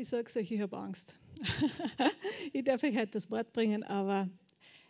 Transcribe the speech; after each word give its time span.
ich 0.00 0.10
es 0.12 0.36
euch, 0.36 0.50
ich 0.50 0.60
habe 0.60 0.78
Angst. 0.78 1.14
ich 2.54 2.64
darf 2.64 2.82
euch 2.82 2.96
heute 2.96 3.10
das 3.12 3.30
Wort 3.30 3.52
bringen, 3.52 3.82
aber 3.82 4.30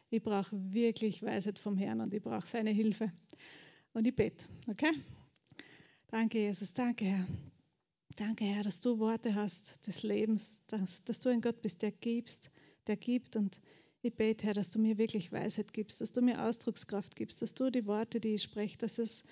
ich 0.08 0.22
brauche 0.22 0.50
wirklich 0.72 1.22
Weisheit 1.22 1.58
vom 1.58 1.76
Herrn 1.76 2.00
und 2.00 2.14
ich 2.14 2.22
brauche 2.22 2.46
seine 2.46 2.70
Hilfe. 2.70 3.12
Und 3.92 4.06
ich 4.06 4.14
bete, 4.14 4.44
okay? 4.68 4.92
Danke, 6.06 6.38
Jesus, 6.38 6.72
danke, 6.72 7.06
Herr. 7.06 7.26
Danke, 8.14 8.44
Herr, 8.44 8.62
dass 8.62 8.80
du 8.80 9.00
Worte 9.00 9.34
hast 9.34 9.84
des 9.86 10.04
Lebens, 10.04 10.60
dass, 10.68 11.02
dass 11.02 11.18
du 11.18 11.28
ein 11.28 11.40
Gott 11.40 11.60
bist, 11.60 11.82
der 11.82 11.90
gibst, 11.90 12.52
der 12.86 12.96
gibt. 12.96 13.34
Und 13.34 13.60
ich 14.02 14.14
bete, 14.14 14.46
Herr, 14.46 14.54
dass 14.54 14.70
du 14.70 14.78
mir 14.78 14.96
wirklich 14.96 15.32
Weisheit 15.32 15.72
gibst, 15.72 16.00
dass 16.00 16.12
du 16.12 16.22
mir 16.22 16.44
Ausdruckskraft 16.44 17.16
gibst, 17.16 17.42
dass 17.42 17.54
du 17.54 17.70
die 17.70 17.86
Worte, 17.86 18.20
die 18.20 18.34
ich 18.34 18.42
spreche, 18.44 18.78
dass 18.78 18.98
es 18.98 19.24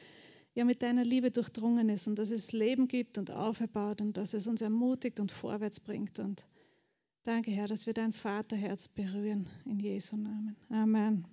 ja 0.54 0.64
mit 0.64 0.82
deiner 0.82 1.04
Liebe 1.04 1.30
durchdrungen 1.30 1.88
ist 1.88 2.06
und 2.06 2.18
dass 2.18 2.30
es 2.30 2.52
Leben 2.52 2.88
gibt 2.88 3.18
und 3.18 3.30
aufbaut 3.30 4.00
und 4.00 4.16
dass 4.16 4.34
es 4.34 4.46
uns 4.46 4.60
ermutigt 4.60 5.20
und 5.20 5.32
vorwärts 5.32 5.80
bringt. 5.80 6.18
Und 6.18 6.44
danke, 7.24 7.50
Herr, 7.50 7.68
dass 7.68 7.86
wir 7.86 7.94
dein 7.94 8.12
Vaterherz 8.12 8.88
berühren 8.88 9.48
in 9.64 9.78
Jesu 9.78 10.16
Namen. 10.16 10.56
Amen. 10.70 11.26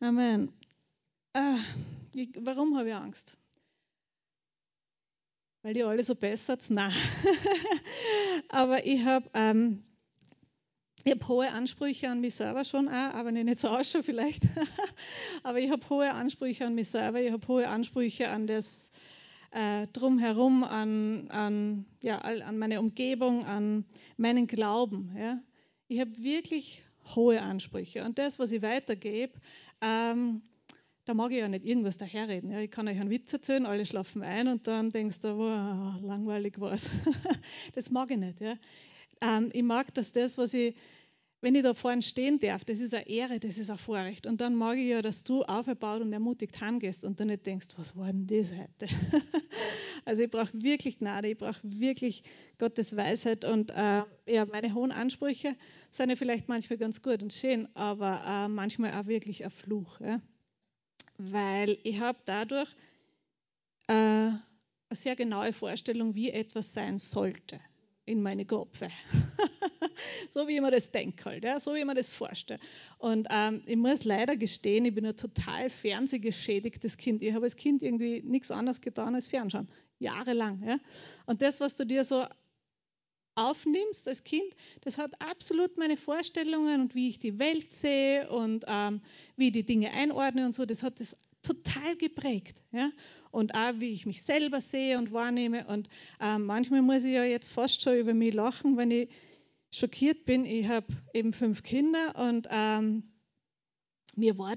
Amen. 0.00 0.52
Ah, 1.34 1.58
ich, 2.14 2.30
warum 2.40 2.76
habe 2.76 2.88
ich 2.88 2.94
Angst? 2.94 3.36
Weil 5.62 5.74
die 5.74 5.84
alle 5.84 6.02
so 6.02 6.14
besser 6.14 6.58
Nein. 6.70 6.92
aber 8.48 8.84
ich 8.84 9.04
habe 9.04 9.30
ähm, 9.34 9.84
hab 11.06 11.28
hohe 11.28 11.50
Ansprüche 11.50 12.08
an 12.08 12.20
mich 12.20 12.34
selber 12.36 12.64
schon 12.64 12.88
auch, 12.88 13.14
aber 13.14 13.32
nicht 13.32 13.58
so 13.58 13.68
ausschaue 13.68 14.02
vielleicht. 14.02 14.42
aber 15.42 15.58
ich 15.58 15.70
habe 15.70 15.88
hohe 15.88 16.12
Ansprüche 16.12 16.66
an 16.66 16.74
mich 16.74 16.88
selber, 16.88 17.20
ich 17.20 17.32
habe 17.32 17.46
hohe 17.48 17.68
Ansprüche 17.68 18.28
an 18.28 18.46
das 18.46 18.92
äh, 19.52 19.86
Drumherum, 19.92 20.64
an, 20.64 21.28
an, 21.30 21.86
ja, 22.00 22.18
an 22.18 22.58
meine 22.58 22.80
Umgebung, 22.80 23.44
an 23.44 23.84
meinen 24.16 24.46
Glauben. 24.46 25.14
Ja. 25.18 25.40
Ich 25.88 26.00
habe 26.00 26.10
wirklich 26.22 26.82
hohe 27.14 27.42
Ansprüche. 27.42 28.04
Und 28.04 28.18
das, 28.18 28.38
was 28.38 28.52
ich 28.52 28.62
weitergebe, 28.62 29.32
ähm, 29.80 30.42
da 31.04 31.14
mag 31.14 31.32
ich 31.32 31.38
ja 31.38 31.48
nicht 31.48 31.64
irgendwas 31.64 31.98
daherreden. 31.98 32.50
Ja. 32.50 32.60
Ich 32.60 32.70
kann 32.70 32.88
euch 32.88 33.00
einen 33.00 33.10
Witz 33.10 33.32
erzählen, 33.32 33.66
alle 33.66 33.84
schlafen 33.84 34.22
ein 34.22 34.48
und 34.48 34.66
dann 34.66 34.90
denkst 34.90 35.20
du, 35.20 35.36
wow, 35.36 36.00
langweilig 36.00 36.60
war's. 36.60 36.90
das 37.74 37.90
mag 37.90 38.10
ich 38.10 38.18
nicht. 38.18 38.40
Ja. 38.40 38.56
Ähm, 39.20 39.50
ich 39.52 39.62
mag, 39.62 39.92
dass 39.94 40.12
das, 40.12 40.38
was 40.38 40.54
ich, 40.54 40.74
wenn 41.42 41.54
ich 41.54 41.62
da 41.62 41.74
vorne 41.74 42.00
stehen 42.00 42.38
darf, 42.38 42.64
das 42.64 42.80
ist 42.80 42.94
eine 42.94 43.06
Ehre, 43.06 43.38
das 43.38 43.58
ist 43.58 43.68
ein 43.68 43.76
Vorrecht. 43.76 44.26
Und 44.26 44.40
dann 44.40 44.54
mag 44.54 44.78
ich 44.78 44.88
ja, 44.88 45.02
dass 45.02 45.24
du 45.24 45.42
aufgebaut 45.42 46.00
und 46.00 46.12
ermutigt 46.12 46.58
heimgehst 46.60 47.04
und 47.04 47.20
dann 47.20 47.26
nicht 47.26 47.44
denkst, 47.44 47.68
was 47.76 47.94
war 47.96 48.06
denn 48.06 48.26
das 48.26 48.50
heute? 48.52 48.86
also 50.06 50.22
ich 50.22 50.30
brauche 50.30 50.50
wirklich 50.54 50.98
Gnade, 50.98 51.28
ich 51.28 51.36
brauche 51.36 51.60
wirklich 51.62 52.22
Gottes 52.58 52.96
Weisheit 52.96 53.44
und 53.44 53.70
äh, 53.72 54.04
ja, 54.26 54.46
meine 54.46 54.72
hohen 54.72 54.92
Ansprüche 54.92 55.54
sind 55.90 56.08
ja 56.08 56.16
vielleicht 56.16 56.48
manchmal 56.48 56.78
ganz 56.78 57.02
gut 57.02 57.22
und 57.22 57.34
schön, 57.34 57.68
aber 57.74 58.22
äh, 58.26 58.48
manchmal 58.48 58.94
auch 58.94 59.06
wirklich 59.06 59.44
ein 59.44 59.50
Fluch. 59.50 60.00
Ja 60.00 60.22
weil 61.18 61.78
ich 61.82 62.00
habe 62.00 62.18
dadurch 62.24 62.68
äh, 63.88 63.92
eine 63.92 64.40
sehr 64.90 65.16
genaue 65.16 65.52
Vorstellung, 65.52 66.14
wie 66.14 66.30
etwas 66.30 66.72
sein 66.72 66.98
sollte 66.98 67.60
in 68.04 68.22
meine 68.22 68.44
Köpfe. 68.44 68.88
so 70.30 70.48
wie 70.48 70.56
ich 70.56 70.60
mir 70.60 70.70
das 70.70 70.90
denke 70.90 71.24
halt, 71.24 71.44
ja, 71.44 71.58
so 71.60 71.74
wie 71.74 71.78
ich 71.80 71.84
mir 71.84 71.94
das 71.94 72.10
vorstelle. 72.10 72.60
Und 72.98 73.28
ähm, 73.30 73.62
ich 73.66 73.76
muss 73.76 74.04
leider 74.04 74.36
gestehen, 74.36 74.84
ich 74.84 74.94
bin 74.94 75.06
ein 75.06 75.16
total 75.16 75.70
fernsehgeschädigtes 75.70 76.96
Kind. 76.96 77.22
Ich 77.22 77.34
habe 77.34 77.44
als 77.44 77.56
Kind 77.56 77.82
irgendwie 77.82 78.22
nichts 78.22 78.50
anderes 78.50 78.80
getan 78.80 79.14
als 79.14 79.28
Fernschauen, 79.28 79.68
jahrelang. 79.98 80.62
Ja. 80.66 80.78
Und 81.26 81.42
das, 81.42 81.60
was 81.60 81.76
du 81.76 81.84
dir 81.84 82.04
so 82.04 82.24
aufnimmst 83.34 84.08
als 84.08 84.24
Kind, 84.24 84.54
das 84.82 84.98
hat 84.98 85.20
absolut 85.20 85.78
meine 85.78 85.96
Vorstellungen 85.96 86.82
und 86.82 86.94
wie 86.94 87.08
ich 87.08 87.18
die 87.18 87.38
Welt 87.38 87.72
sehe 87.72 88.28
und 88.30 88.64
ähm, 88.68 89.00
wie 89.36 89.46
ich 89.46 89.52
die 89.52 89.64
Dinge 89.64 89.92
einordne 89.92 90.44
und 90.44 90.54
so, 90.54 90.66
das 90.66 90.82
hat 90.82 91.00
das 91.00 91.16
total 91.42 91.96
geprägt. 91.96 92.62
Ja? 92.72 92.90
Und 93.30 93.54
auch 93.54 93.72
wie 93.78 93.92
ich 93.92 94.06
mich 94.06 94.22
selber 94.22 94.60
sehe 94.60 94.98
und 94.98 95.12
wahrnehme. 95.12 95.66
Und 95.66 95.88
ähm, 96.20 96.44
manchmal 96.44 96.82
muss 96.82 97.04
ich 97.04 97.12
ja 97.12 97.24
jetzt 97.24 97.50
fast 97.50 97.82
schon 97.82 97.96
über 97.96 98.14
mich 98.14 98.34
lachen, 98.34 98.76
wenn 98.76 98.90
ich 98.90 99.08
schockiert 99.72 100.24
bin. 100.24 100.44
Ich 100.44 100.68
habe 100.68 100.86
eben 101.12 101.32
fünf 101.32 101.64
Kinder 101.64 102.14
und 102.16 102.46
ähm, 102.50 103.02
mir 104.14 104.38
war 104.38 104.54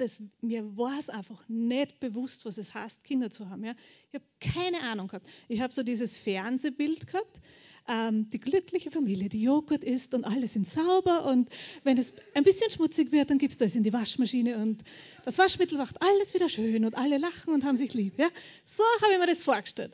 es 0.99 1.09
einfach 1.09 1.47
nicht 1.47 1.99
bewusst, 1.99 2.45
was 2.45 2.57
es 2.57 2.73
heißt, 2.73 3.03
Kinder 3.03 3.31
zu 3.31 3.49
haben. 3.49 3.63
Ja? 3.63 3.73
Ich 4.11 4.15
habe 4.15 4.25
keine 4.39 4.81
Ahnung 4.81 5.07
gehabt. 5.07 5.27
Ich 5.47 5.61
habe 5.61 5.73
so 5.73 5.81
dieses 5.81 6.17
Fernsehbild 6.17 7.07
gehabt, 7.07 7.39
ähm, 7.87 8.29
die 8.29 8.37
glückliche 8.37 8.91
Familie, 8.91 9.29
die 9.29 9.41
Joghurt 9.41 9.83
isst 9.83 10.13
und 10.13 10.25
alle 10.25 10.47
sind 10.47 10.67
sauber 10.67 11.25
und 11.25 11.49
wenn 11.83 11.97
es 11.97 12.15
ein 12.33 12.43
bisschen 12.43 12.69
schmutzig 12.69 13.11
wird, 13.11 13.29
dann 13.29 13.37
gibst 13.37 13.61
du 13.61 13.65
es 13.65 13.75
in 13.75 13.83
die 13.83 13.93
Waschmaschine 13.93 14.57
und 14.57 14.83
das 15.23 15.37
Waschmittel 15.37 15.77
macht 15.77 16.01
alles 16.01 16.33
wieder 16.33 16.49
schön 16.49 16.83
und 16.83 16.97
alle 16.97 17.17
lachen 17.17 17.53
und 17.53 17.63
haben 17.63 17.77
sich 17.77 17.93
lieb. 17.93 18.17
Ja? 18.17 18.27
So 18.65 18.83
habe 19.01 19.13
ich 19.13 19.19
mir 19.19 19.27
das 19.27 19.43
vorgestellt. 19.43 19.93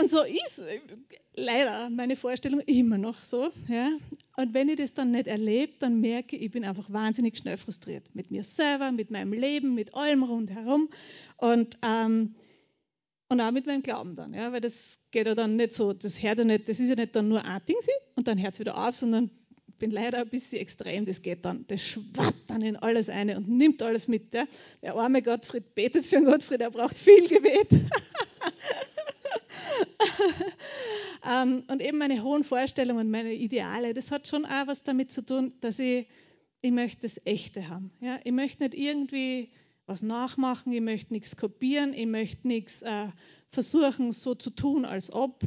Und 0.00 0.08
so 0.08 0.22
ist 0.22 0.62
leider 1.34 1.90
meine 1.90 2.16
Vorstellung 2.16 2.60
immer 2.60 2.98
noch 2.98 3.22
so. 3.22 3.50
Ja? 3.68 3.90
Und 4.36 4.54
wenn 4.54 4.68
ich 4.68 4.76
das 4.76 4.94
dann 4.94 5.10
nicht 5.10 5.26
erlebe, 5.26 5.74
dann 5.78 6.00
merke 6.00 6.36
ich, 6.36 6.42
ich 6.42 6.50
bin 6.50 6.64
einfach 6.64 6.90
wahnsinnig 6.90 7.36
schnell 7.36 7.56
frustriert 7.56 8.04
mit 8.14 8.30
mir 8.30 8.44
selber, 8.44 8.92
mit 8.92 9.10
meinem 9.10 9.32
Leben, 9.32 9.74
mit 9.74 9.94
allem 9.94 10.22
rundherum. 10.22 10.88
Und 11.36 11.76
ähm, 11.82 12.34
und 13.30 13.40
auch 13.40 13.52
mit 13.52 13.64
meinem 13.64 13.84
Glauben 13.84 14.16
dann, 14.16 14.34
ja, 14.34 14.50
weil 14.50 14.60
das 14.60 14.98
geht 15.12 15.28
ja 15.28 15.36
dann 15.36 15.54
nicht 15.54 15.72
so, 15.72 15.92
das 15.92 16.20
hört 16.20 16.38
ja 16.38 16.44
nicht, 16.44 16.68
das 16.68 16.80
ist 16.80 16.88
ja 16.88 16.96
nicht 16.96 17.14
dann 17.14 17.28
nur 17.28 17.44
ein 17.44 17.60
Ding 17.64 17.76
und 18.16 18.26
dann 18.26 18.42
hört 18.42 18.54
es 18.54 18.60
wieder 18.60 18.76
auf, 18.76 18.96
sondern 18.96 19.30
ich 19.68 19.74
bin 19.76 19.92
leider 19.92 20.18
ein 20.18 20.28
bisschen 20.28 20.58
extrem, 20.58 21.06
das 21.06 21.22
geht 21.22 21.44
dann, 21.44 21.64
das 21.68 21.80
schwappt 21.80 22.50
dann 22.50 22.60
in 22.60 22.74
alles 22.74 23.08
eine 23.08 23.36
und 23.36 23.48
nimmt 23.48 23.82
alles 23.82 24.08
mit. 24.08 24.34
Ja. 24.34 24.48
Der 24.82 24.96
arme 24.96 25.22
Gottfried 25.22 25.76
betet 25.76 26.06
für 26.06 26.16
einen 26.16 26.26
Gottfried, 26.26 26.60
er 26.60 26.72
braucht 26.72 26.98
viel 26.98 27.28
Gebet. 27.28 27.68
Ähm, 31.22 31.64
und 31.68 31.82
eben 31.82 31.98
meine 31.98 32.22
hohen 32.22 32.44
Vorstellungen, 32.44 33.10
meine 33.10 33.34
Ideale, 33.34 33.92
das 33.92 34.10
hat 34.10 34.26
schon 34.26 34.46
auch 34.46 34.66
was 34.66 34.84
damit 34.84 35.10
zu 35.10 35.24
tun, 35.24 35.52
dass 35.60 35.78
ich, 35.78 36.06
ich 36.62 36.70
möchte 36.70 37.02
das 37.02 37.20
Echte 37.26 37.68
haben. 37.68 37.90
Ja. 38.00 38.18
Ich 38.24 38.32
möchte 38.32 38.62
nicht 38.62 38.74
irgendwie 38.74 39.50
was 39.86 40.02
nachmachen, 40.02 40.72
ich 40.72 40.80
möchte 40.80 41.12
nichts 41.12 41.36
kopieren, 41.36 41.92
ich 41.92 42.06
möchte 42.06 42.46
nichts 42.48 42.82
äh, 42.82 43.08
versuchen 43.50 44.12
so 44.12 44.34
zu 44.34 44.50
tun, 44.50 44.84
als 44.84 45.12
ob. 45.12 45.42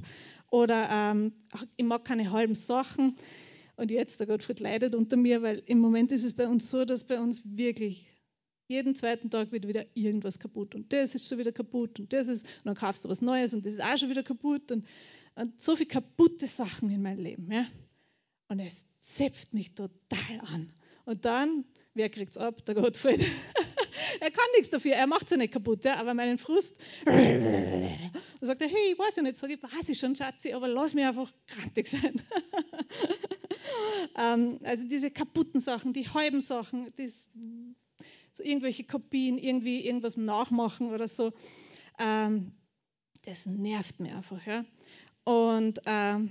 Oder 0.51 0.89
ähm, 0.91 1.33
ich 1.75 1.85
mag 1.85 2.05
keine 2.05 2.31
halben 2.31 2.55
Sachen. 2.55 3.17
Und 3.75 3.89
jetzt, 3.89 4.19
der 4.19 4.27
Gottfried 4.27 4.59
leidet 4.59 4.93
unter 4.93 5.17
mir, 5.17 5.41
weil 5.41 5.63
im 5.65 5.79
Moment 5.79 6.11
ist 6.11 6.23
es 6.23 6.35
bei 6.35 6.47
uns 6.47 6.69
so, 6.69 6.85
dass 6.85 7.05
bei 7.05 7.19
uns 7.19 7.57
wirklich 7.57 8.12
jeden 8.67 8.95
zweiten 8.95 9.29
Tag 9.29 9.51
wird 9.51 9.67
wieder 9.67 9.85
irgendwas 9.93 10.39
kaputt. 10.39 10.75
Und 10.75 10.93
das 10.93 11.15
ist 11.15 11.27
schon 11.27 11.37
wieder 11.37 11.51
kaputt 11.51 11.99
und 11.99 12.13
das 12.13 12.27
ist, 12.27 12.45
und 12.45 12.65
dann 12.65 12.75
kaufst 12.75 13.05
du 13.05 13.09
was 13.09 13.21
Neues 13.21 13.53
und 13.53 13.65
das 13.65 13.73
ist 13.73 13.83
auch 13.83 13.97
schon 13.97 14.09
wieder 14.09 14.23
kaputt. 14.23 14.71
Und, 14.71 14.85
und 15.35 15.61
so 15.61 15.75
viele 15.75 15.87
kaputte 15.87 16.47
Sachen 16.47 16.89
in 16.91 17.01
meinem 17.01 17.19
Leben. 17.19 17.51
Ja? 17.51 17.67
Und 18.47 18.59
es 18.59 18.85
zepft 19.01 19.53
mich 19.53 19.75
total 19.75 20.39
an. 20.53 20.71
Und 21.05 21.25
dann, 21.25 21.65
wer 21.93 22.09
kriegt 22.09 22.31
es 22.31 22.37
ab? 22.37 22.65
Der 22.65 22.75
Gottfried. 22.75 23.19
er 24.19 24.31
kann 24.31 24.45
nichts 24.55 24.69
dafür, 24.69 24.93
er 24.93 25.07
macht 25.07 25.25
es 25.25 25.31
ja 25.31 25.37
nicht 25.37 25.53
kaputt, 25.53 25.83
ja, 25.83 25.95
aber 25.97 26.13
meinen 26.13 26.37
Frust. 26.37 26.81
Dann 27.05 28.11
sagt 28.41 28.61
er, 28.61 28.67
hey, 28.67 28.91
ich 28.91 28.99
weiß 28.99 29.17
ja 29.17 29.23
nicht, 29.23 29.37
sag 29.37 29.49
ich, 29.49 29.61
weiß 29.61 29.89
ich 29.89 29.99
schon, 29.99 30.15
Schatzi, 30.15 30.53
aber 30.53 30.67
lass 30.67 30.93
mich 30.93 31.05
einfach 31.05 31.31
grantig 31.47 31.87
sein. 31.87 32.21
ähm, 34.17 34.59
also 34.63 34.85
diese 34.87 35.11
kaputten 35.11 35.59
Sachen, 35.59 35.93
die 35.93 36.07
halben 36.09 36.41
Sachen, 36.41 36.91
das, 36.97 37.27
so 38.33 38.43
irgendwelche 38.43 38.83
Kopien, 38.83 39.37
irgendwie 39.37 39.85
irgendwas 39.85 40.17
nachmachen 40.17 40.91
oder 40.91 41.07
so, 41.07 41.33
ähm, 41.99 42.51
das 43.25 43.45
nervt 43.45 43.99
mir 43.99 44.17
einfach. 44.17 44.45
Ja. 44.45 44.65
Und 45.23 45.79
ähm, 45.85 46.29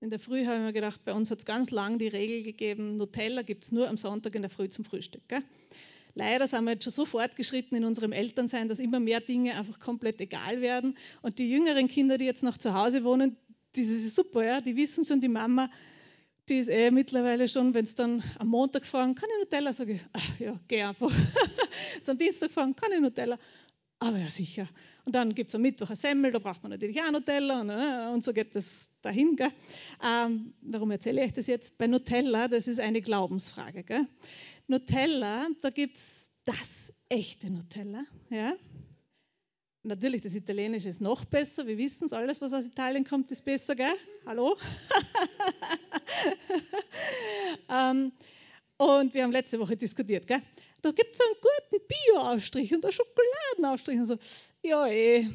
in 0.00 0.08
der 0.08 0.18
Früh 0.18 0.46
habe 0.46 0.56
ich 0.56 0.62
mir 0.62 0.72
gedacht, 0.72 1.02
bei 1.04 1.12
uns 1.12 1.30
hat 1.30 1.38
es 1.38 1.44
ganz 1.44 1.70
lang 1.70 1.98
die 1.98 2.08
Regel 2.08 2.42
gegeben, 2.42 2.96
Nutella 2.96 3.42
gibt 3.42 3.64
es 3.64 3.72
nur 3.72 3.88
am 3.88 3.98
Sonntag 3.98 4.34
in 4.34 4.42
der 4.42 4.50
Früh 4.50 4.68
zum 4.68 4.84
Frühstück. 4.84 5.28
Gell? 5.28 5.42
Leider 6.14 6.48
sind 6.48 6.64
wir 6.64 6.72
jetzt 6.72 6.84
schon 6.84 6.92
so 6.92 7.04
fortgeschritten 7.04 7.76
in 7.76 7.84
unserem 7.84 8.12
Elternsein, 8.12 8.68
dass 8.68 8.78
immer 8.78 8.98
mehr 8.98 9.20
Dinge 9.20 9.56
einfach 9.56 9.78
komplett 9.78 10.20
egal 10.20 10.60
werden. 10.60 10.96
Und 11.22 11.38
die 11.38 11.50
jüngeren 11.50 11.86
Kinder, 11.86 12.18
die 12.18 12.24
jetzt 12.24 12.42
noch 12.42 12.56
zu 12.56 12.74
Hause 12.74 13.04
wohnen, 13.04 13.36
das 13.76 13.84
ist 13.84 14.16
super, 14.16 14.44
ja? 14.44 14.60
die 14.60 14.76
wissen 14.76 15.04
schon, 15.04 15.20
die 15.20 15.28
Mama, 15.28 15.70
die 16.50 16.58
ist 16.58 16.68
eh 16.68 16.90
mittlerweile 16.90 17.48
schon, 17.48 17.72
wenn 17.74 17.84
es 17.84 17.94
dann 17.94 18.22
am 18.38 18.48
Montag 18.48 18.84
fragen, 18.84 19.14
kann 19.14 19.28
ich 19.32 19.44
Nutella? 19.44 19.72
Sage 19.72 19.94
ich, 19.94 20.00
ach, 20.12 20.40
ja, 20.40 20.58
geh 20.66 20.82
einfach. 20.82 21.10
am 22.08 22.18
Dienstag 22.18 22.50
fragen, 22.50 22.74
kann 22.74 22.92
ich 22.92 23.00
Nutella? 23.00 23.38
Aber 24.00 24.18
ja, 24.18 24.28
sicher. 24.28 24.68
Und 25.04 25.14
dann 25.14 25.34
gibt 25.34 25.50
es 25.50 25.54
am 25.54 25.62
Mittwoch 25.62 25.90
ein 25.90 25.96
Semmel, 25.96 26.32
da 26.32 26.38
braucht 26.38 26.62
man 26.62 26.70
natürlich 26.70 27.00
auch 27.00 27.10
Nutella 27.10 27.60
und, 27.60 27.70
äh, 27.70 28.12
und 28.12 28.24
so 28.24 28.32
geht 28.32 28.54
das 28.54 28.90
dahin. 29.00 29.36
Ähm, 30.04 30.52
warum 30.62 30.90
erzähle 30.90 31.24
ich 31.24 31.32
das 31.32 31.46
jetzt? 31.46 31.78
Bei 31.78 31.86
Nutella, 31.86 32.48
das 32.48 32.66
ist 32.66 32.80
eine 32.80 33.00
Glaubensfrage. 33.00 33.84
Gell? 33.84 34.06
Nutella, 34.66 35.46
da 35.62 35.70
gibt 35.70 35.96
es 35.96 36.30
das 36.44 36.92
echte 37.08 37.50
Nutella. 37.50 38.04
Ja? 38.28 38.54
Natürlich, 39.82 40.20
das 40.20 40.34
Italienische 40.34 40.90
ist 40.90 41.00
noch 41.00 41.24
besser. 41.24 41.66
Wir 41.66 41.78
wissen 41.78 42.04
es, 42.04 42.12
alles, 42.12 42.40
was 42.42 42.52
aus 42.52 42.66
Italien 42.66 43.02
kommt, 43.02 43.32
ist 43.32 43.46
besser, 43.46 43.74
gell? 43.74 43.94
Hallo? 44.26 44.58
ähm, 47.70 48.12
und 48.76 49.14
wir 49.14 49.22
haben 49.22 49.32
letzte 49.32 49.58
Woche 49.58 49.78
diskutiert, 49.78 50.26
gell? 50.26 50.42
Da 50.82 50.90
gibt 50.90 51.14
es 51.14 51.20
einen 51.20 51.34
guten 51.40 51.86
Bio-Aufstrich 51.88 52.74
und 52.74 52.84
einen 52.84 52.92
Schokoladenaufstrich. 52.92 53.98
Und 53.98 54.06
so, 54.06 54.18
ja, 54.62 54.86
eh, 54.86 55.26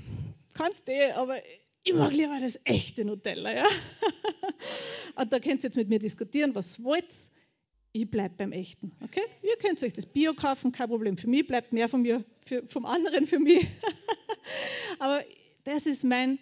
kannst 0.54 0.88
eh, 0.90 1.12
aber 1.12 1.38
ich 1.84 1.94
mag 1.94 2.14
lieber 2.14 2.40
das 2.40 2.60
echte 2.66 3.04
Nutella, 3.04 3.52
ja? 3.52 3.66
und 5.16 5.34
da 5.34 5.40
könnt 5.40 5.64
ihr 5.64 5.70
jetzt 5.70 5.76
mit 5.76 5.90
mir 5.90 6.00
diskutieren, 6.00 6.54
was 6.54 6.84
wollt 6.84 7.08
ich 7.94 8.12
bleibe 8.12 8.36
beim 8.38 8.52
Echten. 8.52 8.92
Okay? 9.02 9.24
Ihr 9.42 9.56
könnt 9.58 9.82
euch 9.82 9.94
das 9.94 10.06
Bio 10.06 10.34
kaufen, 10.34 10.72
kein 10.72 10.90
Problem. 10.90 11.18
Für 11.18 11.30
mich 11.30 11.48
bleibt 11.48 11.72
mehr 11.72 11.88
von 11.88 12.02
mir, 12.02 12.26
für, 12.46 12.68
vom 12.68 12.86
anderen 12.86 13.26
für 13.26 13.40
mich. 13.40 13.66
Aber 15.00 15.24
das 15.64 15.86
ist 15.86 16.04
mein, 16.04 16.40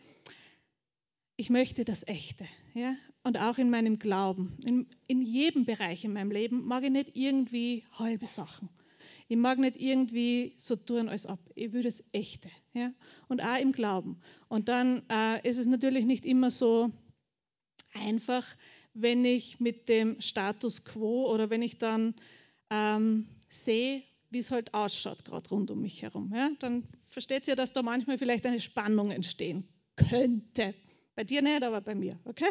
ich 1.36 1.50
möchte 1.50 1.86
das 1.86 2.08
Echte. 2.08 2.46
Ja? 2.74 2.96
Und 3.24 3.40
auch 3.40 3.58
in 3.58 3.70
meinem 3.70 4.00
Glauben. 4.00 4.58
In, 4.66 4.88
in 5.08 5.22
jedem 5.22 5.66
Bereich 5.66 6.04
in 6.04 6.14
meinem 6.14 6.32
Leben 6.32 6.66
mag 6.66 6.84
ich 6.84 6.92
nicht 6.92 7.16
irgendwie 7.16 7.86
halbe 7.94 8.28
Sachen. 8.28 8.70
Ich 9.30 9.38
mag 9.38 9.58
nicht 9.58 9.82
irgendwie 9.82 10.54
so 10.58 10.76
tun, 10.76 11.10
als 11.10 11.26
ob. 11.26 11.40
Ich 11.56 11.72
will 11.74 11.84
das 11.84 12.04
Echte. 12.12 12.50
Ja? 12.74 12.92
Und 13.28 13.42
auch 13.42 13.60
im 13.60 13.72
Glauben. 13.72 14.22
Und 14.50 14.68
dann 14.70 15.04
äh, 15.10 15.48
ist 15.48 15.58
es 15.58 15.66
natürlich 15.66 16.06
nicht 16.06 16.26
immer 16.26 16.52
so 16.52 16.92
einfach, 17.94 18.46
wenn 18.94 19.26
ich 19.26 19.60
mit 19.60 19.90
dem 19.90 20.20
Status 20.22 20.86
quo 20.86 21.32
oder 21.32 21.50
wenn 21.50 21.62
ich 21.62 21.78
dann 21.78 22.14
ähm, 22.70 23.28
sehe, 23.50 24.04
wie 24.30 24.40
es 24.40 24.52
halt 24.52 24.74
ausschaut, 24.74 25.26
gerade 25.26 25.50
rund 25.50 25.72
um 25.72 25.82
mich 25.82 26.02
herum. 26.02 26.32
Ja? 26.36 26.52
Dann 26.60 26.84
versteht 27.14 27.48
ihr, 27.48 27.56
dass 27.56 27.74
da 27.74 27.82
manchmal 27.82 28.18
vielleicht 28.18 28.46
eine 28.46 28.60
Spannung 28.60 29.12
entstehen 29.12 29.68
könnte. 29.96 30.74
Bei 31.16 31.24
dir 31.24 31.42
nicht, 31.44 31.62
aber 31.64 31.80
bei 31.82 31.94
mir, 31.94 32.20
okay? 32.26 32.50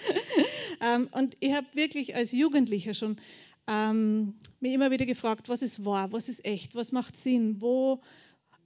ähm, 0.80 1.08
und 1.10 1.36
ich 1.40 1.52
habe 1.52 1.66
wirklich 1.74 2.14
als 2.14 2.30
Jugendlicher 2.30 2.94
schon 2.94 3.18
ähm, 3.66 4.34
mich 4.60 4.72
immer 4.72 4.92
wieder 4.92 5.04
gefragt, 5.04 5.48
was 5.48 5.62
ist 5.62 5.84
wahr, 5.84 6.12
was 6.12 6.28
ist 6.28 6.44
echt, 6.44 6.76
was 6.76 6.92
macht 6.92 7.16
Sinn, 7.16 7.60
wo, 7.60 8.00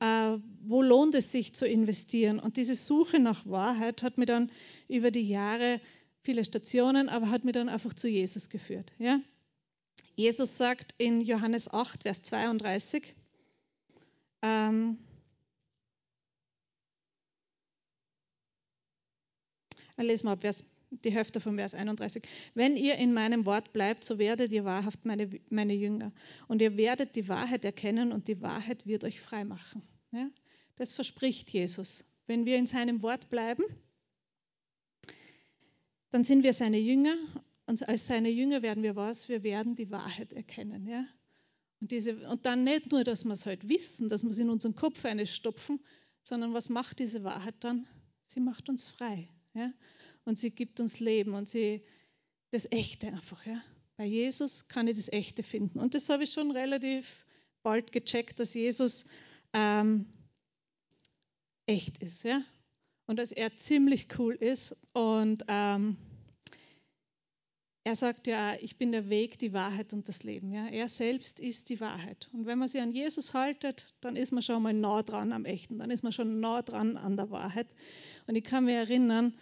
äh, 0.00 0.36
wo 0.64 0.82
lohnt 0.82 1.14
es 1.14 1.32
sich 1.32 1.54
zu 1.54 1.66
investieren? 1.66 2.38
Und 2.38 2.58
diese 2.58 2.74
Suche 2.74 3.18
nach 3.18 3.46
Wahrheit 3.46 4.02
hat 4.02 4.18
mir 4.18 4.26
dann 4.26 4.50
über 4.86 5.10
die 5.10 5.26
Jahre 5.26 5.80
viele 6.20 6.44
Stationen, 6.44 7.08
aber 7.08 7.30
hat 7.30 7.44
mich 7.44 7.54
dann 7.54 7.70
einfach 7.70 7.94
zu 7.94 8.08
Jesus 8.08 8.50
geführt. 8.50 8.92
Ja? 8.98 9.18
Jesus 10.14 10.58
sagt 10.58 10.94
in 10.98 11.22
Johannes 11.22 11.72
8, 11.72 12.02
Vers 12.02 12.22
32, 12.22 13.14
ähm, 14.42 14.98
lesen 19.96 20.26
wir 20.26 20.32
ab 20.32 20.40
Vers, 20.40 20.64
die 20.90 21.12
Hälfte 21.12 21.40
von 21.40 21.56
Vers 21.56 21.74
31. 21.74 22.22
Wenn 22.54 22.76
ihr 22.76 22.96
in 22.96 23.12
meinem 23.12 23.46
Wort 23.46 23.72
bleibt, 23.72 24.04
so 24.04 24.18
werdet 24.18 24.52
ihr 24.52 24.64
wahrhaft 24.64 25.04
meine, 25.04 25.30
meine 25.50 25.74
Jünger. 25.74 26.12
Und 26.48 26.62
ihr 26.62 26.76
werdet 26.76 27.16
die 27.16 27.28
Wahrheit 27.28 27.64
erkennen 27.64 28.12
und 28.12 28.28
die 28.28 28.40
Wahrheit 28.42 28.86
wird 28.86 29.04
euch 29.04 29.20
frei 29.20 29.44
machen. 29.44 29.82
Ja? 30.10 30.30
Das 30.76 30.92
verspricht 30.92 31.50
Jesus. 31.50 32.04
Wenn 32.26 32.44
wir 32.44 32.56
in 32.56 32.66
seinem 32.66 33.02
Wort 33.02 33.30
bleiben, 33.30 33.64
dann 36.10 36.24
sind 36.24 36.42
wir 36.44 36.52
seine 36.52 36.78
Jünger 36.78 37.16
und 37.66 37.88
als 37.88 38.06
seine 38.06 38.28
Jünger 38.28 38.62
werden 38.62 38.82
wir 38.82 38.96
was? 38.96 39.28
Wir 39.28 39.42
werden 39.42 39.74
die 39.76 39.90
Wahrheit 39.90 40.32
erkennen. 40.32 40.86
Ja? 40.86 41.06
Und, 41.80 41.90
diese, 41.90 42.28
und 42.28 42.46
dann 42.46 42.64
nicht 42.64 42.92
nur, 42.92 43.02
dass 43.02 43.24
wir 43.24 43.32
es 43.32 43.46
halt 43.46 43.68
wissen, 43.68 44.08
dass 44.08 44.22
wir 44.22 44.30
es 44.30 44.38
in 44.38 44.50
unseren 44.50 44.76
Kopf 44.76 45.04
stopfen, 45.24 45.80
sondern 46.22 46.54
was 46.54 46.68
macht 46.68 46.98
diese 46.98 47.24
Wahrheit 47.24 47.56
dann? 47.60 47.88
Sie 48.26 48.40
macht 48.40 48.68
uns 48.68 48.84
frei. 48.84 49.28
Ja? 49.54 49.72
Und 50.24 50.38
sie 50.38 50.50
gibt 50.50 50.80
uns 50.80 51.00
Leben 51.00 51.34
und 51.34 51.48
sie 51.48 51.82
das 52.50 52.70
Echte 52.70 53.08
einfach. 53.08 53.44
Ja? 53.46 53.62
Bei 53.96 54.04
Jesus 54.04 54.68
kann 54.68 54.88
ich 54.88 54.96
das 54.96 55.12
Echte 55.12 55.42
finden. 55.42 55.80
Und 55.80 55.94
das 55.94 56.08
habe 56.08 56.24
ich 56.24 56.32
schon 56.32 56.50
relativ 56.50 57.26
bald 57.62 57.92
gecheckt, 57.92 58.40
dass 58.40 58.54
Jesus 58.54 59.06
ähm, 59.52 60.06
echt 61.66 61.98
ist. 61.98 62.24
Ja? 62.24 62.42
und 63.06 63.18
dass 63.18 63.32
er 63.32 63.56
ziemlich 63.56 64.06
cool 64.18 64.34
ist. 64.34 64.76
Und 64.92 65.44
ähm, 65.48 65.96
er 67.84 67.96
sagt 67.96 68.26
ja, 68.26 68.54
ich 68.60 68.78
bin 68.78 68.92
der 68.92 69.08
Weg, 69.08 69.38
die 69.38 69.52
Wahrheit 69.52 69.92
und 69.92 70.08
das 70.08 70.22
Leben. 70.22 70.52
Ja? 70.52 70.66
Er 70.68 70.88
selbst 70.88 71.40
ist 71.40 71.68
die 71.68 71.80
Wahrheit. 71.80 72.30
Und 72.32 72.46
wenn 72.46 72.58
man 72.58 72.68
sich 72.68 72.80
an 72.80 72.92
Jesus 72.92 73.34
haltet, 73.34 73.94
dann 74.00 74.16
ist 74.16 74.32
man 74.32 74.42
schon 74.42 74.62
mal 74.62 74.72
nah 74.72 75.02
dran 75.02 75.32
am 75.32 75.44
Echten, 75.44 75.78
dann 75.78 75.90
ist 75.90 76.02
man 76.02 76.12
schon 76.12 76.40
nah 76.40 76.62
dran 76.62 76.96
an 76.96 77.16
der 77.16 77.30
Wahrheit. 77.30 77.66
Und 78.26 78.36
ich 78.36 78.44
kann 78.44 78.64
mich 78.64 78.74
erinnern, 78.74 79.34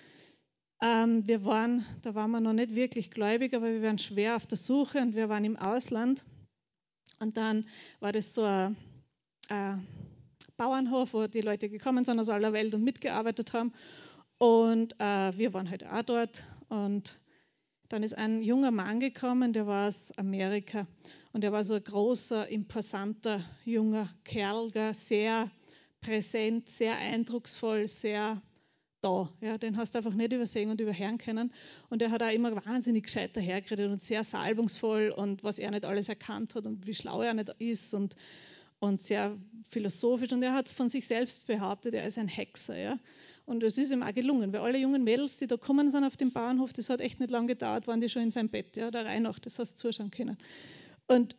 ähm, 0.83 1.27
wir 1.27 1.45
waren, 1.45 1.85
da 2.03 2.15
waren 2.15 2.31
wir 2.31 2.41
noch 2.41 2.55
nicht 2.55 2.75
wirklich 2.75 3.11
gläubig, 3.11 3.55
aber 3.55 3.67
wir 3.67 3.83
waren 3.83 3.99
schwer 3.99 4.37
auf 4.37 4.47
der 4.47 4.59
Suche 4.59 4.99
und 5.01 5.15
wir 5.15 5.29
waren 5.29 5.45
im 5.45 5.57
Ausland. 5.57 6.25
Und 7.19 7.37
dann 7.37 7.67
war 8.01 8.13
das 8.13 8.33
so 8.33 8.45
ein, 8.45 8.77
ein 9.51 9.87
Bauernhof, 10.57 11.13
wo 11.13 11.27
die 11.27 11.43
Leute 11.43 11.69
gekommen 11.69 12.05
sind 12.05 12.19
aus 12.19 12.31
aller 12.31 12.53
Welt 12.53 12.75
und 12.75 12.83
mitgearbeitet 12.83 13.53
haben. 13.53 13.75
Und 14.39 14.95
äh, 14.99 15.37
wir 15.37 15.53
waren 15.53 15.69
halt 15.69 15.87
auch 15.87 16.03
dort. 16.03 16.43
Und 16.69 17.19
dann 17.91 18.03
ist 18.03 18.15
ein 18.15 18.43
junger 18.43 18.71
Mann 18.71 19.01
gekommen, 19.01 19.53
der 19.53 19.67
war 19.67 19.89
aus 19.89 20.17
Amerika. 20.17 20.87
Und 21.33 21.45
er 21.45 21.53
war 21.53 21.63
so 21.63 21.75
ein 21.75 21.85
großer, 21.85 22.49
imposanter, 22.49 23.45
junger 23.65 24.09
Kerl, 24.25 24.73
sehr 24.95 25.51
präsent, 26.01 26.69
sehr 26.69 26.97
eindrucksvoll, 26.97 27.87
sehr 27.87 28.41
da. 29.01 29.31
Ja, 29.41 29.59
den 29.59 29.77
hast 29.77 29.95
du 29.95 29.99
einfach 29.99 30.15
nicht 30.15 30.33
übersehen 30.33 30.71
und 30.71 30.81
überhören 30.81 31.19
können. 31.19 31.53
Und 31.89 32.03
er 32.03 32.11
hat 32.11 32.23
auch 32.23 32.33
immer 32.33 32.55
wahnsinnig 32.67 33.05
gescheit 33.05 33.37
dahergeredet 33.37 33.91
und 33.91 34.03
sehr 34.03 34.25
salbungsvoll 34.25 35.13
und 35.17 35.45
was 35.45 35.59
er 35.59 35.71
nicht 35.71 35.85
alles 35.85 36.09
erkannt 36.09 36.55
hat 36.55 36.67
und 36.67 36.87
wie 36.87 36.95
schlau 36.95 37.23
er 37.23 37.35
nicht 37.35 37.55
ist 37.59 37.95
und 37.95 38.17
und 38.81 39.01
sehr 39.01 39.37
philosophisch. 39.69 40.33
Und 40.33 40.43
er 40.43 40.55
hat 40.55 40.69
von 40.69 40.89
sich 40.89 41.07
selbst 41.07 41.47
behauptet, 41.47 41.95
er 41.95 42.07
ist 42.07 42.19
ein 42.19 42.29
Hexer. 42.29 42.77
Ja? 42.77 42.99
Und 43.47 43.63
es 43.63 43.79
ist 43.79 43.93
ihm 43.93 44.03
auch 44.03 44.13
gelungen, 44.13 44.53
weil 44.53 44.61
alle 44.61 44.79
jungen 44.79 45.05
Mädels, 45.05 45.37
die 45.37 45.47
da 45.47 45.57
kommen 45.57 45.91
sind 45.91 46.05
auf 46.05 46.17
dem 46.17 46.33
Bauernhof, 46.33 46.73
das 46.73 46.91
hat 46.91 47.01
echt 47.01 47.21
nicht 47.21 47.31
lange 47.31 47.49
gedauert, 47.49 47.87
waren 47.87 48.01
die 48.01 48.09
schon 48.09 48.23
in 48.23 48.31
seinem 48.31 48.49
Bett, 48.49 48.77
ja, 48.77 48.91
der 48.91 49.05
Reihe 49.05 49.21
nach, 49.21 49.39
das 49.39 49.59
hast 49.59 49.75
du 49.75 49.79
zuschauen 49.79 50.11
können. 50.11 50.37
Und 51.07 51.37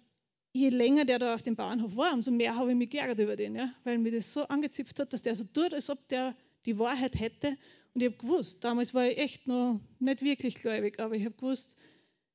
je 0.54 0.70
länger 0.70 1.06
der 1.06 1.20
da 1.20 1.34
auf 1.34 1.42
dem 1.42 1.56
Bauernhof 1.56 1.96
war, 1.96 2.14
umso 2.14 2.32
mehr 2.32 2.56
habe 2.56 2.72
ich 2.72 2.78
mich 2.78 2.90
geärgert 2.90 3.20
über 3.20 3.36
den, 3.36 3.56
ja, 3.56 3.74
weil 3.84 3.98
mir 3.98 4.12
das 4.12 4.32
so 4.32 4.48
angezipft 4.48 5.00
hat, 5.00 5.12
dass 5.14 5.24
der 5.24 5.36
so 5.36 5.46
tut, 5.46 5.74
als 5.74 5.90
ob 5.90 6.08
der 6.10 6.36
die 6.66 6.78
Wahrheit 6.78 7.20
hätte. 7.20 7.58
Und 7.94 8.02
ich 8.02 8.10
habe 8.10 8.18
gewusst, 8.18 8.64
damals 8.64 8.94
war 8.94 9.08
ich 9.08 9.18
echt 9.18 9.48
noch 9.48 9.80
nicht 10.00 10.22
wirklich 10.22 10.56
gläubig, 10.56 11.00
aber 11.00 11.16
ich 11.16 11.26
habe 11.26 11.36
gewusst, 11.36 11.78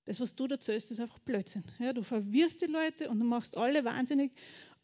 das, 0.04 0.20
was 0.20 0.36
du 0.36 0.46
erzählst, 0.46 0.90
ist 0.90 1.00
einfach 1.00 1.18
Blödsinn. 1.18 1.64
Ja, 1.78 1.92
du 1.92 2.02
verwirrst 2.02 2.62
die 2.62 2.66
Leute 2.66 3.08
und 3.08 3.18
du 3.18 3.24
machst 3.24 3.56
alle 3.56 3.84
wahnsinnig. 3.84 4.32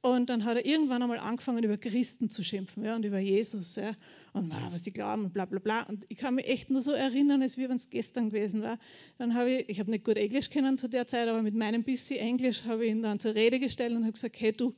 Und 0.00 0.30
dann 0.30 0.44
hat 0.44 0.56
er 0.56 0.66
irgendwann 0.66 1.00
einmal 1.00 1.20
angefangen, 1.20 1.62
über 1.62 1.76
Christen 1.76 2.28
zu 2.28 2.42
schimpfen 2.42 2.84
ja, 2.84 2.96
und 2.96 3.04
über 3.04 3.20
Jesus 3.20 3.76
ja, 3.76 3.94
und 4.32 4.48
na, 4.48 4.72
was 4.72 4.82
sie 4.82 4.90
glauben 4.90 5.30
bla 5.30 5.44
bla 5.44 5.60
bla. 5.60 5.82
Und 5.84 6.06
ich 6.08 6.16
kann 6.16 6.34
mich 6.34 6.48
echt 6.48 6.70
nur 6.70 6.82
so 6.82 6.90
erinnern, 6.90 7.40
als 7.40 7.56
wenn 7.56 7.70
es 7.70 7.88
gestern 7.88 8.30
gewesen 8.30 8.62
war. 8.62 8.80
Dann 9.18 9.34
habe 9.34 9.52
ich, 9.52 9.68
ich 9.68 9.78
habe 9.78 9.92
nicht 9.92 10.04
gut 10.04 10.16
Englisch 10.16 10.50
kennen 10.50 10.76
zu 10.76 10.88
der 10.88 11.06
Zeit, 11.06 11.28
aber 11.28 11.42
mit 11.42 11.54
meinem 11.54 11.84
bisschen 11.84 12.18
Englisch 12.18 12.64
habe 12.64 12.84
ich 12.84 12.90
ihn 12.90 13.02
dann 13.02 13.20
zur 13.20 13.36
Rede 13.36 13.60
gestellt 13.60 13.92
und 13.92 14.02
habe 14.02 14.12
gesagt, 14.12 14.40
hey 14.40 14.52
du, 14.52 14.74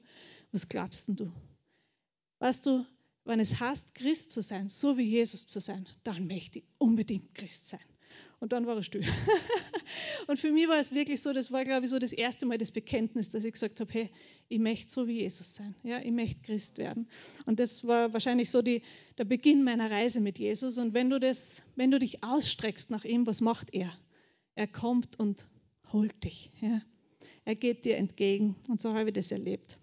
was 0.53 0.69
glaubst 0.69 1.09
denn 1.09 1.17
du? 1.17 1.33
Weißt 2.41 2.67
du, 2.67 2.85
wenn 3.25 3.41
es 3.41 3.61
heißt, 3.61 3.95
Christ 3.95 4.33
zu 4.33 4.43
sein, 4.43 4.69
so 4.69 4.99
wie 4.99 5.05
Jesus 5.05 5.47
zu 5.47 5.61
sein, 5.61 5.89
dann 6.03 6.27
möchte 6.27 6.59
ich 6.59 6.65
unbedingt 6.79 7.35
Christ 7.35 7.69
sein. 7.69 7.81
Und 8.41 8.53
dann 8.53 8.67
war 8.67 8.77
er 8.77 8.83
still. 8.83 9.05
und 10.27 10.39
für 10.39 10.53
mich 10.53 10.69
war 10.69 10.79
es 10.79 10.95
wirklich 10.95 11.23
so, 11.23 11.33
das 11.33 11.51
war, 11.51 11.65
glaube 11.65 11.87
ich, 11.87 11.91
so 11.91 11.99
das 11.99 12.13
erste 12.13 12.45
Mal 12.45 12.59
das 12.59 12.73
Bekenntnis, 12.73 13.31
dass 13.31 13.45
ich 13.45 13.55
gesagt 13.55 13.81
habe, 13.81 13.91
hey, 13.91 14.11
ich 14.49 14.59
möchte 14.59 14.91
so 14.91 15.09
wie 15.09 15.21
Jesus 15.23 15.55
sein. 15.55 15.75
Ja, 15.83 15.99
ich 16.01 16.11
möchte 16.11 16.43
Christ 16.43 16.77
werden. 16.77 17.09
Und 17.47 17.59
das 17.59 17.87
war 17.87 18.13
wahrscheinlich 18.13 18.51
so 18.51 18.61
die, 18.61 18.83
der 19.17 19.25
Beginn 19.25 19.65
meiner 19.65 19.91
Reise 19.91 20.21
mit 20.21 20.39
Jesus. 20.39 20.77
Und 20.77 20.93
wenn 20.93 21.09
du, 21.09 21.19
das, 21.19 21.63
wenn 21.77 21.91
du 21.91 21.99
dich 21.99 22.23
ausstreckst 22.23 22.91
nach 22.91 23.07
ihm, 23.07 23.27
was 23.27 23.41
macht 23.41 23.73
er? 23.73 23.91
Er 24.57 24.67
kommt 24.67 25.19
und 25.19 25.47
holt 25.93 26.23
dich. 26.23 26.51
Ja. 26.61 26.83
Er 27.47 27.55
geht 27.55 27.87
dir 27.87 27.97
entgegen. 27.97 28.57
Und 28.69 28.81
so 28.81 28.93
habe 28.93 29.09
ich 29.09 29.15
das 29.15 29.33
erlebt. 29.33 29.79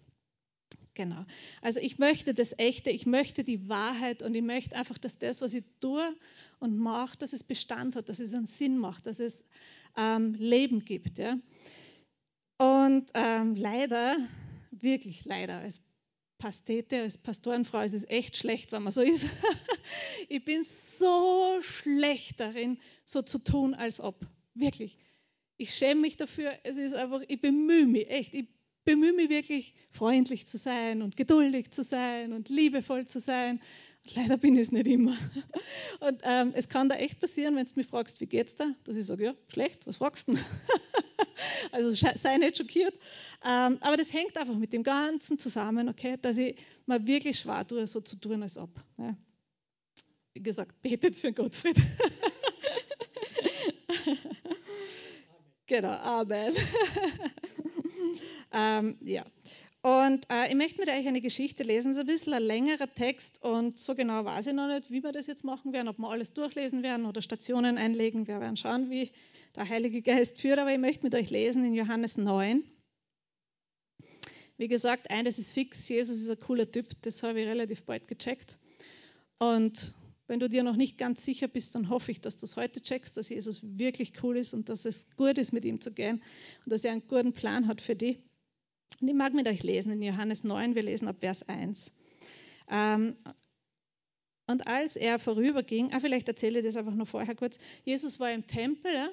Genau. 0.93 1.25
Also 1.61 1.79
ich 1.79 1.99
möchte 1.99 2.33
das 2.33 2.57
Echte, 2.57 2.89
ich 2.89 3.05
möchte 3.05 3.43
die 3.43 3.69
Wahrheit 3.69 4.21
und 4.21 4.35
ich 4.35 4.41
möchte 4.41 4.75
einfach, 4.75 4.97
dass 4.97 5.17
das, 5.17 5.41
was 5.41 5.53
ich 5.53 5.63
tue 5.79 6.15
und 6.59 6.77
mache, 6.77 7.17
dass 7.17 7.33
es 7.33 7.43
Bestand 7.43 7.95
hat, 7.95 8.09
dass 8.09 8.19
es 8.19 8.33
einen 8.33 8.45
Sinn 8.45 8.77
macht, 8.77 9.05
dass 9.05 9.19
es 9.19 9.45
ähm, 9.97 10.33
Leben 10.33 10.83
gibt. 10.83 11.17
Ja? 11.17 11.37
Und 12.57 13.09
ähm, 13.13 13.55
leider, 13.55 14.17
wirklich 14.71 15.23
leider, 15.23 15.59
als 15.59 15.81
Pastete, 16.37 17.01
als 17.01 17.19
Pastorenfrau 17.19 17.81
ist 17.81 17.93
es 17.93 18.09
echt 18.09 18.35
schlecht, 18.35 18.71
wenn 18.71 18.83
man 18.83 18.91
so 18.91 19.01
ist. 19.01 19.27
ich 20.29 20.43
bin 20.43 20.63
so 20.63 21.59
schlecht 21.61 22.39
darin, 22.39 22.79
so 23.05 23.21
zu 23.21 23.39
tun, 23.39 23.75
als 23.75 24.01
ob. 24.01 24.25
Wirklich. 24.55 24.97
Ich 25.57 25.73
schäme 25.75 26.01
mich 26.01 26.17
dafür. 26.17 26.51
Es 26.63 26.75
ist 26.77 26.95
einfach, 26.95 27.21
ich 27.27 27.39
bemühe 27.39 27.85
mich, 27.85 28.09
echt. 28.09 28.33
Ich 28.33 28.47
bemühe 28.91 29.13
mich 29.13 29.29
wirklich, 29.29 29.73
freundlich 29.91 30.47
zu 30.47 30.57
sein 30.57 31.01
und 31.01 31.15
geduldig 31.15 31.71
zu 31.71 31.83
sein 31.83 32.33
und 32.33 32.49
liebevoll 32.49 33.07
zu 33.07 33.19
sein. 33.19 33.61
Leider 34.15 34.37
bin 34.37 34.55
ich 34.55 34.63
es 34.63 34.71
nicht 34.71 34.87
immer. 34.87 35.15
Und 35.99 36.21
ähm, 36.23 36.53
es 36.55 36.69
kann 36.69 36.89
da 36.89 36.95
echt 36.95 37.19
passieren, 37.19 37.55
wenn 37.55 37.65
du 37.65 37.71
mich 37.75 37.85
fragst, 37.85 38.19
wie 38.19 38.25
geht's 38.25 38.55
da, 38.55 38.71
dass 38.83 38.95
ich 38.95 39.05
sage, 39.05 39.25
ja, 39.25 39.35
schlecht, 39.47 39.85
was 39.85 39.97
fragst 39.97 40.27
du? 40.27 40.33
also 41.71 41.91
sei 41.91 42.37
nicht 42.37 42.57
schockiert. 42.57 42.95
Ähm, 43.45 43.77
aber 43.79 43.97
das 43.97 44.11
hängt 44.11 44.35
einfach 44.37 44.55
mit 44.55 44.73
dem 44.73 44.81
Ganzen 44.81 45.37
zusammen, 45.37 45.87
okay, 45.87 46.17
dass 46.19 46.37
ich 46.37 46.57
mir 46.87 47.05
wirklich 47.05 47.39
schwer 47.39 47.67
tue, 47.67 47.85
so 47.85 48.01
zu 48.01 48.15
tun, 48.15 48.41
als 48.41 48.57
ob. 48.57 48.71
Ja. 48.97 49.15
Wie 50.33 50.41
gesagt, 50.41 50.81
betet 50.81 51.15
für 51.15 51.31
Gottfried. 51.31 51.77
genau, 55.67 55.91
Amen. 55.91 56.55
Ähm, 58.51 58.97
ja. 59.01 59.25
Und 59.83 60.29
äh, 60.29 60.47
ich 60.49 60.55
möchte 60.55 60.79
mit 60.79 60.89
euch 60.89 61.07
eine 61.07 61.21
Geschichte 61.21 61.63
lesen, 61.63 61.95
so 61.95 62.01
ein 62.01 62.05
bisschen 62.05 62.33
ein 62.33 62.43
längerer 62.43 62.93
Text 62.93 63.41
und 63.41 63.79
so 63.79 63.95
genau 63.95 64.23
weiß 64.25 64.47
ich 64.47 64.53
noch 64.53 64.67
nicht, 64.67 64.91
wie 64.91 65.03
wir 65.03 65.11
das 65.11 65.25
jetzt 65.25 65.43
machen 65.43 65.73
werden, 65.73 65.87
ob 65.87 65.97
wir 65.97 66.09
alles 66.09 66.33
durchlesen 66.33 66.83
werden 66.83 67.05
oder 67.05 67.23
Stationen 67.23 67.79
einlegen. 67.79 68.27
Wir 68.27 68.39
werden 68.39 68.57
schauen, 68.57 68.91
wie 68.91 69.11
der 69.55 69.67
Heilige 69.67 70.03
Geist 70.03 70.39
führt, 70.39 70.59
aber 70.59 70.71
ich 70.71 70.79
möchte 70.79 71.03
mit 71.03 71.15
euch 71.15 71.31
lesen 71.31 71.65
in 71.65 71.73
Johannes 71.73 72.17
9. 72.17 72.63
Wie 74.57 74.67
gesagt, 74.67 75.09
eines 75.09 75.39
ist 75.39 75.51
fix, 75.51 75.87
Jesus 75.89 76.21
ist 76.21 76.29
ein 76.29 76.39
cooler 76.39 76.71
Typ, 76.71 76.87
das 77.01 77.23
habe 77.23 77.41
ich 77.41 77.47
relativ 77.47 77.81
bald 77.81 78.07
gecheckt. 78.07 78.59
Und 79.39 79.91
wenn 80.27 80.39
du 80.39 80.47
dir 80.47 80.61
noch 80.61 80.75
nicht 80.75 80.99
ganz 80.99 81.25
sicher 81.25 81.47
bist, 81.47 81.73
dann 81.73 81.89
hoffe 81.89 82.11
ich, 82.11 82.21
dass 82.21 82.37
du 82.37 82.45
es 82.45 82.55
heute 82.55 82.81
checkst, 82.81 83.17
dass 83.17 83.29
Jesus 83.29 83.79
wirklich 83.79 84.13
cool 84.21 84.37
ist 84.37 84.53
und 84.53 84.69
dass 84.69 84.85
es 84.85 85.15
gut 85.17 85.39
ist, 85.39 85.51
mit 85.51 85.65
ihm 85.65 85.81
zu 85.81 85.91
gehen 85.91 86.21
und 86.63 86.71
dass 86.71 86.83
er 86.83 86.91
einen 86.91 87.07
guten 87.07 87.33
Plan 87.33 87.67
hat 87.67 87.81
für 87.81 87.95
dich. 87.95 88.19
Und 88.99 89.07
ich 89.07 89.13
mag 89.13 89.33
mit 89.33 89.47
euch 89.47 89.63
lesen 89.63 89.91
in 89.93 90.01
Johannes 90.01 90.43
9, 90.43 90.75
wir 90.75 90.83
lesen 90.83 91.07
ab 91.07 91.17
Vers 91.19 91.47
1. 91.47 91.91
Ähm, 92.69 93.15
und 94.47 94.67
als 94.67 94.95
er 94.95 95.19
vorüberging, 95.19 95.93
ah, 95.93 95.99
vielleicht 95.99 96.27
erzähle 96.27 96.59
ich 96.59 96.65
das 96.65 96.75
einfach 96.75 96.93
noch 96.93 97.07
vorher 97.07 97.35
kurz, 97.35 97.59
Jesus 97.85 98.19
war 98.19 98.31
im 98.31 98.45
Tempel 98.47 98.93
ja, 98.93 99.09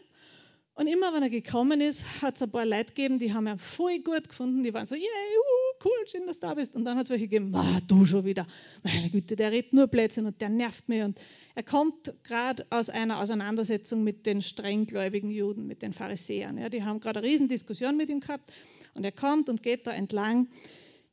und 0.78 0.86
immer, 0.86 1.12
wenn 1.12 1.24
er 1.24 1.30
gekommen 1.30 1.80
ist, 1.80 2.22
hat 2.22 2.36
es 2.36 2.42
ein 2.42 2.52
paar 2.52 2.64
Leute 2.64 2.92
gegeben, 2.92 3.18
die 3.18 3.32
haben 3.34 3.48
ihn 3.48 3.58
voll 3.58 3.98
gut 3.98 4.28
gefunden, 4.28 4.62
die 4.62 4.72
waren 4.72 4.86
so, 4.86 4.94
yeah, 4.94 5.04
uh, 5.04 5.84
cool, 5.84 6.08
schön, 6.08 6.24
dass 6.28 6.38
du 6.38 6.46
da 6.46 6.54
bist. 6.54 6.76
Und 6.76 6.84
dann 6.84 6.96
hat 6.96 7.06
es 7.06 7.10
welche 7.10 7.26
gegeben, 7.26 7.52
ah, 7.56 7.80
du 7.88 8.06
schon 8.06 8.24
wieder, 8.24 8.46
meine 8.84 9.10
Güte, 9.10 9.34
der 9.34 9.50
redet 9.50 9.72
nur 9.72 9.88
Blödsinn 9.88 10.26
und 10.26 10.40
der 10.40 10.50
nervt 10.50 10.88
mich. 10.88 11.02
Und 11.02 11.20
er 11.56 11.64
kommt 11.64 12.12
gerade 12.22 12.64
aus 12.70 12.90
einer 12.90 13.18
Auseinandersetzung 13.18 14.04
mit 14.04 14.24
den 14.24 14.40
strenggläubigen 14.40 15.30
Juden, 15.30 15.66
mit 15.66 15.82
den 15.82 15.92
Pharisäern. 15.92 16.58
Ja, 16.58 16.68
die 16.68 16.84
haben 16.84 17.00
gerade 17.00 17.18
eine 17.18 17.28
Riesendiskussion 17.28 17.96
mit 17.96 18.08
ihm 18.08 18.20
gehabt 18.20 18.52
und 18.98 19.04
er 19.04 19.12
kommt 19.12 19.48
und 19.48 19.62
geht 19.62 19.86
da 19.86 19.92
entlang. 19.92 20.48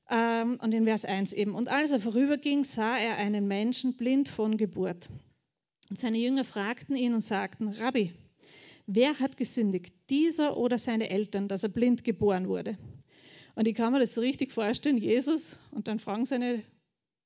Ähm, 0.10 0.58
und 0.62 0.74
in 0.74 0.86
Vers 0.86 1.06
1 1.06 1.34
eben. 1.34 1.56
Und 1.56 1.70
als 1.70 1.92
er 1.92 2.00
vorüberging, 2.00 2.64
sah 2.64 2.98
er 2.98 3.18
einen 3.18 3.48
Menschen 3.48 3.96
blind 3.96 4.28
von 4.28 4.58
Geburt. 4.58 5.08
Und 5.90 5.98
seine 5.98 6.18
Jünger 6.18 6.44
fragten 6.44 6.96
ihn 6.96 7.14
und 7.14 7.22
sagten, 7.22 7.70
Rabbi, 7.70 8.12
wer 8.88 9.20
hat 9.20 9.38
gesündigt, 9.38 9.94
dieser 10.10 10.58
oder 10.58 10.80
seine 10.80 11.10
Eltern, 11.10 11.48
dass 11.48 11.64
er 11.64 11.70
blind 11.70 12.04
geboren 12.04 12.48
wurde? 12.48 12.76
Und 13.54 13.68
ich 13.68 13.76
kann 13.76 13.94
mir 13.94 14.00
das 14.00 14.16
so 14.16 14.22
richtig 14.22 14.52
vorstellen, 14.52 14.98
Jesus, 14.98 15.60
und 15.72 15.88
dann 15.88 16.00
fragen 16.00 16.26
seine 16.26 16.64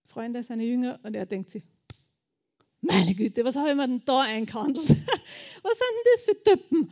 Freunde, 0.06 0.44
seine 0.44 0.66
Jünger, 0.66 1.00
und 1.04 1.16
er 1.16 1.26
denkt 1.26 1.50
sich, 1.50 1.64
meine 2.82 3.16
Güte, 3.16 3.44
was 3.46 3.56
habe 3.56 3.70
ich 3.70 3.76
mir 3.76 3.88
denn 3.88 4.04
da 4.06 4.22
eingehandelt? 4.22 4.88
was 4.90 4.98
sind 4.98 5.06
denn 5.64 6.12
das 6.14 6.24
für 6.24 6.44
Typen? 6.44 6.92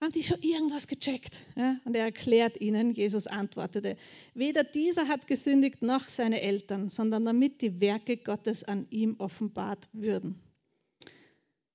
Haben 0.00 0.12
die 0.12 0.22
schon 0.22 0.40
irgendwas 0.42 0.86
gecheckt? 0.86 1.40
Ja, 1.56 1.80
und 1.84 1.96
er 1.96 2.04
erklärt 2.04 2.60
ihnen, 2.60 2.92
Jesus 2.92 3.26
antwortete, 3.26 3.96
weder 4.32 4.62
dieser 4.62 5.08
hat 5.08 5.26
gesündigt 5.26 5.82
noch 5.82 6.06
seine 6.06 6.40
Eltern, 6.40 6.88
sondern 6.88 7.24
damit 7.24 7.62
die 7.62 7.80
Werke 7.80 8.16
Gottes 8.16 8.62
an 8.62 8.86
ihm 8.90 9.16
offenbart 9.18 9.88
würden. 9.92 10.40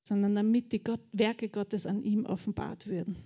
Sondern 0.03 0.35
damit 0.35 0.71
die 0.71 0.83
Gott, 0.83 1.01
Werke 1.11 1.49
Gottes 1.49 1.85
an 1.85 2.01
ihm 2.01 2.25
offenbart 2.25 2.87
würden. 2.87 3.17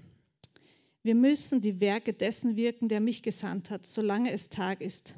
Wir 1.04 1.16
müssen 1.16 1.62
die 1.62 1.80
Werke 1.80 2.13
dessen 2.13 2.56
wirken, 2.56 2.89
der 2.89 3.00
mich 3.00 3.22
gesandt 3.22 3.70
hat, 3.70 3.86
solange 3.86 4.32
es 4.32 4.50
Tag 4.50 4.82
ist. 4.82 5.13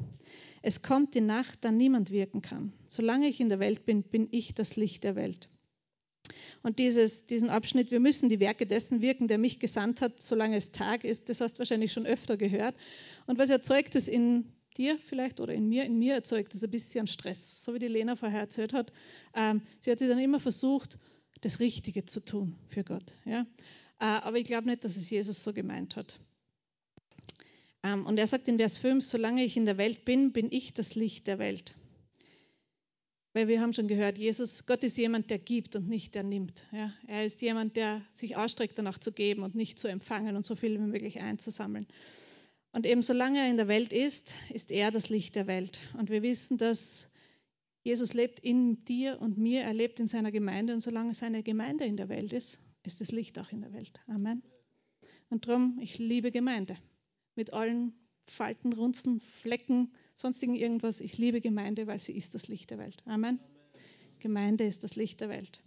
Es 0.62 0.84
kommt 0.84 1.16
die 1.16 1.22
Nacht, 1.22 1.64
da 1.64 1.72
niemand 1.72 2.12
wirken 2.12 2.42
kann. 2.42 2.74
Solange 2.86 3.28
ich 3.28 3.40
in 3.40 3.50
der 3.50 3.60
Welt 3.60 3.86
bin, 3.86 4.04
bin 4.04 4.28
ich 4.30 4.54
das 4.54 4.76
Licht 4.76 5.06
der 5.06 5.16
Welt. 5.16 5.50
Und 6.62 6.80
dieses, 6.80 7.26
diesen 7.26 7.50
Abschnitt, 7.50 7.92
wir 7.92 8.00
müssen 8.00 8.30
die 8.30 8.40
Werke 8.40 8.66
dessen 8.66 9.02
wirken, 9.02 9.28
der 9.28 9.38
mich 9.38 9.60
gesandt 9.60 10.02
hat, 10.02 10.22
solange 10.22 10.58
es 10.58 10.72
Tag 10.72 11.04
ist, 11.04 11.30
das 11.30 11.42
hast 11.42 11.56
du 11.56 11.60
wahrscheinlich 11.60 11.94
schon 11.94 12.06
öfter 12.06 12.38
gehört. 12.38 12.76
Und 13.26 13.40
was 13.40 13.50
erzeugt 13.50 13.96
es 13.96 14.08
in 14.08 14.52
dir 14.78 14.98
vielleicht 14.98 15.40
oder 15.40 15.54
in 15.54 15.68
mir? 15.68 15.86
In 15.86 15.98
mir 15.98 16.14
erzeugt 16.16 16.54
es 16.54 16.64
ein 16.64 16.72
bisschen 16.72 17.08
Stress, 17.08 17.64
so 17.64 17.74
wie 17.74 17.80
die 17.80 17.88
Lena 17.88 18.16
vorher 18.16 18.42
erzählt 18.42 18.74
hat. 18.74 18.92
Ähm, 19.36 19.62
sie 19.80 19.92
hat 19.92 20.00
sich 20.00 20.10
dann 20.10 20.20
immer 20.20 20.40
versucht, 20.40 21.00
das 21.42 21.60
Richtige 21.60 22.06
zu 22.06 22.20
tun 22.20 22.56
für 22.68 22.84
Gott. 22.84 23.14
Ja? 23.26 23.42
Äh, 24.00 24.06
aber 24.06 24.38
ich 24.38 24.46
glaube 24.46 24.68
nicht, 24.68 24.84
dass 24.84 24.98
es 24.98 25.10
Jesus 25.10 25.44
so 25.44 25.54
gemeint 25.54 25.96
hat. 25.96 26.20
Ähm, 27.84 28.06
und 28.06 28.18
er 28.18 28.28
sagt 28.28 28.48
in 28.48 28.58
Vers 28.58 28.78
5, 28.78 29.06
solange 29.06 29.44
ich 29.44 29.56
in 29.56 29.66
der 29.66 29.78
Welt 29.78 30.06
bin, 30.06 30.32
bin 30.32 30.52
ich 30.52 30.74
das 30.74 30.96
Licht 30.96 31.28
der 31.28 31.40
Welt. 31.40 31.74
Weil 33.34 33.48
wir 33.48 33.62
haben 33.62 33.74
schon 33.74 33.88
gehört, 33.88 34.18
Jesus, 34.18 34.66
Gott 34.66 34.84
ist 34.84 34.98
jemand, 34.98 35.30
der 35.30 35.38
gibt 35.38 35.76
und 35.76 35.88
nicht 35.88 36.16
der 36.16 36.24
nimmt. 36.24 36.66
Ja, 36.72 36.94
er 37.06 37.26
ist 37.26 37.42
jemand, 37.42 37.78
der 37.78 38.02
sich 38.12 38.36
ausstreckt, 38.36 38.78
danach 38.78 38.98
zu 38.98 39.12
geben 39.12 39.44
und 39.44 39.54
nicht 39.54 39.78
zu 39.78 39.88
empfangen 39.88 40.36
und 40.36 40.46
so 40.46 40.56
viel 40.56 40.74
wie 40.80 40.84
möglich 40.84 41.20
einzusammeln. 41.20 41.88
Und 42.72 42.86
eben 42.86 43.02
solange 43.02 43.40
er 43.40 43.50
in 43.50 43.58
der 43.58 43.68
Welt 43.68 43.94
ist, 43.94 44.34
ist 44.52 44.72
er 44.72 44.92
das 44.92 45.10
Licht 45.10 45.36
der 45.36 45.48
Welt. 45.48 45.80
Und 45.98 46.10
wir 46.10 46.22
wissen, 46.24 46.58
dass 46.58 47.12
Jesus 47.84 48.14
lebt 48.14 48.40
in 48.40 48.84
dir 48.86 49.22
und 49.22 49.38
mir, 49.38 49.62
er 49.62 49.74
lebt 49.74 50.00
in 50.00 50.08
seiner 50.08 50.32
Gemeinde 50.32 50.74
und 50.74 50.82
solange 50.82 51.14
seine 51.14 51.44
Gemeinde 51.44 51.86
in 51.86 51.98
der 51.98 52.10
Welt 52.10 52.34
ist, 52.34 52.60
ist 52.84 53.02
das 53.02 53.12
Licht 53.12 53.40
auch 53.40 53.52
in 53.52 53.62
der 53.62 53.74
Welt. 53.74 54.00
Amen. 54.08 54.44
Und 55.30 55.48
darum, 55.48 55.78
ich 55.82 55.98
liebe 55.98 56.32
Gemeinde 56.32 56.78
mit 57.36 57.54
allen 57.54 57.94
Falten, 58.26 58.74
Runzeln, 58.74 59.22
Flecken, 59.22 59.92
sonstigen 60.20 60.56
irgendwas. 60.56 61.00
Ich 61.00 61.18
liebe 61.18 61.40
Gemeinde, 61.40 61.88
weil 61.88 62.00
sie 62.00 62.12
ist 62.12 62.36
das 62.36 62.50
Licht 62.50 62.70
der 62.72 62.78
Welt. 62.78 63.02
Amen. 63.06 63.40
Gemeinde 64.20 64.66
ist 64.66 64.84
das 64.84 64.98
Licht 64.98 65.22
der 65.22 65.30
Welt. 65.30 65.62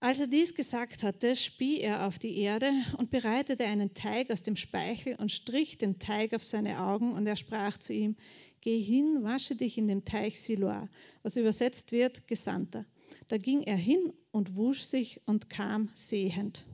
Als 0.00 0.18
er 0.18 0.26
dies 0.26 0.54
gesagt 0.54 1.02
hatte, 1.02 1.36
spie 1.36 1.80
er 1.80 2.06
auf 2.06 2.18
die 2.18 2.38
Erde 2.38 2.70
und 2.96 3.10
bereitete 3.10 3.64
einen 3.64 3.92
Teig 3.92 4.30
aus 4.30 4.42
dem 4.42 4.56
Speichel 4.56 5.16
und 5.16 5.30
strich 5.30 5.76
den 5.76 5.98
Teig 5.98 6.34
auf 6.34 6.42
seine 6.42 6.80
Augen 6.80 7.12
und 7.12 7.26
er 7.26 7.36
sprach 7.36 7.76
zu 7.78 7.92
ihm, 7.92 8.16
Geh 8.62 8.80
hin, 8.80 9.18
wasche 9.22 9.54
dich 9.56 9.76
in 9.76 9.88
dem 9.88 10.06
Teich 10.06 10.40
Siloa, 10.40 10.88
was 11.22 11.36
übersetzt 11.36 11.92
wird, 11.92 12.26
Gesandter. 12.26 12.86
Da 13.28 13.36
ging 13.36 13.62
er 13.62 13.76
hin 13.76 14.14
und 14.30 14.56
wusch 14.56 14.82
sich 14.82 15.20
und 15.26 15.50
kam 15.50 15.90
sehend. 15.92 16.64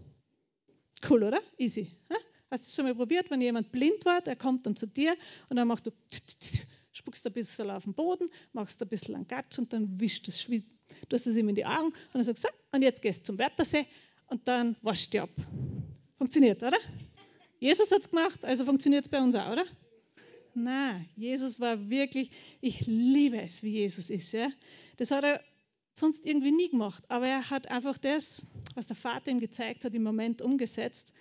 Cool, 1.08 1.24
oder? 1.24 1.40
Easy. 1.58 1.90
Hast 2.50 2.64
du 2.64 2.66
das 2.66 2.74
schon 2.74 2.84
mal 2.84 2.94
probiert, 2.94 3.30
wenn 3.30 3.40
jemand 3.40 3.70
blind 3.70 4.04
war, 4.04 4.20
der 4.20 4.36
kommt 4.36 4.66
dann 4.66 4.74
zu 4.74 4.86
dir 4.86 5.14
und 5.48 5.56
dann 5.56 5.68
machst 5.68 5.86
du, 5.86 5.92
spuckst 6.92 7.26
ein 7.26 7.32
bisschen 7.32 7.70
auf 7.70 7.84
den 7.84 7.94
Boden, 7.94 8.28
machst 8.52 8.82
ein 8.82 8.88
bisschen 8.88 9.14
einen 9.14 9.28
Gatsch 9.28 9.58
und 9.58 9.72
dann 9.72 10.00
wischt 10.00 10.26
das, 10.26 10.44
du 10.46 10.62
hast 11.12 11.26
es 11.26 11.36
ihm 11.36 11.48
in 11.48 11.54
die 11.54 11.64
Augen 11.64 11.86
und 11.86 12.14
dann 12.14 12.24
sagst 12.24 12.44
du, 12.44 12.48
so, 12.48 12.54
und 12.72 12.82
jetzt 12.82 13.02
gehst 13.02 13.20
du 13.20 13.24
zum 13.26 13.38
Wörthersee 13.38 13.86
und 14.26 14.46
dann 14.48 14.76
waschst 14.82 15.14
du 15.14 15.22
ab. 15.22 15.30
Funktioniert, 16.18 16.62
oder? 16.62 16.78
Jesus 17.60 17.90
hat 17.92 18.00
es 18.00 18.10
gemacht, 18.10 18.44
also 18.44 18.64
funktioniert 18.64 19.04
es 19.04 19.10
bei 19.10 19.20
uns 19.22 19.34
auch, 19.36 19.52
oder? 19.52 19.64
Na, 20.54 21.00
Jesus 21.16 21.60
war 21.60 21.88
wirklich, 21.88 22.30
ich 22.60 22.86
liebe 22.86 23.40
es, 23.40 23.62
wie 23.62 23.70
Jesus 23.70 24.10
ist. 24.10 24.32
Ja? 24.32 24.50
Das 24.96 25.10
hat 25.10 25.24
er 25.24 25.40
sonst 25.92 26.26
irgendwie 26.26 26.50
nie 26.50 26.70
gemacht, 26.70 27.04
aber 27.08 27.28
er 27.28 27.50
hat 27.50 27.70
einfach 27.70 27.98
das, 27.98 28.42
was 28.74 28.86
der 28.86 28.96
Vater 28.96 29.30
ihm 29.30 29.40
gezeigt 29.40 29.84
hat, 29.84 29.94
im 29.94 30.02
Moment 30.02 30.42
umgesetzt. 30.42 31.12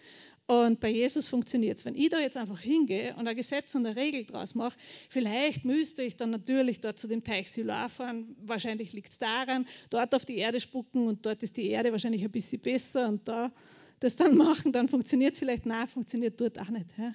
Und 0.49 0.79
bei 0.79 0.89
Jesus 0.89 1.27
funktioniert 1.27 1.77
es. 1.77 1.85
Wenn 1.85 1.95
ich 1.95 2.09
da 2.09 2.19
jetzt 2.19 2.35
einfach 2.35 2.59
hingehe 2.59 3.15
und 3.15 3.27
ein 3.27 3.35
Gesetz 3.35 3.75
und 3.75 3.85
eine 3.85 3.95
Regel 3.95 4.25
draus 4.25 4.55
mache, 4.55 4.79
vielleicht 5.07 5.63
müsste 5.63 6.01
ich 6.01 6.17
dann 6.17 6.31
natürlich 6.31 6.81
dort 6.81 6.97
zu 6.97 7.07
dem 7.07 7.23
Teich 7.23 7.51
Siloa 7.51 7.87
fahren. 7.87 8.35
Wahrscheinlich 8.41 8.91
liegt 8.91 9.11
es 9.11 9.19
daran, 9.19 9.67
dort 9.91 10.15
auf 10.15 10.25
die 10.25 10.37
Erde 10.37 10.59
spucken 10.59 11.05
und 11.05 11.23
dort 11.23 11.43
ist 11.43 11.55
die 11.57 11.69
Erde 11.69 11.91
wahrscheinlich 11.91 12.23
ein 12.23 12.31
bisschen 12.31 12.63
besser 12.63 13.07
und 13.09 13.27
da 13.27 13.51
das 13.99 14.15
dann 14.15 14.37
machen, 14.37 14.71
dann 14.71 14.89
funktioniert 14.89 15.33
es 15.33 15.39
vielleicht. 15.39 15.67
Nein, 15.67 15.87
funktioniert 15.87 16.41
dort 16.41 16.57
auch 16.57 16.69
nicht. 16.69 16.87
Ja? 16.97 17.13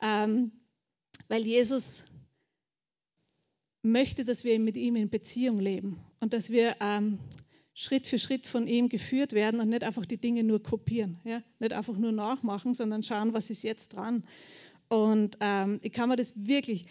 Ähm, 0.00 0.52
weil 1.26 1.44
Jesus 1.44 2.04
möchte, 3.82 4.24
dass 4.24 4.44
wir 4.44 4.56
mit 4.60 4.76
ihm 4.76 4.94
in 4.94 5.10
Beziehung 5.10 5.58
leben 5.58 5.98
und 6.20 6.32
dass 6.32 6.50
wir 6.50 6.76
ähm, 6.80 7.18
Schritt 7.80 8.06
für 8.06 8.18
Schritt 8.18 8.46
von 8.46 8.66
ihm 8.66 8.90
geführt 8.90 9.32
werden 9.32 9.58
und 9.58 9.70
nicht 9.70 9.84
einfach 9.84 10.04
die 10.04 10.18
Dinge 10.18 10.44
nur 10.44 10.62
kopieren, 10.62 11.18
ja? 11.24 11.42
nicht 11.60 11.72
einfach 11.72 11.96
nur 11.96 12.12
nachmachen, 12.12 12.74
sondern 12.74 13.02
schauen, 13.02 13.32
was 13.32 13.48
ist 13.48 13.62
jetzt 13.62 13.94
dran. 13.94 14.22
Und 14.88 15.38
ähm, 15.40 15.80
ich 15.82 15.90
kann 15.90 16.10
mir 16.10 16.16
das 16.16 16.46
wirklich, 16.46 16.84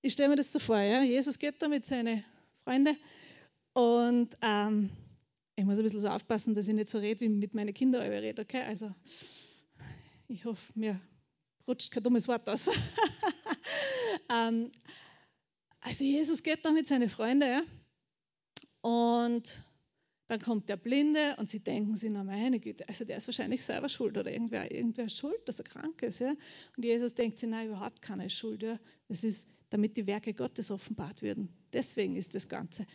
ich 0.00 0.14
stelle 0.14 0.30
mir 0.30 0.36
das 0.36 0.52
so 0.52 0.58
vor, 0.58 0.78
ja? 0.78 1.02
Jesus 1.02 1.38
geht 1.38 1.60
da 1.60 1.68
mit 1.68 1.84
seinen 1.84 2.24
Freunden 2.64 2.96
und 3.74 4.30
ähm, 4.40 4.88
ich 5.54 5.66
muss 5.66 5.76
ein 5.76 5.82
bisschen 5.82 6.00
so 6.00 6.08
aufpassen, 6.08 6.54
dass 6.54 6.66
ich 6.66 6.74
nicht 6.74 6.88
so 6.88 6.96
rede, 6.96 7.20
wie 7.20 7.28
mit 7.28 7.52
meinen 7.52 7.74
Kindern 7.74 8.00
rede, 8.00 8.40
okay? 8.40 8.62
Also 8.62 8.94
ich 10.28 10.46
hoffe, 10.46 10.72
mir 10.76 10.98
rutscht 11.68 11.90
kein 11.92 12.02
dummes 12.02 12.26
Wort 12.26 12.48
aus. 12.48 12.70
ähm, 14.32 14.72
also 15.82 16.04
Jesus 16.04 16.42
geht 16.42 16.64
da 16.64 16.70
mit 16.70 16.86
seinen 16.86 17.10
Freunden 17.10 17.46
ja? 17.46 17.62
und 18.80 19.58
dann 20.30 20.40
kommt 20.40 20.68
der 20.68 20.76
Blinde 20.76 21.34
und 21.38 21.50
sie 21.50 21.58
denken 21.58 21.96
sich, 21.96 22.08
na 22.08 22.22
meine 22.22 22.60
Güte, 22.60 22.88
also 22.88 23.04
der 23.04 23.16
ist 23.16 23.26
wahrscheinlich 23.26 23.64
selber 23.64 23.88
schuld 23.88 24.16
oder 24.16 24.30
irgendwer, 24.30 24.70
irgendwer 24.70 25.06
ist 25.06 25.18
schuld, 25.18 25.40
dass 25.46 25.58
er 25.58 25.64
krank 25.64 26.02
ist. 26.02 26.20
Ja? 26.20 26.36
Und 26.76 26.84
Jesus 26.84 27.14
denkt 27.14 27.40
sich, 27.40 27.48
nein, 27.48 27.66
überhaupt 27.66 28.00
keiner 28.00 28.30
schuld. 28.30 28.62
Ja? 28.62 28.78
Das 29.08 29.24
ist, 29.24 29.48
damit 29.70 29.96
die 29.96 30.06
Werke 30.06 30.32
Gottes 30.32 30.70
offenbart 30.70 31.22
werden. 31.22 31.48
Deswegen 31.72 32.14
ist 32.14 32.36
das 32.36 32.48
Ganze. 32.48 32.86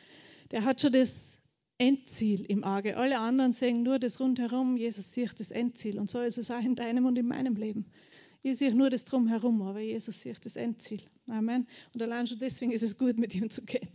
Der 0.52 0.64
hat 0.64 0.80
schon 0.80 0.94
das 0.94 1.38
Endziel 1.78 2.46
im 2.46 2.64
Auge. 2.64 2.96
Alle 2.96 3.20
anderen 3.20 3.52
sehen 3.52 3.84
nur 3.84 4.00
das 4.00 4.22
rundherum. 4.22 4.78
Jesus 4.78 5.12
sieht 5.12 5.38
das 5.38 5.52
Endziel. 5.52 6.00
Und 6.00 6.10
so 6.10 6.22
ist 6.22 6.38
es 6.38 6.52
auch 6.52 6.64
in 6.64 6.76
deinem 6.76 7.06
und 7.06 7.18
in 7.18 7.28
meinem 7.28 7.58
Leben. 7.58 7.86
Ich 8.44 8.60
sehe 8.60 8.74
nur 8.74 8.90
das 8.90 9.04
drumherum, 9.04 9.62
aber 9.62 9.82
Jesus 9.82 10.22
sieht 10.22 10.46
das 10.46 10.56
Endziel. 10.56 11.02
Amen. 11.28 11.68
Und 11.94 12.02
allein 12.02 12.28
schon 12.28 12.40
deswegen 12.40 12.72
ist 12.72 12.84
es 12.84 12.98
gut, 12.98 13.18
mit 13.18 13.36
ihm 13.36 13.50
zu 13.50 13.66
gehen. 13.66 13.90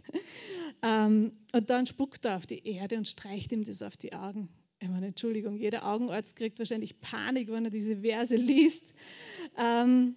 Ähm, 0.83 1.33
und 1.53 1.71
dann 1.71 1.87
spuckt 1.87 2.25
er 2.25 2.37
auf 2.37 2.47
die 2.47 2.67
Erde 2.67 2.97
und 2.97 3.07
streicht 3.07 3.53
ihm 3.53 3.65
das 3.65 3.83
auf 3.83 3.97
die 3.97 4.13
Augen. 4.13 4.49
Ich 4.79 4.89
meine, 4.89 5.09
Entschuldigung, 5.09 5.57
jeder 5.57 5.87
Augenarzt 5.87 6.37
kriegt 6.37 6.59
wahrscheinlich 6.59 7.01
Panik, 7.01 7.51
wenn 7.51 7.67
er 7.67 7.71
diese 7.71 7.99
Verse 7.99 8.35
liest. 8.37 8.95
Ähm, 9.59 10.17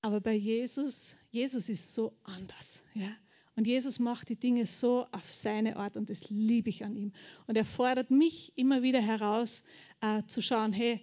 aber 0.00 0.20
bei 0.20 0.32
Jesus, 0.32 1.14
Jesus 1.30 1.68
ist 1.68 1.92
so 1.92 2.16
anders. 2.22 2.82
Ja? 2.94 3.10
Und 3.56 3.66
Jesus 3.66 3.98
macht 3.98 4.28
die 4.28 4.36
Dinge 4.36 4.64
so 4.66 5.06
auf 5.12 5.30
seine 5.30 5.76
Art 5.76 5.96
und 5.96 6.08
das 6.08 6.30
liebe 6.30 6.70
ich 6.70 6.84
an 6.84 6.94
ihm. 6.94 7.12
Und 7.46 7.56
er 7.56 7.64
fordert 7.64 8.10
mich 8.10 8.56
immer 8.56 8.82
wieder 8.82 9.00
heraus, 9.00 9.64
äh, 10.00 10.22
zu 10.26 10.42
schauen, 10.42 10.72
hey, 10.72 11.00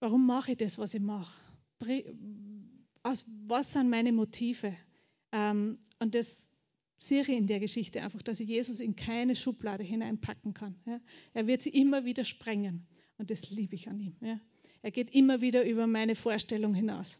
warum 0.00 0.26
mache 0.26 0.52
ich 0.52 0.58
das, 0.58 0.78
was 0.78 0.94
ich 0.94 1.00
mache? 1.00 1.40
Was 3.02 3.72
sind 3.72 3.88
meine 3.90 4.12
Motive? 4.12 4.76
Ähm, 5.32 5.78
und 5.98 6.14
das 6.14 6.48
sehe 7.06 7.24
in 7.24 7.46
der 7.46 7.60
Geschichte 7.60 8.02
einfach, 8.02 8.22
dass 8.22 8.40
ich 8.40 8.48
Jesus 8.48 8.80
in 8.80 8.96
keine 8.96 9.36
Schublade 9.36 9.82
hineinpacken 9.82 10.54
kann. 10.54 10.74
Ja? 10.86 11.00
Er 11.32 11.46
wird 11.46 11.62
sie 11.62 11.70
immer 11.70 12.04
wieder 12.04 12.24
sprengen. 12.24 12.86
Und 13.18 13.30
das 13.30 13.50
liebe 13.50 13.74
ich 13.74 13.88
an 13.88 14.00
ihm. 14.00 14.16
Ja? 14.20 14.40
Er 14.82 14.90
geht 14.90 15.14
immer 15.14 15.40
wieder 15.40 15.64
über 15.64 15.86
meine 15.86 16.14
Vorstellung 16.14 16.74
hinaus. 16.74 17.18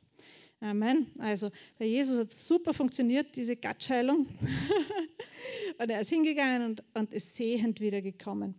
Amen. 0.60 1.06
Also 1.18 1.50
bei 1.78 1.84
Jesus 1.84 2.18
hat 2.18 2.28
es 2.28 2.48
super 2.48 2.72
funktioniert, 2.72 3.36
diese 3.36 3.56
Gatschheilung. 3.56 4.26
und 5.78 5.90
er 5.90 6.00
ist 6.00 6.10
hingegangen 6.10 6.70
und, 6.70 6.84
und 6.94 7.12
ist 7.12 7.36
sehend 7.36 7.80
wiedergekommen. 7.80 8.54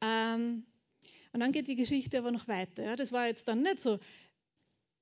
Ähm, 0.00 0.64
und 1.32 1.40
dann 1.40 1.52
geht 1.52 1.68
die 1.68 1.76
Geschichte 1.76 2.18
aber 2.18 2.30
noch 2.30 2.48
weiter. 2.48 2.82
Ja. 2.82 2.96
Das 2.96 3.12
war 3.12 3.26
jetzt 3.26 3.48
dann 3.48 3.62
nicht 3.62 3.78
so. 3.78 3.98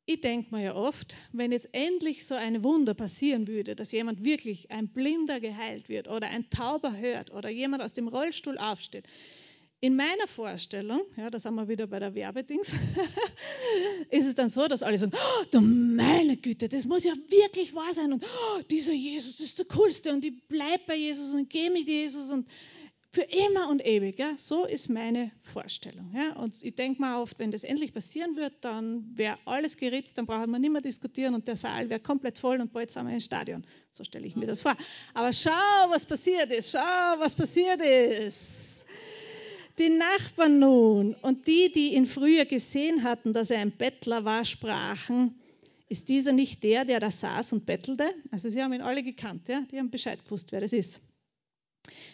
Ich 0.07 0.21
denke 0.21 0.55
mir 0.55 0.63
ja 0.63 0.75
oft, 0.75 1.17
wenn 1.33 1.51
jetzt 1.51 1.71
endlich 1.73 2.27
so 2.27 2.35
ein 2.35 2.63
Wunder 2.63 2.93
passieren 2.93 3.49
würde, 3.49 3.75
dass 3.75 3.91
jemand 3.91 4.23
wirklich, 4.23 4.71
ein 4.71 4.89
Blinder 4.89 5.41
geheilt 5.41 5.89
wird 5.89 6.09
oder 6.09 6.29
ein 6.29 6.51
Tauber 6.51 6.97
hört 6.97 7.33
oder 7.33 7.49
jemand 7.49 7.83
aus 7.83 7.95
dem 7.95 8.09
Rollstuhl 8.09 8.59
aufsteht, 8.59 9.07
in 9.81 9.97
meiner 9.97 10.27
Vorstellung, 10.27 11.03
ja, 11.17 11.31
da 11.31 11.39
sind 11.39 11.55
wir 11.55 11.69
wieder 11.69 11.87
bei 11.87 11.99
der 11.99 12.15
Werbedings, 12.15 12.73
ist 14.11 14.27
es 14.27 14.35
dann 14.35 14.49
so, 14.49 14.67
dass 14.67 14.83
alle 14.83 14.97
sagen, 14.99 15.13
oh, 15.15 15.45
du 15.51 15.61
meine 15.61 16.37
Güte, 16.37 16.69
das 16.69 16.85
muss 16.85 17.05
ja 17.05 17.13
wirklich 17.29 17.75
wahr 17.75 17.93
sein 17.93 18.13
und 18.13 18.25
oh, 18.25 18.63
dieser 18.71 18.95
Jesus, 18.95 19.37
das 19.37 19.47
ist 19.47 19.59
der 19.59 19.67
Coolste 19.67 20.13
und 20.13 20.25
ich 20.25 20.47
bleibe 20.49 20.83
bei 20.87 20.97
Jesus 20.97 21.33
und 21.33 21.51
gehe 21.51 21.71
mit 21.71 21.87
Jesus 21.87 22.31
und 22.31 22.47
für 23.15 23.23
immer 23.23 23.71
und 23.71 23.87
ewig. 23.87 24.19
Ja? 24.19 24.33
So 24.37 24.65
ist 24.65 24.89
meine 24.89 25.31
Vorstellung. 25.53 26.13
Ja? 26.15 26.33
Und 26.37 26.63
ich 26.63 26.75
denke 26.75 27.01
mal 27.01 27.23
oft, 27.23 27.39
wenn 27.39 27.53
das 27.53 27.63
endlich 27.63 27.95
passieren 27.95 28.37
wird, 28.37 28.53
dann 28.63 29.05
wäre 29.15 29.39
alles 29.45 29.77
geritzt, 29.77 30.19
dann 30.19 30.27
brauchen 30.27 30.51
wir 30.51 30.59
nicht 30.59 30.73
mehr 30.73 30.83
diskutieren 30.83 31.35
und 31.35 31.47
der 31.47 31.57
Saal 31.57 31.89
wäre 31.89 32.01
komplett 32.01 32.39
voll 32.39 32.61
und 32.61 32.73
bald 32.73 32.91
sind 32.91 33.07
wir 33.07 33.15
im 33.15 33.21
Stadion. 33.21 33.65
So 33.93 34.03
stelle 34.03 34.27
ich 34.27 34.35
mir 34.35 34.47
das 34.47 34.61
vor. 34.61 34.77
Aber 35.15 35.33
schau, 35.33 35.51
was 35.91 36.05
passiert 36.05 36.53
ist, 36.53 36.73
schau, 36.73 37.19
was 37.19 37.37
passiert 37.37 37.81
ist. 37.81 38.85
Die 39.79 39.89
Nachbarn 39.89 40.59
nun 40.59 41.15
und 41.23 41.47
die, 41.47 41.71
die 41.71 41.95
ihn 41.95 42.07
früher 42.07 42.45
gesehen 42.45 43.05
hatten, 43.05 43.33
dass 43.33 43.51
er 43.51 43.61
ein 43.61 43.73
Bettler 43.73 44.25
war, 44.25 44.45
sprachen, 44.45 45.35
ist 45.89 46.09
dieser 46.09 46.33
nicht 46.33 46.63
der, 46.65 46.85
der 46.85 46.99
da 46.99 47.11
saß 47.11 47.53
und 47.53 47.67
bettelte? 47.67 48.13
Also 48.33 48.49
sie 48.49 48.63
haben 48.63 48.73
ihn 48.73 48.81
alle 48.81 49.03
gekannt, 49.03 49.49
ja? 49.49 49.63
die 49.71 49.79
haben 49.79 49.91
Bescheid 49.91 50.19
gewusst, 50.25 50.51
wer 50.51 50.61
das 50.61 50.73
ist. 50.73 51.01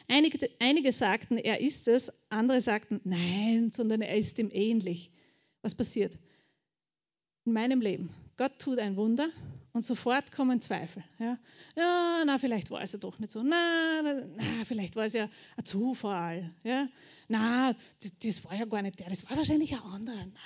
Einige, 0.08 0.50
einige 0.58 0.92
sagten, 0.92 1.38
er 1.38 1.60
ist 1.60 1.88
es, 1.88 2.12
andere 2.28 2.60
sagten, 2.60 3.00
nein, 3.04 3.70
sondern 3.72 4.02
er 4.02 4.16
ist 4.16 4.38
ihm 4.38 4.50
ähnlich. 4.52 5.10
Was 5.62 5.74
passiert? 5.74 6.12
In 7.44 7.52
meinem 7.52 7.80
Leben, 7.80 8.10
Gott 8.36 8.58
tut 8.58 8.78
ein 8.78 8.96
Wunder 8.96 9.30
und 9.72 9.84
sofort 9.84 10.32
kommen 10.32 10.60
Zweifel. 10.60 11.04
Ja, 11.18 11.38
ja 11.76 12.22
na, 12.26 12.38
vielleicht 12.38 12.70
war 12.70 12.82
es 12.82 12.92
ja 12.92 12.98
doch 12.98 13.18
nicht 13.18 13.30
so. 13.30 13.42
Na, 13.42 14.02
na, 14.02 14.42
vielleicht 14.64 14.96
war 14.96 15.04
es 15.04 15.12
ja 15.12 15.28
ein 15.56 15.64
Zufall. 15.64 16.52
Ja, 16.64 16.88
na, 17.28 17.74
das, 18.02 18.18
das, 18.18 18.44
war 18.44 18.56
ja 18.56 18.64
gar 18.64 18.82
nicht 18.82 18.98
der, 18.98 19.08
das 19.08 19.28
war 19.28 19.36
wahrscheinlich 19.36 19.72
ein 19.72 19.82
anderer. 19.82 20.26
Na, 20.26 20.40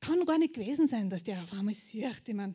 kann 0.00 0.24
gar 0.26 0.38
nicht 0.38 0.54
gewesen 0.54 0.86
sein, 0.86 1.10
dass 1.10 1.24
der 1.24 1.42
auf 1.42 1.52
einmal 1.52 1.74
sieht. 1.74 2.28
Ich 2.28 2.34
meine, 2.34 2.54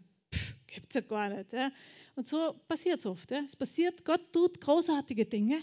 gibt 0.68 0.88
es 0.90 0.96
ja 0.96 1.02
gar 1.02 1.30
nicht. 1.30 1.52
Ja. 1.52 1.72
Und 2.16 2.28
so 2.28 2.54
passiert 2.68 3.00
es 3.00 3.06
oft. 3.06 3.32
Ja. 3.32 3.42
Es 3.46 3.56
passiert, 3.56 4.06
Gott 4.06 4.32
tut 4.32 4.62
großartige 4.62 5.26
Dinge 5.26 5.62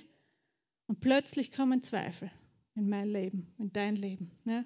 und 0.91 0.99
plötzlich 0.99 1.53
kommen 1.53 1.85
Zweifel 1.85 2.33
in 2.75 2.89
mein 2.89 3.09
Leben, 3.09 3.47
in 3.59 3.73
dein 3.73 3.95
Leben. 3.95 4.33
Ja. 4.45 4.65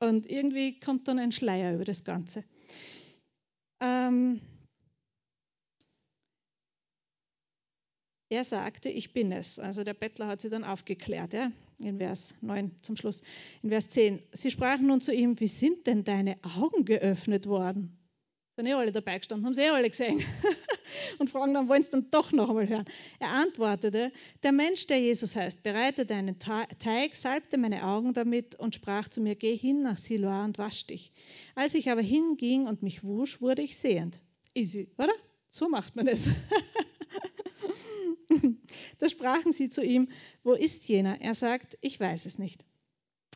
Und 0.00 0.30
irgendwie 0.30 0.78
kommt 0.78 1.08
dann 1.08 1.18
ein 1.18 1.32
Schleier 1.32 1.74
über 1.74 1.86
das 1.86 2.04
Ganze. 2.04 2.44
Ähm, 3.80 4.38
er 8.28 8.44
sagte, 8.44 8.90
ich 8.90 9.14
bin 9.14 9.32
es. 9.32 9.58
Also 9.58 9.82
der 9.82 9.94
Bettler 9.94 10.26
hat 10.26 10.42
sie 10.42 10.50
dann 10.50 10.62
aufgeklärt. 10.62 11.32
Ja 11.32 11.50
in 11.78 11.96
Vers 11.96 12.34
9 12.42 12.70
zum 12.82 12.96
Schluss. 12.96 13.22
In 13.62 13.70
Vers 13.70 13.88
10. 13.90 14.20
Sie 14.32 14.50
sprachen 14.50 14.86
nun 14.86 15.00
zu 15.00 15.12
ihm, 15.12 15.40
wie 15.40 15.48
sind 15.48 15.86
denn 15.86 16.04
deine 16.04 16.36
Augen 16.42 16.84
geöffnet 16.84 17.46
worden? 17.46 17.98
Sind 18.56 18.66
eh 18.66 18.74
alle 18.74 18.92
dabei 18.92 19.18
gestanden, 19.18 19.46
haben 19.46 19.54
sie 19.54 19.62
eh 19.62 19.70
alle 19.70 19.88
gesehen. 19.88 20.20
und 21.18 21.30
fragen 21.30 21.54
dann, 21.54 21.68
wollen 21.68 21.82
sie 21.82 21.90
dann 21.90 22.10
doch 22.10 22.32
noch 22.32 22.48
einmal 22.48 22.68
hören. 22.68 22.84
Er 23.18 23.30
antwortete, 23.30 24.12
der 24.42 24.52
Mensch, 24.52 24.86
der 24.86 25.00
Jesus 25.00 25.36
heißt, 25.36 25.62
bereitete 25.62 26.14
einen 26.14 26.38
Teig, 26.38 27.16
salbte 27.16 27.58
meine 27.58 27.84
Augen 27.84 28.12
damit 28.14 28.54
und 28.54 28.74
sprach 28.74 29.08
zu 29.08 29.20
mir, 29.20 29.34
geh 29.36 29.56
hin 29.56 29.82
nach 29.82 29.96
Siloa 29.96 30.44
und 30.44 30.58
wasch 30.58 30.86
dich. 30.86 31.12
Als 31.54 31.74
ich 31.74 31.90
aber 31.90 32.02
hinging 32.02 32.66
und 32.66 32.82
mich 32.82 33.04
wusch, 33.04 33.40
wurde 33.40 33.62
ich 33.62 33.76
sehend. 33.76 34.18
Easy, 34.54 34.88
oder? 34.98 35.12
So 35.50 35.68
macht 35.68 35.96
man 35.96 36.06
es. 36.06 36.28
da 38.98 39.08
sprachen 39.08 39.52
sie 39.52 39.70
zu 39.70 39.82
ihm, 39.82 40.08
wo 40.42 40.52
ist 40.52 40.88
jener? 40.88 41.20
Er 41.20 41.34
sagt, 41.34 41.78
ich 41.80 41.98
weiß 41.98 42.26
es 42.26 42.38
nicht. 42.38 42.64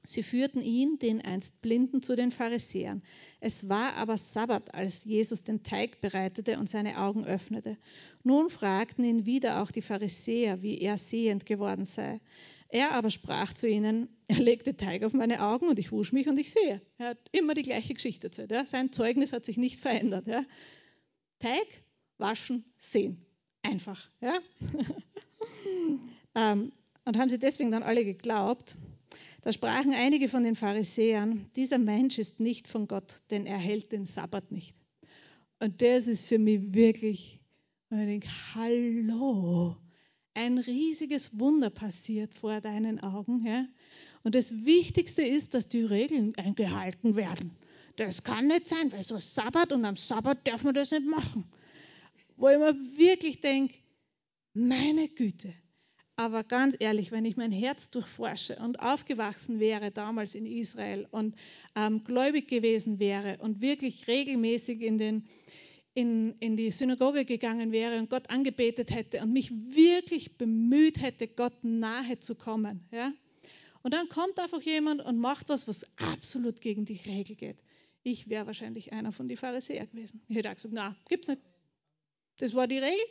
Sie 0.05 0.23
führten 0.23 0.63
ihn, 0.63 0.99
den 0.99 1.21
einst 1.21 1.61
Blinden, 1.63 2.03
zu 2.03 2.17
den 2.17 2.31
Pharisäern. 2.31 3.03
Es 3.41 3.69
war 3.69 3.95
aber 3.95 4.17
Sabbat, 4.17 4.75
als 4.75 5.05
Jesus 5.05 5.45
den 5.45 5.63
Teig 5.63 6.01
bereitete 6.01 6.59
und 6.59 6.69
seine 6.69 6.99
Augen 6.99 7.25
öffnete. 7.25 7.77
Nun 8.23 8.51
fragten 8.51 9.05
ihn 9.05 9.27
wieder 9.27 9.63
auch 9.63 9.71
die 9.71 9.83
Pharisäer, 9.83 10.63
wie 10.63 10.79
er 10.79 10.99
sehend 10.99 11.47
geworden 11.47 11.85
sei. 11.85 12.21
Er 12.69 12.93
aber 12.93 13.11
sprach 13.11 13.53
zu 13.53 13.69
ihnen, 13.69 14.09
er 14.29 14.39
legte 14.39 14.77
Teig 14.77 15.03
auf 15.03 15.13
meine 15.13 15.43
Augen 15.43 15.69
und 15.69 15.79
ich 15.79 15.91
wusch 15.91 16.13
mich 16.13 16.29
und 16.29 16.39
ich 16.39 16.53
sehe. 16.53 16.81
Er 16.99 17.09
hat 17.09 17.19
immer 17.33 17.55
die 17.55 17.63
gleiche 17.63 17.95
Geschichte 17.95 18.29
erzählt. 18.29 18.53
Ja. 18.53 18.65
Sein 18.65 18.93
Zeugnis 18.93 19.33
hat 19.33 19.45
sich 19.45 19.57
nicht 19.57 19.81
verändert. 19.81 20.29
Ja. 20.29 20.45
Teig, 21.41 21.83
waschen, 22.19 22.65
sehen. 22.79 23.27
Einfach. 23.63 24.09
Ja. 24.21 24.39
ähm, 26.35 26.73
und 27.05 27.19
haben 27.19 27.29
sie 27.29 27.39
deswegen 27.39 27.73
dann 27.73 27.83
alle 27.83 28.05
geglaubt. 28.05 28.77
Da 29.43 29.53
sprachen 29.53 29.95
einige 29.95 30.29
von 30.29 30.45
den 30.45 30.55
Pharisäern, 30.55 31.51
dieser 31.57 31.79
Mensch 31.79 32.19
ist 32.19 32.41
nicht 32.41 32.69
von 32.69 32.87
Gott, 32.87 33.23
denn 33.31 33.47
er 33.47 33.59
hält 33.59 33.93
den 33.93 34.05
Sabbat 34.05 34.53
nicht. 34.53 34.75
Und 35.61 35.81
das 35.83 36.07
ist 36.07 36.27
für 36.27 36.39
mich 36.39 36.75
wirklich, 36.75 37.41
ich 37.91 37.97
denke, 37.97 38.29
hallo, 38.55 39.77
ein 40.35 40.59
riesiges 40.59 41.39
Wunder 41.39 41.71
passiert 41.71 42.35
vor 42.35 42.61
deinen 42.61 43.01
Augen. 43.01 43.47
Ja? 43.47 43.67
Und 44.23 44.35
das 44.35 44.65
Wichtigste 44.65 45.23
ist, 45.23 45.55
dass 45.55 45.69
die 45.69 45.85
Regeln 45.85 46.35
eingehalten 46.37 47.17
werden. 47.17 47.53
Das 47.97 48.25
kann 48.25 48.47
nicht 48.47 48.69
sein, 48.69 48.93
weil 48.93 49.09
war 49.11 49.21
Sabbat 49.21 49.73
und 49.73 49.85
am 49.85 49.97
Sabbat 49.97 50.47
darf 50.47 50.65
man 50.65 50.75
das 50.75 50.91
nicht 50.91 51.07
machen. 51.07 51.45
Wo 52.37 52.49
ich 52.49 52.59
mir 52.59 52.75
wirklich 52.97 53.41
denke, 53.41 53.75
meine 54.55 55.09
Güte, 55.09 55.53
aber 56.21 56.45
ganz 56.45 56.77
ehrlich, 56.79 57.13
wenn 57.13 57.25
ich 57.25 57.39
mein 57.39 57.51
Herz 57.51 57.89
durchforsche 57.89 58.57
und 58.57 58.79
aufgewachsen 58.81 59.59
wäre 59.59 59.91
damals 59.91 60.35
in 60.35 60.45
Israel 60.45 61.09
und 61.11 61.35
ähm, 61.75 62.05
gläubig 62.05 62.47
gewesen 62.47 62.99
wäre 62.99 63.39
und 63.39 63.63
wirklich 63.63 64.07
regelmäßig 64.07 64.83
in, 64.83 64.99
den, 64.99 65.27
in, 65.95 66.35
in 66.41 66.59
die 66.59 66.73
Synagoge 66.73 67.25
gegangen 67.25 67.73
wäre 67.73 67.99
und 67.99 68.11
Gott 68.11 68.29
angebetet 68.29 68.91
hätte 68.91 69.23
und 69.23 69.33
mich 69.33 69.51
wirklich 69.75 70.37
bemüht 70.37 71.01
hätte, 71.01 71.27
Gott 71.27 71.55
nahe 71.63 72.19
zu 72.19 72.35
kommen. 72.35 72.87
Ja? 72.93 73.15
Und 73.83 73.95
dann 73.95 74.11
kommt 74.11 74.39
einfach 74.39 74.61
jemand 74.61 75.01
und 75.01 75.19
macht 75.19 75.49
was, 75.49 75.67
was 75.69 75.87
absolut 76.13 76.61
gegen 76.61 76.85
die 76.85 77.01
Regel 77.07 77.35
geht. 77.35 77.57
Ich 78.03 78.29
wäre 78.29 78.47
wahrscheinlich 78.47 78.93
einer 78.93 79.13
von 79.13 79.27
den 79.27 79.39
Pharisäern 79.39 79.89
gewesen. 79.89 80.21
Ich 80.29 80.37
hätte 80.37 80.51
auch 80.51 80.55
gesagt, 80.55 80.75
na, 80.75 80.95
gibt's 81.09 81.29
nicht, 81.29 81.41
Das 82.37 82.53
war 82.53 82.67
die 82.67 82.77
Regel. 82.77 83.07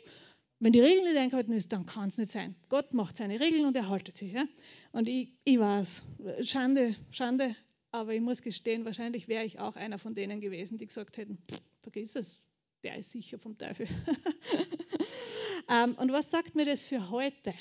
Wenn 0.60 0.74
die 0.74 0.82
Regel 0.82 1.04
nicht 1.04 1.18
eingehalten 1.18 1.54
ist, 1.54 1.72
dann 1.72 1.86
kann 1.86 2.10
es 2.10 2.18
nicht 2.18 2.32
sein. 2.32 2.56
Gott 2.68 2.94
macht 2.94 3.16
seine 3.16 3.40
Regeln 3.40 3.66
und 3.66 3.76
er 3.78 3.88
haltet 3.88 4.18
sie. 4.18 4.32
Ja? 4.32 4.46
Und 4.92 5.08
ich, 5.08 5.30
ich 5.46 5.58
weiß, 5.58 6.04
Schande, 6.44 6.96
Schande, 7.12 7.56
aber 7.92 8.14
ich 8.14 8.22
muss 8.22 8.42
gestehen, 8.42 8.84
wahrscheinlich 8.86 9.28
wäre 9.28 9.46
ich 9.46 9.60
auch 9.60 9.76
einer 9.76 10.00
von 10.00 10.16
denen 10.16 10.42
gewesen, 10.42 10.78
die 10.78 10.86
gesagt 10.86 11.18
hätten, 11.18 11.38
vergiss 11.82 12.16
es, 12.16 12.42
der 12.84 12.98
ist 12.98 13.12
sicher 13.12 13.40
vom 13.40 13.58
Teufel. 13.58 13.88
Ähm, 15.70 15.96
und 15.96 16.12
was 16.12 16.32
sagt 16.32 16.56
mir 16.56 16.66
das 16.66 16.84
für 16.84 17.12
heute? 17.12 17.54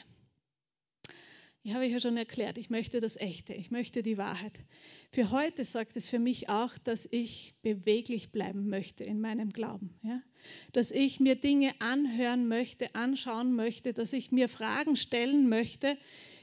Ich 1.63 1.75
habe 1.75 1.85
ja 1.85 2.01
schon 2.01 2.17
erklärt, 2.17 2.57
ich 2.57 2.71
möchte 2.71 3.01
das 3.01 3.17
Echte, 3.17 3.53
ich 3.53 3.71
möchte 3.71 4.03
die 4.03 4.17
Wahrheit. 4.17 4.59
Für 5.13 5.31
heute 5.31 5.65
sagt 5.65 5.97
es 5.99 6.07
für 6.07 6.19
mich 6.19 6.49
auch, 6.49 6.79
dass 6.79 7.07
ich 7.11 7.57
beweglich 7.61 8.33
bleiben 8.33 8.69
möchte 8.69 9.05
in 9.05 9.21
meinem 9.21 9.51
Glauben. 9.51 9.99
Ja? 10.03 10.23
Dass 10.73 10.91
ich 10.91 11.21
mir 11.21 11.35
Dinge 11.35 11.73
anhören 11.81 12.49
möchte, 12.49 12.95
anschauen 12.95 13.55
möchte, 13.55 13.93
dass 13.93 14.13
ich 14.13 14.33
mir 14.33 14.49
Fragen 14.49 14.97
stellen 14.97 15.49
möchte, 15.49 15.97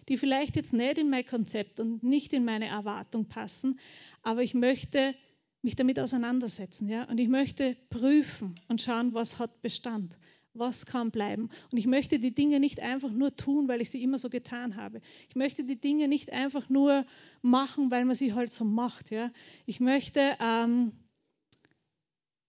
die 0.09 0.17
vielleicht 0.17 0.55
jetzt 0.55 0.73
nicht 0.73 0.97
in 0.97 1.09
mein 1.09 1.25
Konzept 1.25 1.79
und 1.79 2.03
nicht 2.03 2.33
in 2.33 2.45
meine 2.45 2.67
Erwartung 2.67 3.25
passen, 3.25 3.79
aber 4.21 4.43
ich 4.43 4.53
möchte 4.53 5.15
mich 5.61 5.75
damit 5.75 5.99
auseinandersetzen. 5.99 6.87
Ja? 6.87 7.03
Und 7.05 7.19
ich 7.19 7.27
möchte 7.27 7.75
prüfen 7.89 8.55
und 8.67 8.81
schauen, 8.81 9.13
was 9.13 9.39
hat 9.39 9.61
Bestand 9.61 10.15
was 10.55 10.85
kann 10.85 11.11
bleiben. 11.11 11.49
Und 11.71 11.77
ich 11.77 11.85
möchte 11.85 12.19
die 12.19 12.33
Dinge 12.33 12.59
nicht 12.59 12.79
einfach 12.79 13.11
nur 13.11 13.35
tun, 13.35 13.67
weil 13.67 13.81
ich 13.81 13.89
sie 13.89 14.01
immer 14.01 14.17
so 14.17 14.29
getan 14.29 14.77
habe. 14.77 15.01
Ich 15.29 15.35
möchte 15.35 15.63
die 15.63 15.79
Dinge 15.79 16.07
nicht 16.07 16.31
einfach 16.31 16.69
nur 16.69 17.05
machen, 17.41 17.91
weil 17.91 18.05
man 18.05 18.15
sie 18.15 18.33
halt 18.33 18.51
so 18.51 18.65
macht. 18.65 19.11
Ja? 19.11 19.31
Ich 19.65 19.79
möchte 19.79 20.37
ähm, 20.39 20.93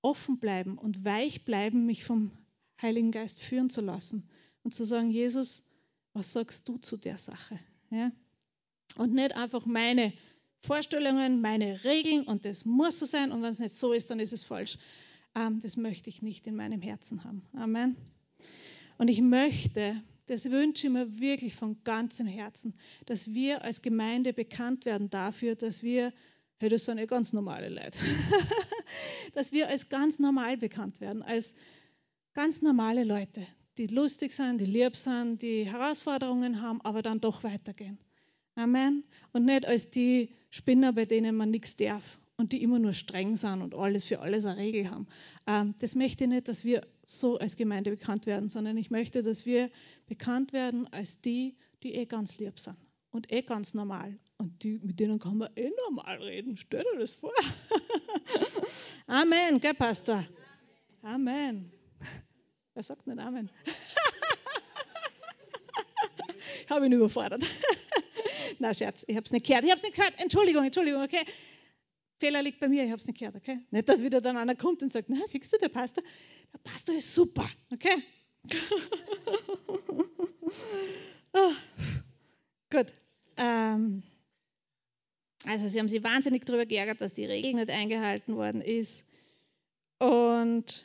offen 0.07 0.39
bleiben 0.39 0.79
und 0.79 1.05
weich 1.05 1.45
bleiben, 1.45 1.85
mich 1.85 2.05
vom 2.05 2.31
Heiligen 2.81 3.11
Geist 3.11 3.43
führen 3.43 3.71
zu 3.71 3.81
lassen 3.81 4.23
und 4.63 4.73
zu 4.73 4.85
sagen, 4.85 5.11
Jesus, 5.11 5.69
was 6.13 6.33
sagst 6.33 6.69
du 6.69 6.79
zu 6.79 6.97
der 6.97 7.19
Sache? 7.19 7.59
Ja? 7.91 8.13
Und 8.97 9.13
nicht 9.15 9.35
einfach 9.37 9.67
meine 9.67 10.13
Vorstellungen, 10.61 11.41
meine 11.41 11.83
Regeln 11.83 12.23
und 12.23 12.45
das 12.45 12.65
muss 12.65 13.01
so 13.01 13.07
sein 13.07 13.33
und 13.33 13.43
wenn 13.43 13.51
es 13.51 13.59
nicht 13.59 13.75
so 13.75 13.93
ist, 13.93 14.09
dann 14.11 14.21
ist 14.21 14.33
es 14.33 14.45
falsch. 14.45 14.79
Ähm, 15.35 15.59
das 15.59 15.77
möchte 15.77 16.09
ich 16.09 16.23
nicht 16.23 16.47
in 16.47 16.55
meinem 16.55 16.83
Herzen 16.83 17.25
haben. 17.25 17.43
Amen. 17.55 17.97
Und 18.99 19.09
ich 19.09 19.21
möchte, 19.21 20.01
das 20.27 20.53
wünsche 20.53 20.87
ich 20.87 20.93
mir 20.93 21.19
wirklich 21.19 21.57
von 21.57 21.83
ganzem 21.83 22.29
Herzen, 22.29 22.75
dass 23.07 23.35
wir 23.35 23.63
als 23.63 23.83
Gemeinde 23.83 24.33
bekannt 24.33 24.85
werden 24.85 25.11
dafür, 25.11 25.57
dass 25.57 25.83
wir, 25.83 26.13
hey, 26.59 26.69
das 26.69 26.85
sind 26.85 26.99
ja 26.99 27.07
ganz 27.07 27.33
normale 27.33 27.69
Leute, 27.69 27.99
dass 29.35 29.53
wir 29.53 29.69
als 29.69 29.89
ganz 29.89 30.19
normal 30.19 30.57
bekannt 30.57 31.01
werden, 31.01 31.23
als 31.23 31.55
ganz 32.35 32.63
normale 32.63 33.05
Leute, 33.05 33.47
die 33.79 33.87
lustig 33.87 34.33
sind, 34.33 34.61
die 34.61 34.67
lieb 34.67 34.97
sind, 34.97 35.43
die 35.43 35.65
Herausforderungen 35.65 36.63
haben, 36.63 36.81
aber 36.83 37.03
dann 37.03 37.21
doch 37.21 37.45
weitergehen. 37.45 37.99
Amen. 38.55 39.05
Und 39.33 39.45
nicht 39.45 39.67
als 39.67 39.91
die 39.91 40.31
Spinner, 40.49 40.95
bei 40.95 41.05
denen 41.05 41.37
man 41.37 41.51
nichts 41.51 41.77
darf 41.77 42.19
und 42.39 42.53
die 42.53 42.63
immer 42.63 42.79
nur 42.79 42.95
streng 42.95 43.37
sind 43.37 43.61
und 43.61 43.75
alles 43.75 44.05
für 44.05 44.21
alles 44.21 44.47
eine 44.47 44.59
Regel 44.59 44.91
haben. 44.91 45.07
Ähm, 45.47 45.75
das 45.81 45.95
möchte 45.95 46.25
ich 46.25 46.31
nicht, 46.31 46.49
dass 46.49 46.65
wir 46.65 46.87
so 47.05 47.39
als 47.39 47.57
Gemeinde 47.57 47.91
bekannt 47.91 48.25
werden, 48.25 48.49
sondern 48.49 48.79
ich 48.79 48.91
möchte, 48.91 49.23
dass 49.23 49.45
wir 49.45 49.71
bekannt 50.07 50.55
werden 50.55 50.91
als 50.91 51.21
die, 51.21 51.57
die 51.83 51.95
eh 51.95 52.07
ganz 52.07 52.39
lieb 52.39 52.59
sind 52.59 52.79
und 53.11 53.33
eh 53.33 53.43
ganz 53.43 53.75
normal. 53.75 54.19
Und 54.39 54.63
die, 54.63 54.79
mit 54.83 55.01
denen 55.01 55.19
kann 55.19 55.39
man 55.39 55.51
eh 55.57 55.71
normal 55.85 56.23
reden. 56.23 56.57
Stell 56.57 56.85
dir 56.93 56.99
das 56.99 57.15
vor. 57.15 57.33
Amen, 59.07 59.61
gell, 59.61 59.75
Pastor? 59.75 60.27
Amen. 61.03 61.73
Wer 62.75 62.83
sagt 62.83 63.07
nicht 63.07 63.19
Amen? 63.19 63.49
habe 66.77 66.87
ihn 66.87 66.93
überfordert. 66.93 67.43
Na, 68.59 68.75
Scherz, 68.75 69.05
ich 69.07 69.17
habe 69.17 69.25
es 69.25 69.33
nicht 69.33 69.47
gehört. 69.47 69.65
Ich 69.65 69.71
habe 69.71 69.79
es 69.79 69.83
nicht 69.83 69.97
gehört. 69.97 70.15
Entschuldigung, 70.19 70.65
Entschuldigung, 70.65 71.03
okay. 71.03 71.25
Fehler 72.19 72.43
liegt 72.43 72.61
bei 72.61 72.69
mir, 72.69 72.85
ich 72.85 72.91
habe 72.91 72.99
es 72.99 73.07
nicht 73.07 73.19
gehört, 73.19 73.37
okay? 73.37 73.61
Nicht, 73.71 73.89
dass 73.89 74.03
wieder 74.03 74.21
dann 74.21 74.37
einer 74.37 74.55
kommt 74.55 74.83
und 74.83 74.93
sagt, 74.93 75.09
na, 75.09 75.19
siehst 75.27 75.53
du, 75.53 75.59
der 75.59 75.69
Pastor, 75.69 76.03
der 76.53 76.59
Pastor 76.59 76.95
ist 76.95 77.15
super, 77.15 77.47
okay? 77.71 78.03
Gut. 82.77 82.93
Ähm, 83.37 84.03
also 85.45 85.69
sie 85.69 85.79
haben 85.79 85.89
sich 85.89 86.03
wahnsinnig 86.03 86.45
darüber 86.45 86.67
geärgert, 86.67 87.01
dass 87.01 87.15
die 87.15 87.25
Regel 87.25 87.55
nicht 87.55 87.71
eingehalten 87.71 88.37
worden 88.37 88.61
ist. 88.61 89.05
Und 89.99 90.85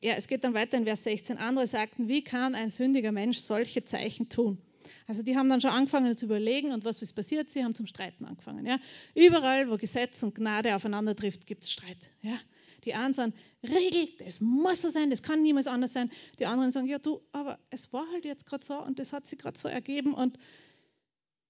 ja, 0.00 0.14
es 0.14 0.28
geht 0.28 0.44
dann 0.44 0.54
weiter 0.54 0.76
in 0.76 0.84
Vers 0.84 1.04
16. 1.04 1.38
Andere 1.38 1.66
sagten, 1.66 2.08
wie 2.08 2.22
kann 2.22 2.54
ein 2.54 2.68
sündiger 2.68 3.12
Mensch 3.12 3.38
solche 3.38 3.84
Zeichen 3.84 4.28
tun? 4.28 4.58
Also 5.06 5.22
die 5.22 5.36
haben 5.36 5.48
dann 5.48 5.60
schon 5.60 5.70
angefangen 5.70 6.16
zu 6.16 6.26
überlegen 6.26 6.72
und 6.72 6.84
was 6.84 7.00
ist 7.00 7.14
passiert? 7.14 7.50
Sie 7.50 7.64
haben 7.64 7.74
zum 7.74 7.86
Streiten 7.86 8.24
angefangen. 8.26 8.66
Ja? 8.66 8.78
Überall, 9.14 9.70
wo 9.70 9.76
Gesetz 9.76 10.22
und 10.22 10.34
Gnade 10.34 10.76
aufeinander 10.76 11.16
trifft, 11.16 11.46
gibt 11.46 11.64
es 11.64 11.72
Streit. 11.72 11.96
Ja? 12.22 12.38
Die 12.84 12.94
einen 12.94 13.14
sagen, 13.14 13.32
Regel, 13.64 14.08
das 14.18 14.40
muss 14.40 14.82
so 14.82 14.88
sein, 14.88 15.10
das 15.10 15.22
kann 15.22 15.42
niemals 15.42 15.66
anders 15.66 15.92
sein. 15.92 16.10
Die 16.38 16.46
anderen 16.46 16.70
sagen, 16.70 16.86
ja 16.86 16.98
du, 16.98 17.20
aber 17.32 17.58
es 17.70 17.92
war 17.92 18.06
halt 18.12 18.24
jetzt 18.24 18.46
gerade 18.46 18.64
so 18.64 18.74
und 18.82 18.98
das 18.98 19.12
hat 19.12 19.26
sich 19.26 19.38
gerade 19.38 19.58
so 19.58 19.68
ergeben 19.68 20.14
und 20.14 20.38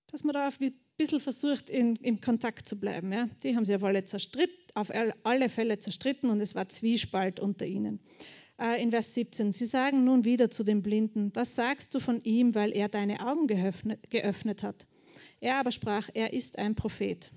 dass 0.09 0.25
man 0.25 0.35
da 0.35 0.49
ein 0.49 0.75
bisschen 0.97 1.21
versucht, 1.21 1.69
in, 1.69 1.97
im 1.97 2.21
Kontakt 2.21 2.69
zu 2.69 2.79
bleiben. 2.79 3.13
Ja? 3.13 3.29
Die 3.43 3.57
haben 3.57 3.65
sich 3.65 3.75
auf 3.75 3.83
alle, 3.83 4.05
auf 4.75 4.91
alle 5.25 5.49
Fälle 5.49 5.79
zerstritten 5.81 6.31
und 6.31 6.41
es 6.41 6.55
war 6.55 6.69
Zwiespalt 6.69 7.41
unter 7.41 7.67
ihnen. 7.67 8.01
Äh, 8.61 8.81
in 8.83 8.91
Vers 8.91 9.15
17. 9.15 9.53
Sie 9.53 9.67
sagen 9.67 10.05
nun 10.05 10.25
wieder 10.25 10.51
zu 10.51 10.63
dem 10.63 10.83
Blinden, 10.83 11.33
was 11.35 11.55
sagst 11.55 11.95
du 11.95 12.01
von 12.01 12.23
ihm, 12.23 12.55
weil 12.55 12.71
er 12.73 12.89
deine 12.89 13.27
Augen 13.27 13.47
geöffnet, 13.47 14.09
geöffnet 14.11 14.63
hat? 14.63 14.87
Er 15.41 15.57
aber 15.57 15.73
sprach, 15.73 16.09
er 16.15 16.33
ist 16.33 16.59
ein 16.59 16.75
Prophet. 16.75 17.31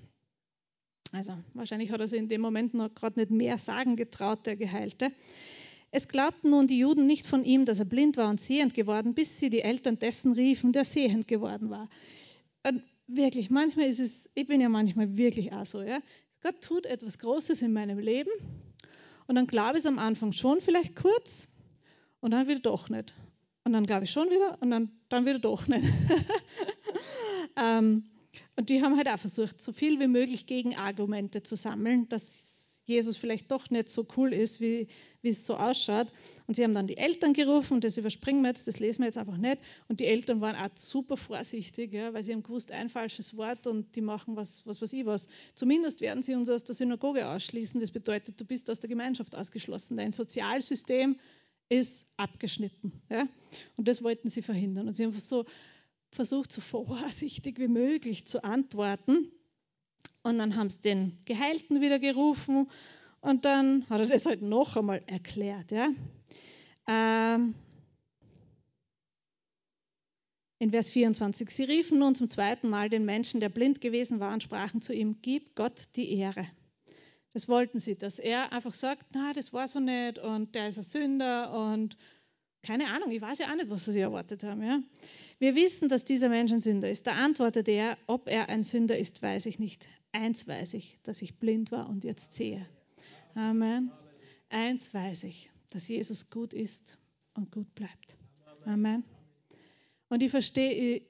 Also 1.12 1.32
wahrscheinlich 1.54 1.90
hat 1.90 2.00
er 2.00 2.08
sich 2.08 2.18
in 2.18 2.28
dem 2.28 2.40
Moment 2.40 2.74
noch 2.74 2.94
gerade 2.94 3.18
nicht 3.18 3.30
mehr 3.30 3.58
sagen 3.58 3.96
getraut, 3.96 4.46
der 4.46 4.56
Geheilte. 4.56 5.10
Es 5.90 6.08
glaubten 6.08 6.50
nun 6.50 6.66
die 6.66 6.78
Juden 6.78 7.06
nicht 7.06 7.26
von 7.26 7.44
ihm, 7.44 7.64
dass 7.64 7.78
er 7.78 7.86
blind 7.86 8.16
war 8.18 8.28
und 8.28 8.40
sehend 8.40 8.74
geworden, 8.74 9.14
bis 9.14 9.38
sie 9.38 9.48
die 9.48 9.62
Eltern 9.62 9.98
dessen 9.98 10.32
riefen, 10.32 10.72
der 10.72 10.84
sehend 10.84 11.28
geworden 11.28 11.70
war. 11.70 11.88
Und 12.62 12.82
wirklich, 13.06 13.48
manchmal 13.48 13.86
ist 13.86 14.00
es, 14.00 14.30
ich 14.34 14.46
bin 14.46 14.60
ja 14.60 14.68
manchmal 14.68 15.16
wirklich 15.16 15.52
auch 15.52 15.64
so, 15.64 15.82
ja. 15.82 16.00
Gott 16.42 16.60
tut 16.60 16.86
etwas 16.86 17.18
Großes 17.18 17.62
in 17.62 17.72
meinem 17.72 17.98
Leben 17.98 18.30
und 19.26 19.34
dann 19.34 19.46
glaube 19.46 19.78
ich 19.78 19.84
es 19.84 19.86
am 19.86 19.98
Anfang 19.98 20.32
schon 20.32 20.60
vielleicht 20.60 20.94
kurz 20.94 21.48
und 22.20 22.32
dann 22.32 22.46
wieder 22.46 22.60
doch 22.60 22.90
nicht. 22.90 23.14
Und 23.64 23.72
dann 23.72 23.86
glaube 23.86 24.04
ich 24.04 24.10
schon 24.10 24.28
wieder 24.28 24.58
und 24.60 24.70
dann, 24.70 24.90
dann 25.08 25.26
wieder 25.26 25.38
doch 25.38 25.66
nicht. 25.66 25.86
ähm, 27.56 28.04
und 28.56 28.68
die 28.70 28.82
haben 28.82 28.96
halt 28.96 29.08
auch 29.08 29.18
versucht, 29.18 29.60
so 29.60 29.72
viel 29.72 30.00
wie 30.00 30.08
möglich 30.08 30.46
Gegenargumente 30.46 31.42
zu 31.42 31.56
sammeln, 31.56 32.08
dass 32.08 32.48
Jesus 32.88 33.18
vielleicht 33.18 33.50
doch 33.52 33.68
nicht 33.70 33.90
so 33.90 34.06
cool 34.16 34.32
ist, 34.32 34.60
wie, 34.60 34.88
wie 35.20 35.28
es 35.28 35.44
so 35.44 35.56
ausschaut. 35.56 36.08
Und 36.46 36.54
sie 36.54 36.64
haben 36.64 36.74
dann 36.74 36.86
die 36.86 36.96
Eltern 36.96 37.34
gerufen, 37.34 37.82
das 37.82 37.98
überspringen 37.98 38.40
wir 38.40 38.48
jetzt, 38.48 38.66
das 38.66 38.78
lesen 38.78 39.00
wir 39.00 39.06
jetzt 39.06 39.18
einfach 39.18 39.36
nicht. 39.36 39.58
Und 39.88 40.00
die 40.00 40.06
Eltern 40.06 40.40
waren 40.40 40.56
auch 40.56 40.74
super 40.74 41.18
vorsichtig, 41.18 41.92
ja, 41.92 42.14
weil 42.14 42.22
sie 42.22 42.32
haben 42.32 42.42
gewusst, 42.42 42.72
ein 42.72 42.88
falsches 42.88 43.36
Wort 43.36 43.66
und 43.66 43.94
die 43.94 44.00
machen 44.00 44.36
was, 44.36 44.66
was 44.66 44.80
weiß 44.80 44.94
ich 44.94 45.04
was. 45.04 45.28
Zumindest 45.54 46.00
werden 46.00 46.22
sie 46.22 46.34
uns 46.34 46.48
aus 46.48 46.64
der 46.64 46.74
Synagoge 46.74 47.28
ausschließen. 47.28 47.78
Das 47.78 47.90
bedeutet, 47.90 48.40
du 48.40 48.46
bist 48.46 48.70
aus 48.70 48.80
der 48.80 48.88
Gemeinschaft 48.88 49.34
ausgeschlossen. 49.34 49.98
Dein 49.98 50.12
Sozialsystem 50.12 51.18
ist 51.68 52.06
abgeschnitten. 52.16 52.92
Ja? 53.10 53.28
Und 53.76 53.86
das 53.86 54.02
wollten 54.02 54.30
sie 54.30 54.40
verhindern. 54.40 54.88
Und 54.88 54.94
sie 54.94 55.04
haben 55.04 55.18
so 55.18 55.44
versucht, 56.10 56.52
so 56.52 56.60
vorsichtig 56.86 57.58
wie 57.58 57.68
möglich 57.68 58.26
zu 58.26 58.44
antworten. 58.44 59.30
Und 60.22 60.38
dann 60.38 60.56
haben 60.56 60.70
sie 60.70 60.82
den 60.82 61.18
Geheilten 61.24 61.80
wieder 61.80 61.98
gerufen 61.98 62.68
und 63.20 63.44
dann 63.44 63.88
hat 63.88 64.00
er 64.00 64.06
das 64.06 64.26
halt 64.26 64.42
noch 64.42 64.76
einmal 64.76 65.02
erklärt. 65.06 65.70
Ja? 65.70 65.88
Ähm, 66.86 67.54
in 70.58 70.70
Vers 70.70 70.90
24, 70.90 71.50
sie 71.50 71.64
riefen 71.64 72.00
nun 72.00 72.14
zum 72.14 72.28
zweiten 72.28 72.68
Mal 72.68 72.88
den 72.88 73.04
Menschen, 73.04 73.40
der 73.40 73.48
blind 73.48 73.80
gewesen 73.80 74.20
war, 74.20 74.32
und 74.32 74.42
sprachen 74.42 74.82
zu 74.82 74.92
ihm, 74.92 75.18
gib 75.22 75.54
Gott 75.54 75.88
die 75.96 76.16
Ehre. 76.18 76.46
Das 77.32 77.48
wollten 77.48 77.78
sie, 77.78 77.96
dass 77.96 78.18
er 78.18 78.52
einfach 78.52 78.74
sagt, 78.74 79.06
na, 79.12 79.32
das 79.32 79.52
war 79.52 79.68
so 79.68 79.78
nicht 79.78 80.18
und 80.18 80.54
der 80.54 80.68
ist 80.68 80.78
ein 80.78 80.84
Sünder 80.84 81.52
und 81.52 81.96
keine 82.68 82.88
Ahnung, 82.88 83.10
ich 83.10 83.22
weiß 83.22 83.38
ja 83.38 83.50
auch 83.50 83.54
nicht, 83.54 83.70
was 83.70 83.86
sie 83.86 83.98
erwartet 83.98 84.44
haben. 84.44 84.62
Ja? 84.62 84.82
Wir 85.38 85.54
wissen, 85.54 85.88
dass 85.88 86.04
dieser 86.04 86.28
Mensch 86.28 86.52
ein 86.52 86.60
Sünder 86.60 86.90
ist. 86.90 87.06
Da 87.06 87.12
antwortete 87.12 87.70
er, 87.70 87.96
ob 88.06 88.28
er 88.28 88.50
ein 88.50 88.62
Sünder 88.62 88.98
ist, 88.98 89.22
weiß 89.22 89.46
ich 89.46 89.58
nicht. 89.58 89.86
Eins 90.12 90.46
weiß 90.46 90.74
ich, 90.74 90.98
dass 91.02 91.22
ich 91.22 91.38
blind 91.38 91.72
war 91.72 91.88
und 91.88 92.04
jetzt 92.04 92.34
sehe. 92.34 92.68
Amen. 93.34 93.90
Eins 94.50 94.92
weiß 94.92 95.24
ich, 95.24 95.50
dass 95.70 95.88
Jesus 95.88 96.28
gut 96.28 96.52
ist 96.52 96.98
und 97.32 97.50
gut 97.52 97.74
bleibt. 97.74 98.18
Amen. 98.66 99.02
Und 100.10 100.22
ich 100.22 100.30
verstehe 100.30 101.00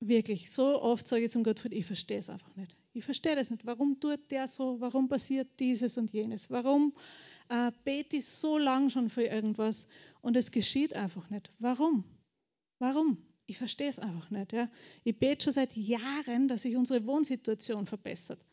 wirklich, 0.00 0.50
so 0.50 0.80
oft 0.80 1.06
sage 1.06 1.26
ich 1.26 1.30
zum 1.30 1.44
Gott, 1.44 1.62
ich 1.66 1.84
verstehe 1.84 2.20
es 2.20 2.30
einfach 2.30 2.56
nicht. 2.56 2.74
Ich 2.94 3.04
verstehe 3.04 3.36
das 3.36 3.50
nicht. 3.50 3.66
Warum 3.66 4.00
tut 4.00 4.30
der 4.30 4.48
so? 4.48 4.80
Warum 4.80 5.10
passiert 5.10 5.48
dieses 5.60 5.98
und 5.98 6.10
jenes? 6.10 6.50
Warum 6.50 6.94
äh, 7.48 7.70
bete 7.84 8.16
ich 8.16 8.26
so 8.26 8.58
lang 8.58 8.90
schon 8.90 9.10
für 9.10 9.24
irgendwas 9.24 9.88
und 10.20 10.36
es 10.36 10.50
geschieht 10.50 10.94
einfach 10.94 11.28
nicht. 11.30 11.50
Warum? 11.58 12.04
Warum? 12.78 13.18
Ich 13.46 13.58
verstehe 13.58 13.88
es 13.88 13.98
einfach 13.98 14.30
nicht. 14.30 14.52
Ja? 14.52 14.70
Ich 15.04 15.18
bete 15.18 15.44
schon 15.44 15.52
seit 15.52 15.74
Jahren, 15.74 16.48
dass 16.48 16.62
sich 16.62 16.76
unsere 16.76 17.06
Wohnsituation 17.06 17.86
verbessert. 17.86 18.44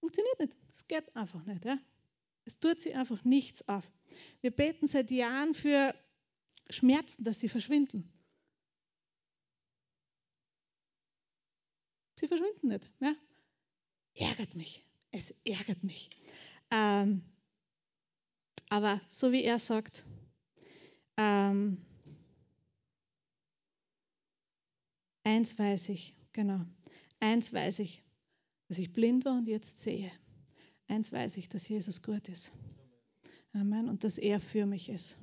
Funktioniert 0.00 0.40
nicht. 0.40 0.56
Es 0.76 0.86
geht 0.86 1.16
einfach 1.16 1.44
nicht. 1.46 1.64
Ja? 1.64 1.78
Es 2.44 2.60
tut 2.60 2.80
sich 2.80 2.94
einfach 2.94 3.24
nichts 3.24 3.66
auf. 3.68 3.90
Wir 4.42 4.50
beten 4.50 4.86
seit 4.86 5.10
Jahren 5.10 5.54
für 5.54 5.94
Schmerzen, 6.68 7.24
dass 7.24 7.40
sie 7.40 7.48
verschwinden. 7.48 8.12
Sie 12.20 12.28
verschwinden 12.28 12.68
nicht. 12.68 12.90
Ja? 13.00 13.14
Ärgert 14.14 14.54
mich. 14.54 14.84
Es 15.10 15.34
ärgert 15.44 15.82
mich. 15.82 16.10
Ähm, 16.70 17.22
aber 18.68 19.00
so 19.08 19.32
wie 19.32 19.42
er 19.42 19.58
sagt, 19.58 20.04
ähm, 21.16 21.78
eins 25.24 25.58
weiß 25.58 25.88
ich, 25.90 26.14
genau, 26.32 26.60
eins 27.20 27.52
weiß 27.52 27.80
ich, 27.80 28.02
dass 28.68 28.78
ich 28.78 28.92
blind 28.92 29.24
war 29.24 29.36
und 29.36 29.48
jetzt 29.48 29.80
sehe. 29.80 30.10
Eins 30.88 31.12
weiß 31.12 31.36
ich, 31.38 31.48
dass 31.48 31.68
Jesus 31.68 32.02
gut 32.02 32.28
ist. 32.28 32.52
Amen. 33.52 33.88
Und 33.88 34.04
dass 34.04 34.18
er 34.18 34.40
für 34.40 34.66
mich 34.66 34.88
ist. 34.88 35.16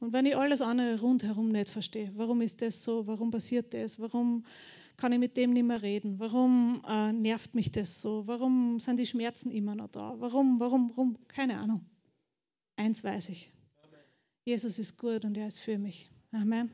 Und 0.00 0.12
wenn 0.12 0.26
ich 0.26 0.36
alles 0.36 0.60
andere 0.60 1.00
rundherum 1.00 1.52
nicht 1.52 1.70
verstehe, 1.70 2.10
warum 2.16 2.40
ist 2.40 2.60
das 2.62 2.82
so, 2.82 3.06
warum 3.06 3.30
passiert 3.30 3.72
das, 3.72 4.00
warum 4.00 4.44
kann 4.96 5.12
ich 5.12 5.18
mit 5.18 5.36
dem 5.36 5.52
nicht 5.52 5.64
mehr 5.64 5.80
reden, 5.80 6.18
warum 6.18 6.82
äh, 6.86 7.12
nervt 7.12 7.54
mich 7.54 7.70
das 7.70 8.00
so, 8.00 8.26
warum 8.26 8.80
sind 8.80 8.98
die 8.98 9.06
Schmerzen 9.06 9.50
immer 9.50 9.74
noch 9.74 9.88
da, 9.88 10.16
warum, 10.18 10.58
warum, 10.58 10.90
warum, 10.90 11.16
keine 11.28 11.58
Ahnung. 11.58 11.84
Eins 12.76 13.04
weiß 13.04 13.28
ich. 13.30 13.50
Jesus 14.50 14.80
ist 14.80 14.98
gut 14.98 15.24
und 15.24 15.36
er 15.36 15.46
ist 15.46 15.60
für 15.60 15.78
mich. 15.78 16.10
Amen. 16.32 16.72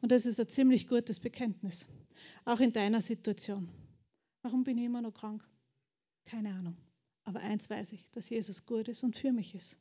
Und 0.00 0.12
das 0.12 0.24
ist 0.24 0.40
ein 0.40 0.48
ziemlich 0.48 0.88
gutes 0.88 1.20
Bekenntnis. 1.20 1.84
Auch 2.46 2.58
in 2.58 2.72
deiner 2.72 3.02
Situation. 3.02 3.68
Warum 4.40 4.64
bin 4.64 4.78
ich 4.78 4.86
immer 4.86 5.02
noch 5.02 5.12
krank? 5.12 5.46
Keine 6.24 6.54
Ahnung. 6.54 6.74
Aber 7.24 7.40
eins 7.40 7.68
weiß 7.68 7.92
ich, 7.92 8.10
dass 8.12 8.30
Jesus 8.30 8.64
gut 8.64 8.88
ist 8.88 9.02
und 9.04 9.14
für 9.14 9.30
mich 9.30 9.54
ist. 9.54 9.76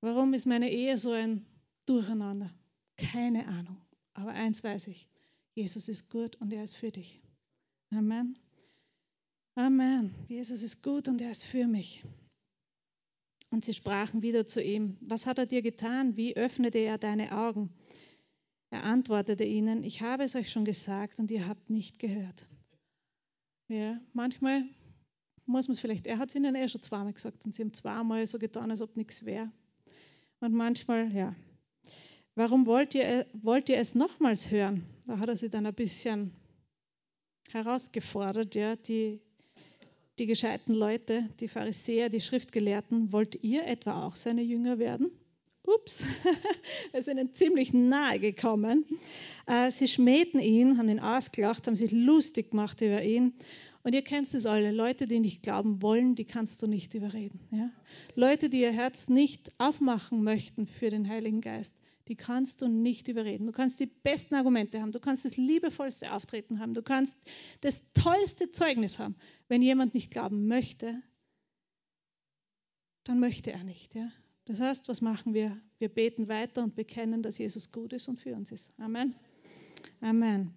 Warum 0.00 0.32
ist 0.32 0.46
meine 0.46 0.70
Ehe 0.70 0.96
so 0.96 1.12
ein 1.12 1.44
Durcheinander? 1.84 2.54
Keine 2.96 3.46
Ahnung. 3.46 3.76
Aber 4.14 4.30
eins 4.30 4.64
weiß 4.64 4.86
ich, 4.86 5.10
Jesus 5.54 5.90
ist 5.90 6.08
gut 6.08 6.36
und 6.36 6.54
er 6.54 6.64
ist 6.64 6.76
für 6.76 6.90
dich. 6.90 7.20
Amen. 7.90 8.38
Amen. 9.56 10.14
Jesus 10.26 10.62
ist 10.62 10.82
gut 10.82 11.06
und 11.06 11.20
er 11.20 11.32
ist 11.32 11.44
für 11.44 11.66
mich. 11.66 12.02
Und 13.50 13.64
sie 13.64 13.72
sprachen 13.72 14.22
wieder 14.22 14.46
zu 14.46 14.62
ihm, 14.62 14.96
was 15.00 15.26
hat 15.26 15.38
er 15.38 15.46
dir 15.46 15.62
getan? 15.62 16.16
Wie 16.16 16.36
öffnete 16.36 16.78
er 16.78 16.98
deine 16.98 17.32
Augen? 17.32 17.70
Er 18.70 18.84
antwortete 18.84 19.44
ihnen, 19.44 19.82
ich 19.82 20.02
habe 20.02 20.24
es 20.24 20.36
euch 20.36 20.50
schon 20.50 20.66
gesagt 20.66 21.18
und 21.18 21.30
ihr 21.30 21.48
habt 21.48 21.70
nicht 21.70 21.98
gehört. 21.98 22.46
Ja, 23.68 24.00
manchmal 24.12 24.64
muss 25.46 25.68
man 25.68 25.74
es 25.74 25.80
vielleicht, 25.80 26.06
er 26.06 26.18
hat 26.18 26.28
es 26.28 26.34
ihnen 26.34 26.54
eh 26.54 26.68
schon 26.68 26.82
zweimal 26.82 27.14
gesagt 27.14 27.44
und 27.44 27.54
sie 27.54 27.62
haben 27.62 27.72
zweimal 27.72 28.26
so 28.26 28.38
getan, 28.38 28.70
als 28.70 28.82
ob 28.82 28.96
nichts 28.96 29.24
wäre. 29.24 29.50
Und 30.40 30.52
manchmal, 30.52 31.12
ja. 31.14 31.34
Warum 32.34 32.66
wollt 32.66 32.94
ihr, 32.94 33.26
wollt 33.32 33.68
ihr 33.68 33.78
es 33.78 33.94
nochmals 33.94 34.50
hören? 34.50 34.84
Da 35.06 35.18
hat 35.18 35.28
er 35.28 35.36
sie 35.36 35.48
dann 35.48 35.66
ein 35.66 35.74
bisschen 35.74 36.32
herausgefordert, 37.50 38.54
ja, 38.54 38.76
die, 38.76 39.20
die 40.18 40.26
gescheiten 40.26 40.74
Leute, 40.74 41.28
die 41.40 41.48
Pharisäer, 41.48 42.08
die 42.08 42.20
Schriftgelehrten, 42.20 43.12
wollt 43.12 43.42
ihr 43.42 43.66
etwa 43.66 44.06
auch 44.06 44.16
seine 44.16 44.42
Jünger 44.42 44.78
werden? 44.78 45.10
Ups, 45.64 46.04
wir 46.92 47.02
sind 47.02 47.18
ihnen 47.18 47.34
ziemlich 47.34 47.72
nahe 47.72 48.18
gekommen. 48.18 48.84
Äh, 49.46 49.70
sie 49.70 49.86
schmähten 49.86 50.40
ihn, 50.40 50.78
haben 50.78 50.88
ihn 50.88 51.00
ausgelacht, 51.00 51.66
haben 51.66 51.76
sich 51.76 51.92
lustig 51.92 52.50
gemacht 52.50 52.80
über 52.80 53.02
ihn. 53.02 53.34
Und 53.82 53.94
ihr 53.94 54.02
kennt 54.02 54.32
es 54.32 54.46
alle, 54.46 54.72
Leute, 54.72 55.06
die 55.06 55.20
nicht 55.20 55.42
glauben 55.42 55.82
wollen, 55.82 56.14
die 56.14 56.24
kannst 56.24 56.62
du 56.62 56.66
nicht 56.66 56.94
überreden. 56.94 57.40
Ja? 57.50 57.70
Leute, 58.14 58.48
die 58.48 58.60
ihr 58.60 58.72
Herz 58.72 59.08
nicht 59.08 59.52
aufmachen 59.58 60.24
möchten 60.24 60.66
für 60.66 60.90
den 60.90 61.08
Heiligen 61.08 61.40
Geist, 61.40 61.74
die 62.08 62.16
kannst 62.16 62.62
du 62.62 62.68
nicht 62.68 63.08
überreden. 63.08 63.46
Du 63.46 63.52
kannst 63.52 63.78
die 63.80 63.86
besten 63.86 64.34
Argumente 64.34 64.80
haben, 64.80 64.92
du 64.92 65.00
kannst 65.00 65.24
das 65.24 65.36
liebevollste 65.36 66.12
Auftreten 66.12 66.58
haben, 66.58 66.74
du 66.74 66.82
kannst 66.82 67.16
das 67.60 67.92
tollste 67.92 68.50
Zeugnis 68.50 68.98
haben. 68.98 69.14
Wenn 69.48 69.62
jemand 69.62 69.94
nicht 69.94 70.10
glauben 70.10 70.46
möchte, 70.46 71.02
dann 73.04 73.20
möchte 73.20 73.52
er 73.52 73.64
nicht. 73.64 73.94
Ja? 73.94 74.10
Das 74.46 74.60
heißt, 74.60 74.88
was 74.88 75.00
machen 75.00 75.34
wir? 75.34 75.60
Wir 75.78 75.88
beten 75.88 76.28
weiter 76.28 76.62
und 76.62 76.74
bekennen, 76.74 77.22
dass 77.22 77.38
Jesus 77.38 77.70
gut 77.72 77.92
ist 77.92 78.08
und 78.08 78.18
für 78.18 78.34
uns 78.34 78.50
ist. 78.50 78.72
Amen. 78.78 79.14
Amen. 80.00 80.54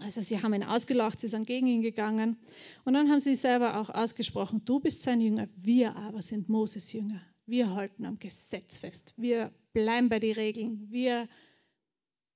Also 0.00 0.20
sie 0.20 0.42
haben 0.42 0.52
ihn 0.52 0.62
ausgelacht, 0.62 1.20
sie 1.20 1.28
sind 1.28 1.46
gegen 1.46 1.66
ihn 1.66 1.80
gegangen 1.80 2.36
und 2.84 2.92
dann 2.92 3.10
haben 3.10 3.20
sie 3.20 3.34
selber 3.34 3.80
auch 3.80 3.88
ausgesprochen, 3.88 4.62
du 4.66 4.78
bist 4.78 5.00
sein 5.00 5.22
Jünger, 5.22 5.48
wir 5.56 5.96
aber 5.96 6.20
sind 6.20 6.50
Moses 6.50 6.92
Jünger. 6.92 7.22
Wir 7.46 7.74
halten 7.74 8.04
am 8.04 8.18
Gesetz 8.18 8.76
fest. 8.76 9.14
Wir 9.16 9.52
bleiben 9.76 10.08
bei 10.08 10.18
den 10.18 10.32
Regeln. 10.32 10.90
Wir 10.90 11.28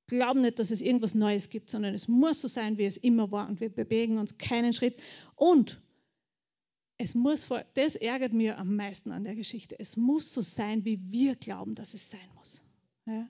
glauben 0.06 0.42
nicht, 0.42 0.58
dass 0.58 0.70
es 0.70 0.82
irgendwas 0.82 1.14
Neues 1.14 1.48
gibt, 1.48 1.70
sondern 1.70 1.94
es 1.94 2.06
muss 2.06 2.42
so 2.42 2.48
sein, 2.48 2.76
wie 2.76 2.84
es 2.84 2.98
immer 2.98 3.30
war 3.30 3.48
und 3.48 3.60
wir 3.60 3.70
bewegen 3.70 4.18
uns 4.18 4.36
keinen 4.36 4.74
Schritt. 4.74 5.00
Und 5.36 5.80
es 6.98 7.14
muss, 7.14 7.48
das 7.72 7.96
ärgert 7.96 8.34
mir 8.34 8.58
am 8.58 8.76
meisten 8.76 9.10
an 9.10 9.24
der 9.24 9.36
Geschichte. 9.36 9.74
Es 9.78 9.96
muss 9.96 10.34
so 10.34 10.42
sein, 10.42 10.84
wie 10.84 11.00
wir 11.10 11.34
glauben, 11.34 11.74
dass 11.74 11.94
es 11.94 12.10
sein 12.10 12.28
muss. 12.34 12.60
Ja? 13.06 13.26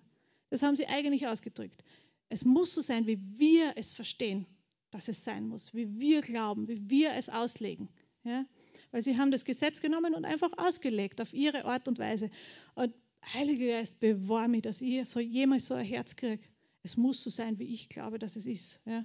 Das 0.49 0.64
haben 0.64 0.75
sie 0.75 0.88
eigentlich 0.88 1.29
ausgedrückt. 1.29 1.85
Es 2.31 2.44
muss 2.44 2.75
so 2.75 2.81
sein, 2.81 3.07
wie 3.07 3.20
wir 3.38 3.75
es 3.77 3.92
verstehen, 3.92 4.44
dass 4.90 5.07
es 5.07 5.23
sein 5.23 5.46
muss, 5.46 5.73
wie 5.73 6.01
wir 6.01 6.23
glauben, 6.23 6.66
wie 6.66 6.90
wir 6.90 7.12
es 7.12 7.29
auslegen. 7.29 7.88
Ja? 8.25 8.44
Weil 8.90 9.03
sie 9.03 9.18
haben 9.18 9.31
das 9.31 9.44
Gesetz 9.44 9.81
genommen 9.81 10.16
und 10.16 10.25
einfach 10.25 10.51
ausgelegt 10.57 11.20
auf 11.20 11.33
ihre 11.33 11.64
Art 11.64 11.87
und 11.87 12.01
Weise. 12.01 12.29
Und 12.75 12.92
Heiliger 13.35 13.66
Geist, 13.66 14.00
bewahr 14.00 14.48
mich, 14.48 14.62
dass 14.62 14.80
ich 14.80 15.09
so 15.09 15.20
jemals 15.20 15.66
so 15.66 15.74
ein 15.74 15.85
Herz 15.85 16.16
kriege. 16.16 16.42
Es 16.83 16.96
muss 16.96 17.22
so 17.22 17.30
sein, 17.30 17.59
wie 17.59 17.74
ich 17.74 17.88
glaube, 17.88 18.18
dass 18.18 18.37
es 18.37 18.46
ist. 18.46 18.80
Ja? 18.87 19.04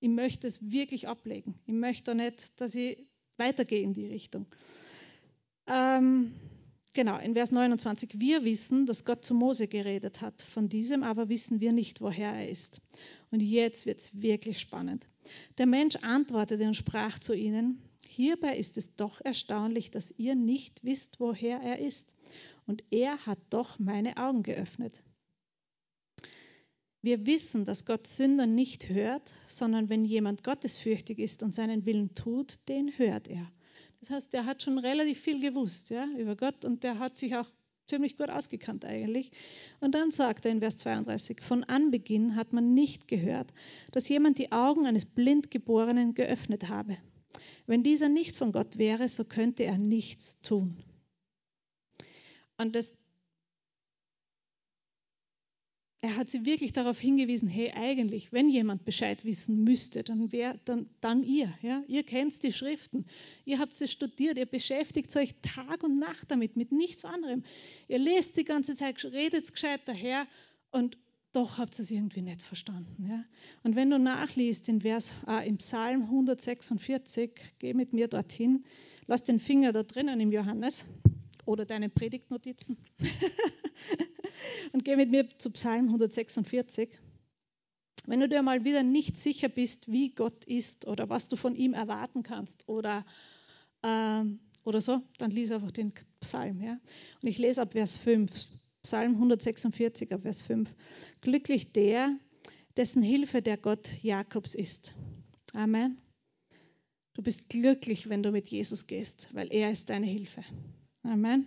Ich 0.00 0.08
möchte 0.08 0.46
es 0.46 0.70
wirklich 0.70 1.08
ablegen. 1.08 1.58
Ich 1.66 1.74
möchte 1.74 2.14
nicht, 2.14 2.60
dass 2.60 2.74
ich 2.74 2.98
weitergehe 3.36 3.82
in 3.82 3.92
die 3.92 4.06
Richtung. 4.06 4.46
Ähm, 5.66 6.32
genau, 6.94 7.18
in 7.18 7.34
Vers 7.34 7.52
29. 7.52 8.18
Wir 8.20 8.44
wissen, 8.44 8.86
dass 8.86 9.04
Gott 9.04 9.24
zu 9.24 9.34
Mose 9.34 9.68
geredet 9.68 10.20
hat. 10.20 10.42
Von 10.42 10.68
diesem 10.68 11.02
aber 11.02 11.28
wissen 11.28 11.60
wir 11.60 11.72
nicht, 11.72 12.00
woher 12.00 12.32
er 12.32 12.48
ist. 12.48 12.80
Und 13.30 13.40
jetzt 13.40 13.86
wird 13.86 13.98
es 13.98 14.22
wirklich 14.22 14.60
spannend. 14.60 15.06
Der 15.58 15.66
Mensch 15.66 15.96
antwortete 15.96 16.64
und 16.64 16.74
sprach 16.74 17.18
zu 17.18 17.34
ihnen, 17.34 17.82
hierbei 18.06 18.56
ist 18.56 18.78
es 18.78 18.96
doch 18.96 19.20
erstaunlich, 19.20 19.90
dass 19.90 20.14
ihr 20.16 20.34
nicht 20.34 20.84
wisst, 20.84 21.20
woher 21.20 21.60
er 21.60 21.78
ist. 21.78 22.14
Und 22.66 22.82
er 22.90 23.24
hat 23.26 23.38
doch 23.50 23.78
meine 23.78 24.16
Augen 24.16 24.42
geöffnet. 24.42 25.02
Wir 27.02 27.24
wissen, 27.24 27.64
dass 27.64 27.84
Gott 27.84 28.06
Sünder 28.06 28.46
nicht 28.46 28.88
hört, 28.88 29.32
sondern 29.46 29.88
wenn 29.88 30.04
jemand 30.04 30.42
gottesfürchtig 30.42 31.20
ist 31.20 31.44
und 31.44 31.54
seinen 31.54 31.86
Willen 31.86 32.14
tut, 32.14 32.58
den 32.68 32.98
hört 32.98 33.28
er. 33.28 33.50
Das 34.00 34.10
heißt, 34.10 34.34
er 34.34 34.44
hat 34.44 34.62
schon 34.62 34.78
relativ 34.78 35.20
viel 35.20 35.40
gewusst 35.40 35.90
ja, 35.90 36.06
über 36.18 36.34
Gott 36.34 36.64
und 36.64 36.82
der 36.82 36.98
hat 36.98 37.16
sich 37.16 37.36
auch 37.36 37.46
ziemlich 37.86 38.16
gut 38.16 38.30
ausgekannt 38.30 38.84
eigentlich. 38.84 39.30
Und 39.80 39.94
dann 39.94 40.10
sagt 40.10 40.44
er 40.44 40.50
in 40.52 40.58
Vers 40.58 40.78
32, 40.78 41.40
von 41.40 41.62
Anbeginn 41.64 42.34
hat 42.34 42.52
man 42.52 42.74
nicht 42.74 43.08
gehört, 43.08 43.52
dass 43.92 44.08
jemand 44.08 44.38
die 44.38 44.50
Augen 44.50 44.86
eines 44.86 45.06
Blindgeborenen 45.06 46.14
geöffnet 46.14 46.68
habe. 46.68 46.96
Wenn 47.66 47.82
dieser 47.82 48.08
nicht 48.08 48.36
von 48.36 48.52
Gott 48.52 48.78
wäre, 48.78 49.08
so 49.08 49.24
könnte 49.24 49.64
er 49.64 49.78
nichts 49.78 50.40
tun. 50.40 50.82
Und 52.58 52.74
das 52.74 52.92
er 56.06 56.16
hat 56.16 56.28
sie 56.28 56.46
wirklich 56.46 56.72
darauf 56.72 57.00
hingewiesen, 57.00 57.48
hey, 57.48 57.72
eigentlich, 57.72 58.32
wenn 58.32 58.48
jemand 58.48 58.84
Bescheid 58.84 59.24
wissen 59.24 59.64
müsste, 59.64 60.04
dann 60.04 60.30
wäre 60.30 60.60
dann, 60.64 60.88
dann 61.00 61.24
ihr. 61.24 61.52
Ja? 61.62 61.82
Ihr 61.88 62.04
kennt 62.04 62.42
die 62.44 62.52
Schriften, 62.52 63.06
ihr 63.44 63.58
habt 63.58 63.72
sie 63.72 63.88
studiert, 63.88 64.38
ihr 64.38 64.46
beschäftigt 64.46 65.14
euch 65.16 65.34
Tag 65.42 65.82
und 65.82 65.98
Nacht 65.98 66.30
damit, 66.30 66.56
mit 66.56 66.70
nichts 66.70 67.04
anderem. 67.04 67.42
Ihr 67.88 67.98
lest 67.98 68.36
die 68.36 68.44
ganze 68.44 68.76
Zeit, 68.76 69.04
redet 69.04 69.52
gescheit 69.52 69.80
daher 69.86 70.26
und 70.70 70.96
doch 71.32 71.58
habt 71.58 71.76
ihr 71.78 71.82
es 71.82 71.90
irgendwie 71.90 72.22
nicht 72.22 72.40
verstanden. 72.40 73.08
Ja? 73.08 73.24
Und 73.64 73.74
wenn 73.74 73.90
du 73.90 73.98
nachliest 73.98 74.68
in 74.68 74.82
Vers, 74.82 75.12
äh, 75.26 75.46
im 75.48 75.58
Psalm 75.58 76.02
146, 76.02 77.32
geh 77.58 77.74
mit 77.74 77.92
mir 77.92 78.06
dorthin, 78.06 78.64
lass 79.08 79.24
den 79.24 79.40
Finger 79.40 79.72
da 79.72 79.82
drinnen 79.82 80.20
im 80.20 80.30
Johannes 80.30 80.84
oder 81.46 81.64
deine 81.64 81.88
Predigtnotizen. 81.88 82.76
und 84.72 84.84
geh 84.84 84.96
mit 84.96 85.10
mir 85.10 85.28
zu 85.38 85.50
Psalm 85.50 85.86
146. 85.86 86.90
Wenn 88.06 88.20
du 88.20 88.28
dir 88.28 88.42
mal 88.42 88.64
wieder 88.64 88.82
nicht 88.82 89.16
sicher 89.16 89.48
bist, 89.48 89.90
wie 89.90 90.14
Gott 90.14 90.44
ist 90.44 90.86
oder 90.86 91.08
was 91.08 91.28
du 91.28 91.36
von 91.36 91.56
ihm 91.56 91.72
erwarten 91.72 92.22
kannst 92.22 92.68
oder, 92.68 93.04
ähm, 93.82 94.38
oder 94.64 94.80
so, 94.80 95.00
dann 95.18 95.30
lies 95.30 95.50
einfach 95.50 95.72
den 95.72 95.92
Psalm. 96.20 96.60
Ja? 96.60 96.78
Und 97.22 97.28
ich 97.28 97.38
lese 97.38 97.62
ab 97.62 97.72
Vers 97.72 97.96
5, 97.96 98.30
Psalm 98.82 99.14
146 99.14 100.12
ab 100.12 100.22
Vers 100.22 100.42
5. 100.42 100.72
Glücklich 101.20 101.72
der, 101.72 102.16
dessen 102.76 103.02
Hilfe 103.02 103.42
der 103.42 103.56
Gott 103.56 103.90
Jakobs 104.02 104.54
ist. 104.54 104.94
Amen. 105.54 105.98
Du 107.14 107.22
bist 107.22 107.48
glücklich, 107.48 108.08
wenn 108.08 108.22
du 108.22 108.30
mit 108.30 108.48
Jesus 108.48 108.86
gehst, 108.86 109.30
weil 109.32 109.50
er 109.50 109.70
ist 109.70 109.88
deine 109.88 110.06
Hilfe. 110.06 110.44
Amen. 111.06 111.46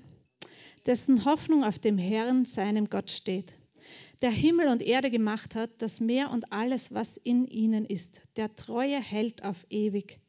Dessen 0.86 1.26
Hoffnung 1.26 1.66
auf 1.66 1.80
dem 1.80 1.98
Herrn, 1.98 2.46
seinem 2.46 2.90
Gott 2.90 3.12
steht. 3.12 3.54
Der 4.22 4.32
Himmel 4.32 4.70
und 4.70 4.82
Erde 4.82 5.12
gemacht 5.12 5.54
hat, 5.56 5.82
das 5.82 6.00
Meer 6.00 6.32
und 6.32 6.52
alles, 6.54 6.94
was 6.94 7.18
in 7.18 7.46
ihnen 7.46 7.86
ist. 7.86 8.22
Der 8.38 8.56
Treue 8.56 9.00
hält 9.02 9.44
auf 9.44 9.66
ewig. 9.70 10.20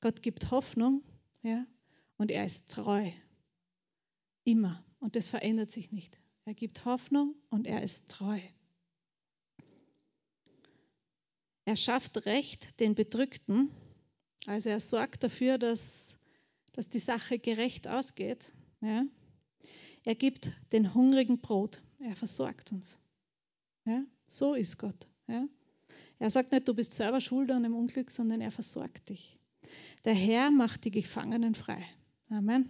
Gott 0.00 0.22
gibt 0.22 0.50
Hoffnung, 0.50 1.02
ja, 1.42 1.66
und 2.18 2.30
er 2.30 2.44
ist 2.44 2.70
treu. 2.70 3.10
Immer. 4.44 4.84
Und 5.00 5.16
das 5.16 5.28
verändert 5.28 5.70
sich 5.70 5.90
nicht. 5.90 6.18
Er 6.44 6.54
gibt 6.54 6.84
Hoffnung 6.84 7.34
und 7.50 7.66
er 7.66 7.82
ist 7.82 8.10
treu. 8.10 8.40
Er 11.64 11.76
schafft 11.76 12.26
Recht 12.26 12.80
den 12.80 12.94
Bedrückten. 12.94 13.70
Also 14.46 14.68
er 14.70 14.80
sorgt 14.80 15.22
dafür, 15.22 15.58
dass, 15.58 16.16
dass 16.72 16.88
die 16.88 16.98
Sache 16.98 17.38
gerecht 17.38 17.88
ausgeht. 17.88 18.52
Ja. 18.80 19.04
Er 20.04 20.14
gibt 20.14 20.52
den 20.72 20.94
Hungrigen 20.94 21.38
Brot. 21.40 21.80
Er 21.98 22.16
versorgt 22.16 22.72
uns. 22.72 22.98
Ja. 23.84 24.04
So 24.26 24.54
ist 24.54 24.78
Gott. 24.78 25.06
Ja. 25.26 25.46
Er 26.18 26.30
sagt 26.30 26.52
nicht, 26.52 26.66
du 26.66 26.74
bist 26.74 26.92
selber 26.92 27.20
schuld 27.20 27.50
an 27.50 27.62
dem 27.62 27.74
Unglück, 27.74 28.10
sondern 28.10 28.40
er 28.40 28.50
versorgt 28.50 29.08
dich. 29.08 29.38
Der 30.04 30.14
Herr 30.14 30.50
macht 30.50 30.84
die 30.84 30.90
Gefangenen 30.90 31.54
frei. 31.54 31.84
Amen. 32.30 32.68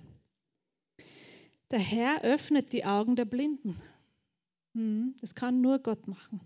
Der 1.71 1.79
Herr 1.79 2.23
öffnet 2.23 2.73
die 2.73 2.85
Augen 2.85 3.17
der 3.17 3.27
Blinden. 3.27 3.81
Hm, 4.75 5.17
das 5.21 5.35
kann 5.35 5.61
nur 5.61 5.79
Gott 5.79 6.07
machen. 6.09 6.41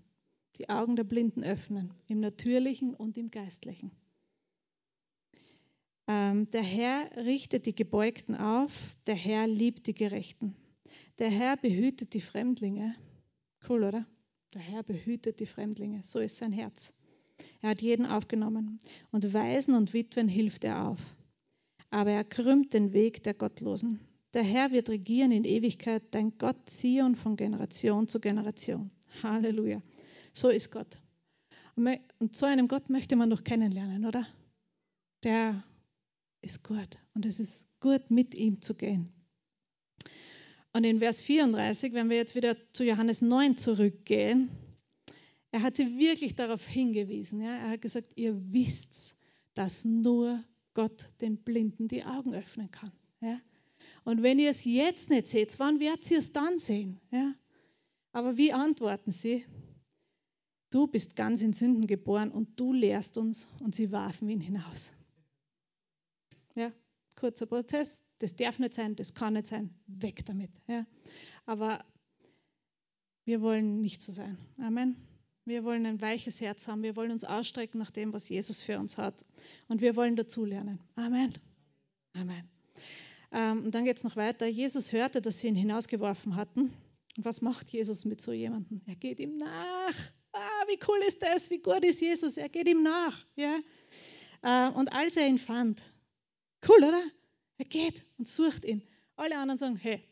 Die 0.59 0.69
Augen 0.69 0.97
der 0.97 1.05
Blinden 1.05 1.45
öffnen, 1.45 1.95
im 2.09 2.21
natürlichen 2.21 2.95
und 2.95 3.17
im 3.17 3.31
geistlichen. 3.31 3.91
Ähm, 6.09 6.47
der 6.51 6.63
Herr 6.63 7.11
richtet 7.17 7.67
die 7.67 7.75
Gebeugten 7.75 8.37
auf, 8.37 8.97
der 9.07 9.15
Herr 9.15 9.47
liebt 9.47 9.87
die 9.87 9.95
Gerechten. 9.95 10.57
Der 11.19 11.31
Herr 11.31 11.57
behütet 11.57 12.15
die 12.15 12.21
Fremdlinge. 12.21 12.95
Cool, 13.69 13.85
oder? 13.85 14.07
Der 14.55 14.61
Herr 14.61 14.83
behütet 14.83 15.41
die 15.41 15.47
Fremdlinge. 15.47 16.03
So 16.03 16.19
ist 16.19 16.37
sein 16.37 16.53
Herz. 16.53 16.93
Er 17.61 17.71
hat 17.71 17.83
jeden 17.83 18.07
aufgenommen. 18.07 18.79
Und 19.11 19.33
Waisen 19.33 19.75
und 19.75 19.93
Witwen 19.93 20.29
hilft 20.29 20.65
er 20.65 20.89
auf. 20.89 20.99
Aber 21.91 22.11
er 22.11 22.25
krümmt 22.25 22.75
den 22.75 22.93
Weg 22.93 23.23
der 23.23 23.35
Gottlosen. 23.35 24.01
Der 24.35 24.43
Herr 24.43 24.73
wird 24.73 24.89
regieren 24.89 25.31
in 25.31 25.45
Ewigkeit, 25.45 26.03
dein 26.11 26.37
Gott 26.39 26.69
Zion 26.69 27.17
von 27.17 27.37
Generation 27.37 28.09
zu 28.09 28.19
Generation. 28.19 28.91
Halleluja. 29.23 29.83
So 30.33 30.49
ist 30.49 30.71
Gott. 30.71 30.99
Und 31.75 32.35
so 32.35 32.47
einem 32.47 32.69
Gott 32.69 32.91
möchte 32.91 33.17
man 33.17 33.31
doch 33.31 33.45
kennenlernen, 33.45 34.05
oder? 34.07 34.27
Der 35.23 35.63
ist 36.43 36.65
gut 36.65 36.99
und 37.15 37.25
es 37.25 37.41
ist 37.41 37.67
gut, 37.81 38.11
mit 38.11 38.35
ihm 38.35 38.61
zu 38.61 38.75
gehen. 38.75 39.13
Und 40.73 40.85
in 40.85 41.01
Vers 41.01 41.21
34, 41.21 41.93
wenn 41.93 42.09
wir 42.09 42.17
jetzt 42.17 42.35
wieder 42.35 42.57
zu 42.73 42.85
Johannes 42.85 43.21
9 43.21 43.57
zurückgehen, 43.59 44.51
er 45.51 45.63
hat 45.63 45.77
sie 45.77 45.99
wirklich 45.99 46.35
darauf 46.35 46.67
hingewiesen. 46.67 47.43
Ja? 47.43 47.55
Er 47.55 47.71
hat 47.71 47.83
gesagt, 47.83 48.13
ihr 48.17 48.35
wisst, 48.53 49.15
dass 49.55 49.85
nur 49.85 50.43
Gott 50.73 51.09
den 51.21 51.37
Blinden 51.43 51.89
die 51.89 52.05
Augen 52.05 52.35
öffnen 52.35 52.71
kann. 52.71 52.93
Ja? 53.21 53.39
Und 54.05 54.23
wenn 54.23 54.39
ihr 54.39 54.49
es 54.49 54.65
jetzt 54.65 55.11
nicht 55.11 55.29
seht, 55.29 55.59
wann 55.59 55.79
werdet 55.79 56.11
ihr 56.11 56.19
es 56.19 56.33
dann 56.33 56.59
sehen? 56.59 57.01
Ja? 57.11 57.35
Aber 58.13 58.39
wie 58.39 58.55
antworten 58.55 59.13
sie? 59.13 59.45
Du 60.71 60.87
bist 60.87 61.17
ganz 61.17 61.43
in 61.43 61.53
Sünden 61.53 61.87
geboren 61.87 62.31
und 62.31 62.59
du 62.59 62.73
lehrst 62.73 63.19
uns 63.19 63.47
und 63.61 63.75
sie 63.75 63.93
warfen 63.93 64.31
ihn 64.31 64.41
hinaus. 64.41 64.95
Ja, 66.55 66.73
kurzer 67.17 67.47
Prozess, 67.47 68.05
das 68.19 68.37
darf 68.37 68.59
nicht 68.59 68.75
sein, 68.75 68.97
das 68.97 69.15
kann 69.15 69.35
nicht 69.35 69.47
sein, 69.47 69.75
weg 69.87 70.25
damit. 70.27 70.51
Ja. 70.67 70.87
Aber 71.47 71.85
wir 73.25 73.41
wollen 73.41 73.81
nicht 73.81 74.03
so 74.03 74.13
sein. 74.13 74.39
Amen. 74.59 74.97
Wir 75.45 75.65
wollen 75.65 75.87
ein 75.87 76.01
weiches 76.01 76.41
Herz 76.41 76.69
haben. 76.69 76.83
Wir 76.83 76.95
wollen 76.95 77.11
uns 77.11 77.25
ausstrecken 77.25 77.79
nach 77.79 77.91
dem, 77.91 78.13
was 78.13 78.29
Jesus 78.29 78.61
für 78.61 78.79
uns 78.79 78.97
hat. 78.97 79.25
Und 79.69 79.81
wir 79.81 79.97
wollen 79.97 80.15
dazulernen. 80.15 80.79
Amen. 80.95 81.35
Amen. 82.15 82.49
Ähm, 83.33 83.65
und 83.65 83.75
dann 83.75 83.85
geht 83.85 83.97
es 83.97 84.05
noch 84.05 84.17
weiter. 84.17 84.47
Jesus 84.47 84.93
hörte, 84.93 85.21
dass 85.21 85.39
sie 85.39 85.49
ihn 85.49 85.57
hinausgeworfen 85.57 86.37
hatten. 86.37 86.73
Und 87.17 87.25
was 87.25 87.43
macht 87.43 87.71
Jesus 87.71 88.05
mit 88.05 88.21
so 88.21 88.33
jemandem? 88.33 88.83
Er 88.87 88.95
geht 88.95 89.19
ihm 89.19 89.35
nach. 89.35 89.95
Ah, 90.33 90.65
wie 90.69 90.79
cool 90.89 91.01
ist 91.07 91.23
das? 91.23 91.51
Wie 91.51 91.59
gut 91.59 91.85
ist 91.85 92.01
Jesus? 92.01 92.37
Er 92.37 92.49
geht 92.49 92.69
ihm 92.69 92.83
nach. 92.83 93.27
Ja? 93.35 93.59
Äh, 94.43 94.73
und 94.73 94.93
als 94.93 95.17
er 95.17 95.27
ihn 95.27 95.39
fand, 95.39 95.83
cool, 96.69 96.79
oder? 96.79 97.03
Er 97.59 97.65
geht 97.65 98.05
und 98.19 98.27
sucht 98.27 98.65
ihn. 98.65 98.83
Alle 99.17 99.37
anderen 99.37 99.59
sagen, 99.59 99.77
hey, 99.77 100.03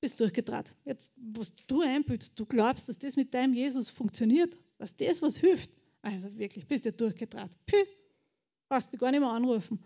bist 0.00 0.20
durchgedraht. 0.20 0.72
Jetzt, 0.84 1.12
was 1.16 1.54
du 1.66 1.82
einbildest, 1.82 2.38
du 2.38 2.46
glaubst, 2.46 2.88
dass 2.88 2.98
das 2.98 3.16
mit 3.16 3.34
deinem 3.34 3.54
Jesus 3.54 3.90
funktioniert 3.90 4.56
dass 4.80 4.96
das 4.96 5.20
was 5.22 5.36
hilft. 5.36 5.70
Also 6.02 6.36
wirklich, 6.38 6.66
bist 6.66 6.86
du 6.86 6.92
durchgetraut. 6.92 7.50
Puh, 7.66 7.76
brauchst 8.68 8.90
mich 8.90 9.00
gar 9.00 9.10
nicht 9.10 9.20
mehr 9.20 9.28
anrufen. 9.28 9.78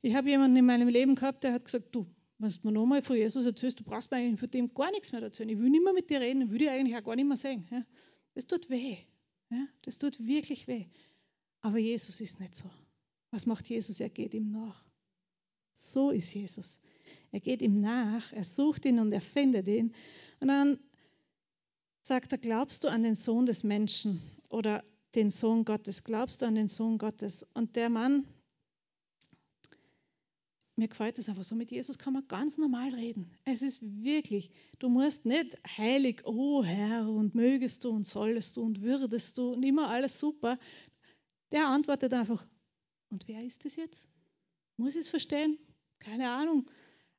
Ich 0.00 0.14
habe 0.14 0.30
jemanden 0.30 0.56
in 0.56 0.64
meinem 0.64 0.88
Leben 0.88 1.16
gehabt, 1.16 1.42
der 1.42 1.52
hat 1.52 1.64
gesagt, 1.64 1.88
du, 1.92 2.06
wenn 2.38 2.48
du 2.48 2.58
mir 2.62 2.72
nochmal 2.72 3.02
von 3.02 3.16
Jesus 3.16 3.44
erzählst, 3.44 3.80
du 3.80 3.84
brauchst 3.84 4.12
mir 4.12 4.18
eigentlich 4.18 4.38
von 4.38 4.50
dem 4.50 4.72
gar 4.72 4.92
nichts 4.92 5.10
mehr 5.10 5.20
erzählen. 5.20 5.48
Ich 5.48 5.58
will 5.58 5.70
nicht 5.70 5.82
mehr 5.82 5.92
mit 5.92 6.08
dir 6.08 6.20
reden, 6.20 6.42
ich 6.42 6.50
will 6.50 6.58
dir 6.58 6.70
eigentlich 6.70 6.96
auch 6.96 7.02
gar 7.02 7.16
nicht 7.16 7.26
mehr 7.26 7.36
sehen. 7.36 7.66
Ja? 7.70 7.84
Das 8.34 8.46
tut 8.46 8.70
weh. 8.70 8.98
Ja? 9.50 9.66
Das 9.82 9.98
tut 9.98 10.24
wirklich 10.24 10.68
weh. 10.68 10.86
Aber 11.60 11.78
Jesus 11.78 12.20
ist 12.20 12.38
nicht 12.38 12.54
so. 12.54 12.70
Was 13.32 13.46
macht 13.46 13.68
Jesus? 13.68 13.98
Er 13.98 14.08
geht 14.08 14.34
ihm 14.34 14.52
nach. 14.52 14.84
So 15.78 16.10
ist 16.10 16.34
Jesus. 16.34 16.80
Er 17.30 17.40
geht 17.40 17.62
ihm 17.62 17.80
nach, 17.80 18.32
er 18.32 18.44
sucht 18.44 18.84
ihn 18.84 18.98
und 18.98 19.12
er 19.12 19.20
findet 19.20 19.68
ihn. 19.68 19.94
Und 20.40 20.48
dann 20.48 20.78
sagt 22.02 22.32
er, 22.32 22.38
glaubst 22.38 22.84
du 22.84 22.88
an 22.88 23.02
den 23.02 23.14
Sohn 23.14 23.46
des 23.46 23.62
Menschen 23.62 24.20
oder 24.50 24.84
den 25.14 25.30
Sohn 25.30 25.64
Gottes? 25.64 26.04
Glaubst 26.04 26.42
du 26.42 26.46
an 26.46 26.56
den 26.56 26.68
Sohn 26.68 26.98
Gottes? 26.98 27.46
Und 27.54 27.76
der 27.76 27.90
Mann, 27.90 28.26
mir 30.76 30.88
gefällt 30.88 31.18
es 31.18 31.28
einfach 31.28 31.44
so, 31.44 31.54
mit 31.54 31.70
Jesus 31.70 31.98
kann 31.98 32.12
man 32.12 32.26
ganz 32.28 32.58
normal 32.58 32.94
reden. 32.94 33.30
Es 33.44 33.62
ist 33.62 33.82
wirklich, 34.02 34.50
du 34.78 34.88
musst 34.88 35.26
nicht 35.26 35.58
heilig, 35.76 36.22
oh 36.24 36.64
Herr, 36.64 37.08
und 37.08 37.34
mögest 37.34 37.84
du 37.84 37.90
und 37.90 38.06
sollest 38.06 38.56
du 38.56 38.62
und 38.62 38.82
würdest 38.82 39.38
du 39.38 39.52
und 39.52 39.62
immer 39.62 39.88
alles 39.88 40.18
super. 40.18 40.58
Der 41.52 41.66
antwortet 41.68 42.12
einfach, 42.12 42.44
und 43.10 43.26
wer 43.28 43.44
ist 43.44 43.64
das 43.64 43.76
jetzt? 43.76 44.08
Muss 44.76 44.94
ich 44.94 45.02
es 45.02 45.08
verstehen? 45.08 45.58
Keine 45.98 46.30
Ahnung. 46.30 46.66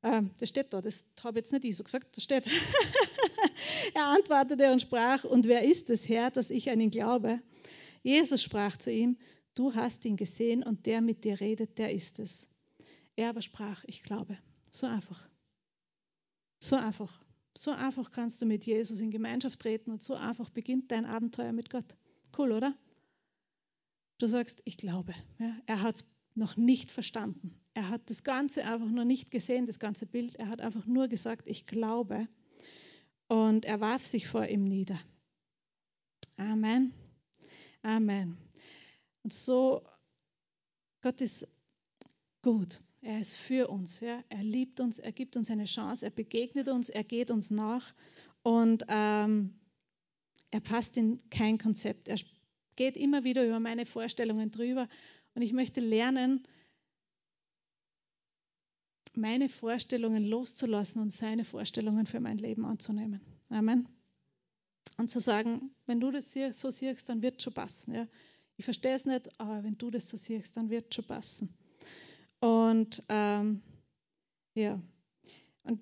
Ähm, 0.02 0.32
das 0.38 0.50
steht 0.50 0.74
da, 0.74 0.82
das 0.82 1.04
habe 1.24 1.39
jetzt 1.39 1.52
nicht 1.52 1.65
ich 1.65 1.76
so 1.76 1.84
gesagt, 1.84 2.15
das 2.15 2.24
steht. 2.24 2.48
er 3.94 4.06
antwortete 4.06 4.72
und 4.72 4.82
sprach, 4.82 5.26
und 5.26 5.46
wer 5.48 5.63
ist 5.63 5.89
es, 5.89 6.08
Herr, 6.08 6.32
dass 6.32 6.50
ich 6.50 6.70
an 6.70 6.80
ihn 6.80 6.89
glaube? 6.89 7.42
Jesus 8.02 8.42
sprach 8.42 8.78
zu 8.78 8.92
ihm, 8.92 9.18
du 9.56 9.76
hast 9.76 10.06
ihn 10.06 10.15
gesehen 10.15 10.63
und 10.63 10.86
der 10.86 11.02
mit 11.02 11.26
dir 11.26 11.39
redet, 11.39 11.78
der 11.78 11.92
ist 11.92 12.20
es. 12.20 12.50
Er 13.18 13.30
aber 13.30 13.42
sprach, 13.42 13.84
ich 13.88 14.04
glaube. 14.04 14.38
So 14.72 14.88
einfach. 14.88 15.28
So 16.62 16.78
einfach. 16.78 17.22
So 17.58 17.72
einfach 17.72 18.12
kannst 18.12 18.42
du 18.42 18.46
mit 18.46 18.65
Jesus 18.65 19.02
in 19.02 19.12
Gemeinschaft 19.12 19.60
treten 19.60 19.92
und 19.92 20.02
so 20.02 20.13
einfach 20.13 20.50
beginnt 20.50 20.92
dein 20.92 21.06
Abenteuer 21.06 21.52
mit 21.52 21.70
Gott. 21.70 21.84
Cool, 22.38 22.54
oder? 22.54 22.74
Du 24.20 24.28
sagst, 24.28 24.62
ich 24.63 24.78
glaube. 24.78 25.13
Ja, 25.39 25.54
er 25.65 25.82
hat 25.82 25.98
es 25.98 26.06
noch 26.36 26.56
nicht 26.56 26.92
verstanden. 26.92 27.59
Er 27.74 27.90
hat 27.90 28.10
das 28.10 28.24
Ganze 28.24 28.66
einfach 28.66 28.90
noch 28.90 29.06
nicht 29.06 29.32
gesehen, 29.32 29.66
das 29.66 29.80
ganze 29.80 30.06
Bild. 30.06 30.36
Er 30.36 30.50
hat 30.50 30.62
einfach 30.62 30.86
nur 30.86 31.08
gesagt, 31.08 31.48
ich 31.48 31.66
glaube. 31.66 32.28
Und 33.28 33.66
er 33.66 33.80
warf 33.80 34.06
sich 34.06 34.28
vor 34.28 34.46
ihm 34.48 34.63
nieder. 34.63 35.00
Amen. 36.38 36.94
Amen. 37.82 38.38
Und 39.24 39.34
so, 39.34 39.84
Gott 41.02 41.22
ist 41.22 41.48
gut. 42.42 42.80
Er 43.02 43.20
ist 43.20 43.36
für 43.36 43.67
uns. 43.67 44.00
Ja? 44.00 44.24
Er 44.30 44.44
liebt 44.44 44.80
uns, 44.80 45.00
er 45.00 45.12
gibt 45.12 45.38
uns 45.38 45.50
eine 45.50 45.65
Chance, 45.65 46.06
er 46.06 46.12
begegnet 46.12 46.67
uns, 46.67 46.90
er 46.90 47.04
geht 47.04 47.32
uns 47.32 47.50
nach 47.52 47.94
und 48.44 48.86
ähm, 48.90 49.54
er 50.52 50.60
passt 50.60 50.98
in 50.98 51.20
kein 51.30 51.58
Konzept. 51.58 52.08
Er 52.10 52.17
geht 52.76 52.98
immer 52.98 53.24
wieder 53.24 53.46
über 53.46 53.60
meine 53.60 53.86
Vorstellungen 53.86 54.52
drüber 54.52 54.90
und 55.34 55.42
ich 55.42 55.54
möchte 55.54 55.80
lernen, 55.80 56.44
meine 59.18 59.50
Vorstellungen 59.50 60.24
loszulassen 60.24 61.02
und 61.02 61.12
seine 61.12 61.46
Vorstellungen 61.46 62.06
für 62.06 62.20
mein 62.20 62.38
Leben 62.38 62.66
anzunehmen. 62.66 63.22
Amen. 63.50 63.88
Und 64.98 65.10
zu 65.10 65.20
sagen, 65.20 65.72
wenn 65.86 66.00
du 66.00 66.12
das 66.12 66.34
so 66.52 66.72
siehst, 66.72 67.10
dann 67.10 67.22
wird 67.22 67.38
es 67.38 67.44
schon 67.44 67.54
passen. 67.54 67.96
Ja. 67.96 68.08
Ich 68.58 68.66
verstehe 68.66 68.94
es 68.94 69.06
nicht, 69.06 69.40
aber 69.40 69.64
wenn 69.64 69.78
du 69.78 69.92
das 69.92 70.10
so 70.10 70.18
siehst, 70.18 70.58
dann 70.58 70.70
wird 70.70 70.88
es 70.90 70.96
schon 70.96 71.06
passen. 71.06 71.54
Und 72.40 73.04
ähm, 73.10 73.62
Ja. 74.56 74.82
Und 75.64 75.82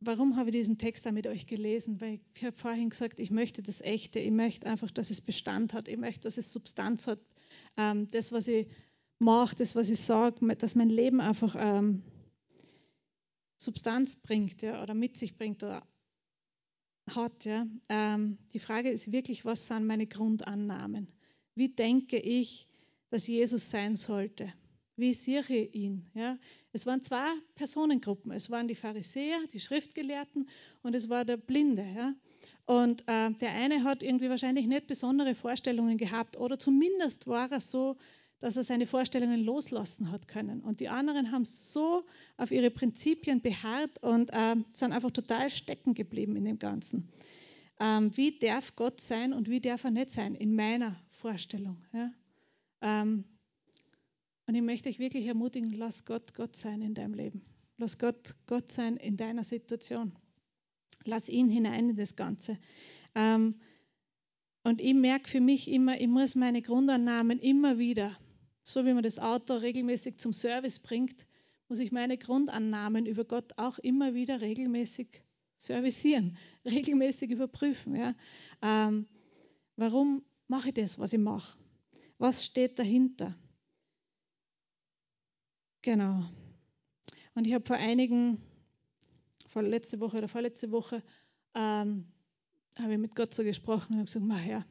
warum 0.00 0.36
habe 0.36 0.50
ich 0.50 0.56
diesen 0.56 0.78
Text 0.78 1.06
da 1.06 1.12
mit 1.12 1.26
euch 1.26 1.46
gelesen? 1.46 2.00
Weil 2.00 2.20
ich 2.34 2.44
habe 2.44 2.56
vorhin 2.56 2.90
gesagt, 2.90 3.18
ich 3.18 3.30
möchte 3.30 3.62
das 3.62 3.80
Echte, 3.80 4.18
ich 4.18 4.30
möchte 4.30 4.66
einfach, 4.66 4.90
dass 4.90 5.10
es 5.10 5.20
Bestand 5.20 5.72
hat, 5.72 5.88
ich 5.88 5.96
möchte, 5.96 6.24
dass 6.24 6.36
es 6.36 6.52
Substanz 6.52 7.06
hat. 7.06 7.20
Ähm, 7.76 8.08
das, 8.10 8.32
was 8.32 8.48
ich 8.48 8.66
mache, 9.18 9.56
das, 9.56 9.74
was 9.74 9.88
ich 9.88 10.00
sage, 10.00 10.56
dass 10.56 10.74
mein 10.74 10.90
Leben 10.90 11.20
einfach 11.20 11.56
ähm, 11.58 12.02
Substanz 13.58 14.22
bringt 14.22 14.62
ja, 14.62 14.82
oder 14.82 14.94
mit 14.94 15.18
sich 15.18 15.36
bringt 15.36 15.62
oder 15.62 15.82
hat. 17.14 17.44
Ja. 17.44 17.66
Ähm, 17.88 18.38
die 18.52 18.60
Frage 18.60 18.90
ist 18.90 19.12
wirklich, 19.12 19.44
was 19.44 19.66
sind 19.66 19.86
meine 19.86 20.06
Grundannahmen? 20.06 21.08
Wie 21.54 21.68
denke 21.68 22.18
ich, 22.18 22.68
dass 23.10 23.26
Jesus 23.26 23.70
sein 23.70 23.96
sollte? 23.96 24.52
Wie 24.96 25.12
sehe 25.14 25.40
ich 25.40 25.74
ihn? 25.74 26.06
Ja? 26.14 26.38
Es 26.72 26.86
waren 26.86 27.02
zwei 27.02 27.32
Personengruppen. 27.54 28.32
Es 28.32 28.50
waren 28.50 28.68
die 28.68 28.74
Pharisäer, 28.74 29.38
die 29.52 29.60
Schriftgelehrten 29.60 30.48
und 30.82 30.94
es 30.94 31.08
war 31.08 31.24
der 31.24 31.36
Blinde. 31.36 31.86
Ja? 31.96 32.14
Und 32.66 33.02
äh, 33.08 33.30
der 33.30 33.52
eine 33.52 33.82
hat 33.84 34.02
irgendwie 34.02 34.28
wahrscheinlich 34.28 34.66
nicht 34.66 34.86
besondere 34.86 35.34
Vorstellungen 35.34 35.98
gehabt 35.98 36.36
oder 36.36 36.58
zumindest 36.58 37.26
war 37.26 37.50
er 37.50 37.60
so 37.60 37.96
dass 38.40 38.56
er 38.56 38.64
seine 38.64 38.86
Vorstellungen 38.86 39.42
loslassen 39.42 40.12
hat 40.12 40.28
können. 40.28 40.60
Und 40.60 40.80
die 40.80 40.88
anderen 40.88 41.32
haben 41.32 41.44
so 41.44 42.04
auf 42.36 42.50
ihre 42.50 42.70
Prinzipien 42.70 43.40
beharrt 43.40 44.02
und 44.02 44.30
äh, 44.32 44.56
sind 44.72 44.92
einfach 44.92 45.10
total 45.10 45.50
stecken 45.50 45.94
geblieben 45.94 46.36
in 46.36 46.44
dem 46.44 46.58
Ganzen. 46.58 47.08
Ähm, 47.80 48.16
wie 48.16 48.38
darf 48.38 48.76
Gott 48.76 49.00
sein 49.00 49.32
und 49.32 49.48
wie 49.48 49.60
darf 49.60 49.84
er 49.84 49.90
nicht 49.90 50.10
sein 50.10 50.34
in 50.34 50.54
meiner 50.54 50.96
Vorstellung? 51.10 51.84
Ja? 51.92 52.12
Ähm, 52.80 53.24
und 54.46 54.54
ich 54.54 54.62
möchte 54.62 54.88
dich 54.88 54.98
wirklich 54.98 55.26
ermutigen, 55.26 55.72
lass 55.72 56.04
Gott 56.04 56.34
Gott 56.34 56.56
sein 56.56 56.80
in 56.80 56.94
deinem 56.94 57.14
Leben. 57.14 57.42
Lass 57.76 57.98
Gott 57.98 58.34
Gott 58.46 58.72
sein 58.72 58.96
in 58.96 59.16
deiner 59.16 59.44
Situation. 59.44 60.12
Lass 61.04 61.28
ihn 61.28 61.50
hinein 61.50 61.90
in 61.90 61.96
das 61.96 62.16
Ganze. 62.16 62.58
Ähm, 63.14 63.60
und 64.64 64.80
ich 64.80 64.94
merke 64.94 65.28
für 65.28 65.40
mich 65.40 65.70
immer, 65.70 66.00
ich 66.00 66.08
muss 66.08 66.34
meine 66.34 66.62
Grundannahmen 66.62 67.38
immer 67.38 67.78
wieder 67.78 68.16
so 68.68 68.84
wie 68.84 68.92
man 68.92 69.02
das 69.02 69.18
Auto 69.18 69.54
regelmäßig 69.54 70.18
zum 70.18 70.34
Service 70.34 70.78
bringt, 70.78 71.24
muss 71.68 71.78
ich 71.78 71.90
meine 71.90 72.18
Grundannahmen 72.18 73.06
über 73.06 73.24
Gott 73.24 73.56
auch 73.56 73.78
immer 73.78 74.12
wieder 74.12 74.42
regelmäßig 74.42 75.22
servicieren, 75.56 76.36
regelmäßig 76.66 77.30
überprüfen. 77.30 77.96
Ja. 77.96 78.14
Ähm, 78.60 79.06
warum 79.76 80.22
mache 80.48 80.68
ich 80.68 80.74
das, 80.74 80.98
was 80.98 81.14
ich 81.14 81.18
mache? 81.18 81.56
Was 82.18 82.44
steht 82.44 82.78
dahinter? 82.78 83.34
Genau. 85.80 86.28
Und 87.34 87.46
ich 87.46 87.54
habe 87.54 87.64
vor 87.64 87.76
einigen, 87.76 88.42
vor 89.46 89.62
letzte 89.62 89.98
Woche 90.00 90.18
oder 90.18 90.28
vorletzte 90.28 90.70
Woche, 90.72 91.02
ähm, 91.54 92.06
habe 92.78 92.92
ich 92.92 92.98
mit 92.98 93.14
Gott 93.14 93.32
so 93.32 93.44
gesprochen 93.44 93.94
und 93.94 94.00
habe 94.00 94.04
gesagt, 94.04 94.44
Herr, 94.44 94.66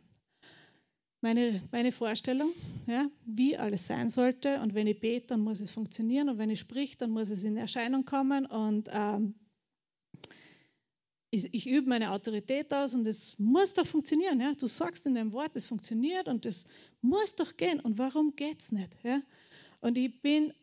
meine, 1.27 1.61
meine 1.73 1.91
Vorstellung, 1.91 2.53
ja, 2.85 3.11
wie 3.25 3.57
alles 3.57 3.85
sein 3.85 4.09
sollte. 4.09 4.61
Und 4.61 4.73
wenn 4.73 4.87
ich 4.87 5.01
bete, 5.01 5.27
dann 5.27 5.41
muss 5.41 5.59
es 5.59 5.71
funktionieren. 5.71 6.29
Und 6.29 6.37
wenn 6.37 6.49
ich 6.49 6.61
sprich, 6.61 6.95
dann 6.95 7.11
muss 7.11 7.29
es 7.29 7.43
in 7.43 7.57
Erscheinung 7.57 8.05
kommen. 8.05 8.45
Und 8.45 8.87
ähm, 8.93 9.35
ich, 11.29 11.53
ich, 11.53 11.67
übe 11.67 11.89
meine 11.89 12.11
Autorität 12.11 12.73
aus 12.73 12.93
und 12.93 13.05
es 13.05 13.37
muss 13.39 13.73
doch 13.73 13.85
funktionieren. 13.85 14.39
Ja? 14.39 14.53
Du 14.53 14.67
sagst 14.67 15.05
in 15.05 15.15
deinem 15.15 15.33
Wort, 15.33 15.57
es 15.57 15.65
funktioniert 15.65 16.29
und 16.29 16.45
es 16.45 16.65
muss 17.01 17.35
doch 17.35 17.57
gehen. 17.57 17.81
Und 17.81 17.97
warum 17.97 18.37
geht 18.37 18.61
es 18.61 18.71
nicht? 18.71 18.91
Ja? 19.03 19.21
Und 19.81 19.97
ich 19.97 20.21
bin 20.21 20.53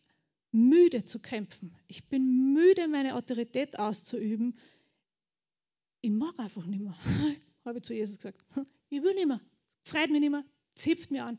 müde 0.50 1.04
zu 1.04 1.20
kämpfen. 1.20 1.76
Ich 1.88 2.08
bin 2.08 2.54
müde, 2.54 2.88
meine 2.88 3.16
Autorität 3.16 3.78
auszuüben. 3.78 4.58
Ich 6.00 6.10
mag 6.10 6.38
einfach 6.38 6.64
nicht 6.64 6.80
mehr. 6.80 6.96
Habe 7.66 7.78
ich 7.78 7.84
zu 7.84 7.92
Jesus 7.92 8.16
gesagt. 8.16 8.42
Ich 8.88 9.02
will 9.02 9.14
nicht 9.14 9.26
mehr 9.26 9.42
freut 9.84 10.10
mich 10.10 10.20
nicht 10.20 10.30
mehr, 10.30 10.44
zipft 10.74 11.10
mir 11.10 11.24
an. 11.24 11.38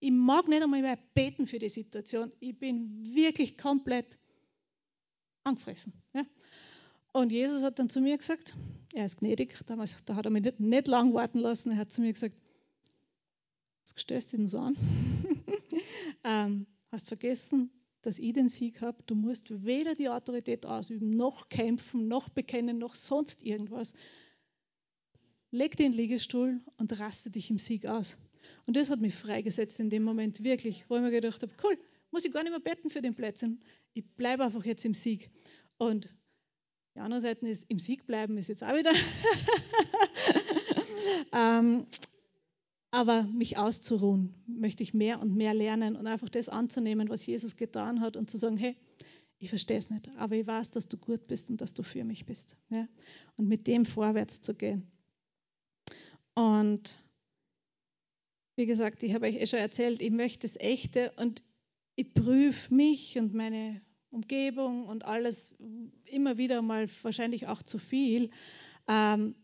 Ich 0.00 0.10
mag 0.10 0.48
nicht 0.48 0.62
einmal 0.62 0.82
mehr 0.82 0.98
beten 1.14 1.46
für 1.46 1.58
die 1.58 1.68
Situation. 1.68 2.32
Ich 2.40 2.58
bin 2.58 3.14
wirklich 3.14 3.56
komplett 3.56 4.18
angefressen. 5.44 5.92
Ja? 6.12 6.26
Und 7.12 7.32
Jesus 7.32 7.62
hat 7.62 7.78
dann 7.78 7.88
zu 7.88 8.00
mir 8.00 8.18
gesagt, 8.18 8.54
er 8.92 9.06
ist 9.06 9.18
gnädig, 9.18 9.56
damals, 9.66 10.04
da 10.04 10.16
hat 10.16 10.24
er 10.24 10.30
mich 10.30 10.42
nicht, 10.42 10.60
nicht 10.60 10.88
lang 10.88 11.14
warten 11.14 11.38
lassen, 11.38 11.70
er 11.70 11.78
hat 11.78 11.92
zu 11.92 12.00
mir 12.00 12.12
gesagt, 12.12 12.34
was 13.82 14.00
stößt 14.00 14.32
dich 14.32 14.38
denn 14.38 14.46
so 14.46 14.58
an? 14.58 14.76
ähm, 16.24 16.66
hast 16.90 17.08
vergessen, 17.08 17.70
dass 18.02 18.18
ich 18.18 18.32
den 18.32 18.48
Sieg 18.48 18.80
habe. 18.80 19.02
Du 19.06 19.14
musst 19.14 19.64
weder 19.64 19.94
die 19.94 20.08
Autorität 20.08 20.66
ausüben, 20.66 21.16
noch 21.16 21.48
kämpfen, 21.48 22.08
noch 22.08 22.28
bekennen, 22.28 22.78
noch 22.78 22.94
sonst 22.94 23.42
irgendwas 23.44 23.94
leg 25.54 25.76
den 25.76 25.92
Liegestuhl 25.92 26.60
und 26.78 26.98
raste 26.98 27.30
dich 27.30 27.48
im 27.48 27.58
Sieg 27.58 27.86
aus. 27.86 28.18
Und 28.66 28.76
das 28.76 28.90
hat 28.90 29.00
mich 29.00 29.14
freigesetzt 29.14 29.80
in 29.80 29.90
dem 29.90 30.02
Moment, 30.02 30.42
wirklich, 30.42 30.84
wo 30.88 30.96
ich 30.96 31.02
mir 31.02 31.10
gedacht 31.10 31.42
habe, 31.42 31.52
cool, 31.62 31.78
muss 32.10 32.24
ich 32.24 32.32
gar 32.32 32.42
nicht 32.42 32.52
mehr 32.52 32.60
beten 32.60 32.90
für 32.90 33.02
den 33.02 33.14
Plätzchen. 33.14 33.62
Ich 33.92 34.04
bleibe 34.16 34.44
einfach 34.44 34.64
jetzt 34.64 34.84
im 34.84 34.94
Sieg. 34.94 35.30
Und 35.76 36.08
die 36.94 37.00
andere 37.00 37.20
Seite 37.20 37.46
ist, 37.48 37.70
im 37.70 37.78
Sieg 37.78 38.06
bleiben 38.06 38.38
ist 38.38 38.48
jetzt 38.48 38.62
auch 38.62 38.74
wieder. 38.74 38.92
ähm, 41.32 41.86
aber 42.92 43.24
mich 43.24 43.58
auszuruhen, 43.58 44.34
möchte 44.46 44.84
ich 44.84 44.94
mehr 44.94 45.20
und 45.20 45.34
mehr 45.34 45.52
lernen 45.52 45.96
und 45.96 46.06
einfach 46.06 46.28
das 46.28 46.48
anzunehmen, 46.48 47.08
was 47.08 47.26
Jesus 47.26 47.56
getan 47.56 48.00
hat 48.00 48.16
und 48.16 48.30
zu 48.30 48.38
sagen, 48.38 48.56
hey, 48.56 48.76
ich 49.38 49.48
verstehe 49.48 49.76
es 49.76 49.90
nicht, 49.90 50.08
aber 50.16 50.36
ich 50.36 50.46
weiß, 50.46 50.70
dass 50.70 50.88
du 50.88 50.96
gut 50.96 51.26
bist 51.26 51.50
und 51.50 51.60
dass 51.60 51.74
du 51.74 51.82
für 51.82 52.04
mich 52.04 52.24
bist. 52.24 52.56
Ja? 52.70 52.86
Und 53.36 53.48
mit 53.48 53.66
dem 53.66 53.84
vorwärts 53.84 54.40
zu 54.40 54.54
gehen. 54.54 54.86
Und 56.34 56.96
wie 58.56 58.66
gesagt, 58.66 59.02
ich 59.02 59.14
habe 59.14 59.26
euch 59.26 59.36
eh 59.36 59.46
schon 59.46 59.58
erzählt, 59.58 60.00
ich 60.00 60.10
möchte 60.10 60.46
das 60.46 60.56
Echte 60.56 61.12
und 61.16 61.42
ich 61.96 62.12
prüfe 62.14 62.74
mich 62.74 63.18
und 63.18 63.34
meine 63.34 63.80
Umgebung 64.10 64.86
und 64.86 65.04
alles 65.04 65.54
immer 66.04 66.38
wieder 66.38 66.62
mal, 66.62 66.88
wahrscheinlich 67.02 67.46
auch 67.48 67.62
zu 67.62 67.78
viel. 67.78 68.30
Ähm, 68.86 69.34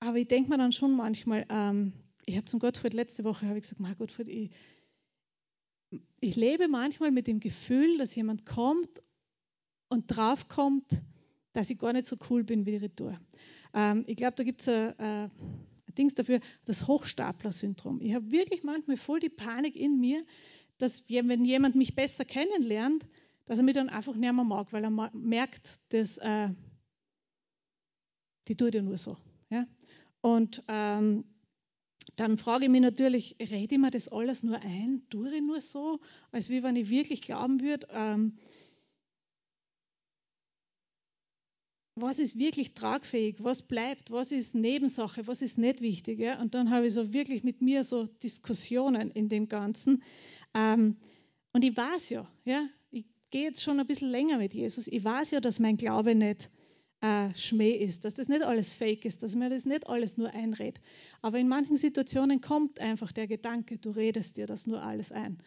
aber 0.00 0.16
ich 0.18 0.28
denke 0.28 0.50
mir 0.50 0.58
dann 0.58 0.72
schon 0.72 0.94
manchmal, 0.94 1.46
ähm, 1.48 1.92
ich 2.26 2.36
habe 2.36 2.44
zum 2.46 2.60
Gottfried 2.60 2.94
letzte 2.94 3.24
Woche 3.24 3.46
ich 3.46 3.62
gesagt, 3.62 3.80
Ma 3.80 3.92
Gottfried, 3.94 4.28
ich, 4.28 4.50
ich 6.20 6.36
lebe 6.36 6.68
manchmal 6.68 7.10
mit 7.10 7.26
dem 7.26 7.40
Gefühl, 7.40 7.98
dass 7.98 8.14
jemand 8.14 8.46
kommt 8.46 9.02
und 9.88 10.06
draufkommt, 10.06 11.02
dass 11.52 11.70
ich 11.70 11.78
gar 11.78 11.92
nicht 11.92 12.06
so 12.06 12.16
cool 12.28 12.44
bin 12.44 12.66
wie 12.66 12.72
die 12.72 12.76
Retour. 12.78 13.18
Ähm, 13.74 14.04
ich 14.06 14.16
glaube, 14.16 14.36
da 14.36 14.44
gibt 14.44 14.60
es 14.60 14.68
ein, 14.68 14.98
ein 14.98 15.30
Dings 15.94 16.14
dafür, 16.14 16.40
das 16.64 16.86
Hochstapler-Syndrom. 16.86 18.00
Ich 18.00 18.14
habe 18.14 18.30
wirklich 18.30 18.62
manchmal 18.62 18.96
voll 18.96 19.20
die 19.20 19.28
Panik 19.28 19.76
in 19.76 19.98
mir, 20.00 20.24
dass 20.78 21.08
wenn 21.08 21.44
jemand 21.44 21.74
mich 21.74 21.94
besser 21.94 22.24
kennenlernt, 22.24 23.06
dass 23.46 23.58
er 23.58 23.64
mich 23.64 23.74
dann 23.74 23.88
einfach 23.88 24.14
nicht 24.14 24.32
mehr 24.32 24.44
mag, 24.44 24.72
weil 24.72 24.84
er 24.84 25.10
merkt, 25.12 25.80
dass 25.90 26.18
äh, 26.18 26.50
die 28.48 28.56
tut 28.56 28.74
ja 28.74 28.82
nur 28.82 28.98
so. 28.98 29.16
Ja? 29.50 29.66
Und 30.20 30.62
ähm, 30.68 31.24
dann 32.16 32.38
frage 32.38 32.64
ich 32.64 32.70
mich 32.70 32.80
natürlich, 32.80 33.36
rede 33.40 33.74
ich 33.74 33.80
mir 33.80 33.90
das 33.90 34.08
alles 34.08 34.42
nur 34.42 34.60
ein? 34.60 35.02
Tue 35.10 35.34
ich 35.34 35.42
nur 35.42 35.60
so, 35.60 36.00
als 36.32 36.50
wie 36.50 36.62
wenn 36.62 36.76
ich 36.76 36.90
wirklich 36.90 37.22
glauben 37.22 37.60
würde, 37.60 37.86
ähm, 37.90 38.38
was 42.00 42.18
ist 42.18 42.38
wirklich 42.38 42.74
tragfähig, 42.74 43.36
was 43.38 43.62
bleibt, 43.62 44.10
was 44.10 44.32
ist 44.32 44.54
Nebensache, 44.54 45.26
was 45.26 45.42
ist 45.42 45.58
nicht 45.58 45.80
wichtig. 45.80 46.18
Ja? 46.18 46.40
Und 46.40 46.54
dann 46.54 46.70
habe 46.70 46.86
ich 46.86 46.94
so 46.94 47.12
wirklich 47.12 47.44
mit 47.44 47.62
mir 47.62 47.84
so 47.84 48.04
Diskussionen 48.22 49.10
in 49.10 49.28
dem 49.28 49.48
Ganzen. 49.48 50.02
Ähm, 50.54 50.96
und 51.52 51.64
ich 51.64 51.76
weiß 51.76 52.10
ja, 52.10 52.30
ja, 52.44 52.66
ich 52.90 53.04
gehe 53.30 53.44
jetzt 53.44 53.62
schon 53.62 53.80
ein 53.80 53.86
bisschen 53.86 54.10
länger 54.10 54.38
mit 54.38 54.54
Jesus, 54.54 54.86
ich 54.86 55.04
weiß 55.04 55.32
ja, 55.32 55.40
dass 55.40 55.58
mein 55.58 55.76
Glaube 55.76 56.14
nicht 56.14 56.50
äh, 57.00 57.30
Schmäh 57.34 57.72
ist, 57.72 58.04
dass 58.04 58.14
das 58.14 58.28
nicht 58.28 58.42
alles 58.42 58.72
fake 58.72 59.04
ist, 59.04 59.22
dass 59.22 59.34
mir 59.34 59.50
das 59.50 59.64
nicht 59.64 59.88
alles 59.88 60.16
nur 60.16 60.32
einredet. 60.32 60.80
Aber 61.22 61.38
in 61.38 61.48
manchen 61.48 61.76
Situationen 61.76 62.40
kommt 62.40 62.80
einfach 62.80 63.12
der 63.12 63.26
Gedanke, 63.26 63.78
du 63.78 63.90
redest 63.90 64.36
dir 64.36 64.46
das 64.46 64.66
nur 64.66 64.82
alles 64.82 65.12
ein. 65.12 65.38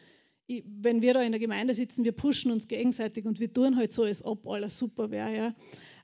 Ich, 0.48 0.64
wenn 0.66 1.02
wir 1.02 1.14
da 1.14 1.22
in 1.22 1.32
der 1.32 1.40
Gemeinde 1.40 1.74
sitzen, 1.74 2.04
wir 2.04 2.12
pushen 2.12 2.52
uns 2.52 2.68
gegenseitig 2.68 3.26
und 3.26 3.40
wir 3.40 3.54
tun 3.54 3.78
halt 3.78 3.94
so, 3.94 4.04
als 4.04 4.26
ob 4.26 4.48
alles 4.48 4.78
super 4.78 5.10
wäre. 5.12 5.36
Ja? 5.36 5.56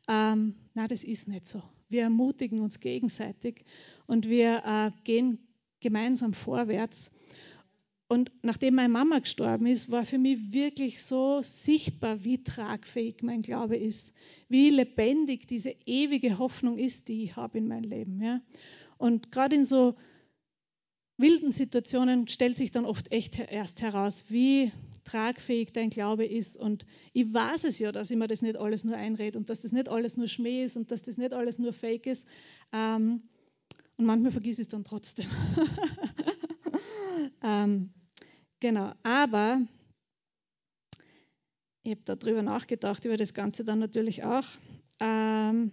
Ähm, 0.09 0.55
na, 0.73 0.87
das 0.87 1.03
ist 1.03 1.27
nicht 1.27 1.47
so. 1.47 1.61
Wir 1.87 2.01
ermutigen 2.01 2.59
uns 2.59 2.79
gegenseitig 2.79 3.63
und 4.07 4.27
wir 4.27 4.63
äh, 4.65 4.91
gehen 5.03 5.37
gemeinsam 5.79 6.33
vorwärts. 6.33 7.11
Und 8.07 8.31
nachdem 8.41 8.73
meine 8.73 8.89
Mama 8.89 9.19
gestorben 9.19 9.67
ist, 9.67 9.91
war 9.91 10.03
für 10.03 10.17
mich 10.17 10.51
wirklich 10.51 11.03
so 11.03 11.41
sichtbar, 11.43 12.23
wie 12.23 12.43
tragfähig 12.43 13.21
mein 13.21 13.41
Glaube 13.41 13.77
ist, 13.77 14.13
wie 14.47 14.71
lebendig 14.71 15.47
diese 15.47 15.75
ewige 15.85 16.39
Hoffnung 16.39 16.79
ist, 16.79 17.07
die 17.07 17.25
ich 17.25 17.35
habe 17.35 17.59
in 17.59 17.67
meinem 17.67 17.87
Leben. 17.87 18.19
Ja? 18.19 18.41
Und 18.97 19.31
gerade 19.31 19.55
in 19.55 19.63
so 19.63 19.95
wilden 21.19 21.51
Situationen 21.51 22.27
stellt 22.27 22.57
sich 22.57 22.71
dann 22.71 22.85
oft 22.85 23.11
echt 23.11 23.37
erst 23.37 23.81
heraus, 23.81 24.25
wie 24.29 24.71
tragfähig 25.03 25.73
dein 25.73 25.89
Glaube 25.89 26.25
ist. 26.25 26.57
Und 26.57 26.85
ich 27.13 27.33
weiß 27.33 27.65
es 27.65 27.79
ja, 27.79 27.91
dass 27.91 28.09
ich 28.09 28.17
mir 28.17 28.27
das 28.27 28.41
nicht 28.41 28.57
alles 28.57 28.83
nur 28.83 28.95
einrede 28.95 29.37
und 29.37 29.49
dass 29.49 29.61
das 29.61 29.71
nicht 29.71 29.89
alles 29.89 30.17
nur 30.17 30.27
Schmäh 30.27 30.63
ist 30.63 30.77
und 30.77 30.91
dass 30.91 31.03
das 31.03 31.17
nicht 31.17 31.33
alles 31.33 31.59
nur 31.59 31.73
Fake 31.73 32.07
ist. 32.07 32.27
Ähm, 32.73 33.23
und 33.97 34.05
manchmal 34.05 34.31
vergiss 34.31 34.59
ich 34.59 34.63
es 34.63 34.69
dann 34.69 34.85
trotzdem. 34.85 35.27
ähm, 37.43 37.91
genau, 38.59 38.93
aber 39.03 39.61
ich 41.83 41.91
habe 41.91 42.01
darüber 42.05 42.43
nachgedacht, 42.43 43.03
über 43.05 43.17
das 43.17 43.33
Ganze 43.33 43.63
dann 43.63 43.79
natürlich 43.79 44.23
auch. 44.23 44.45
Ähm, 45.01 45.71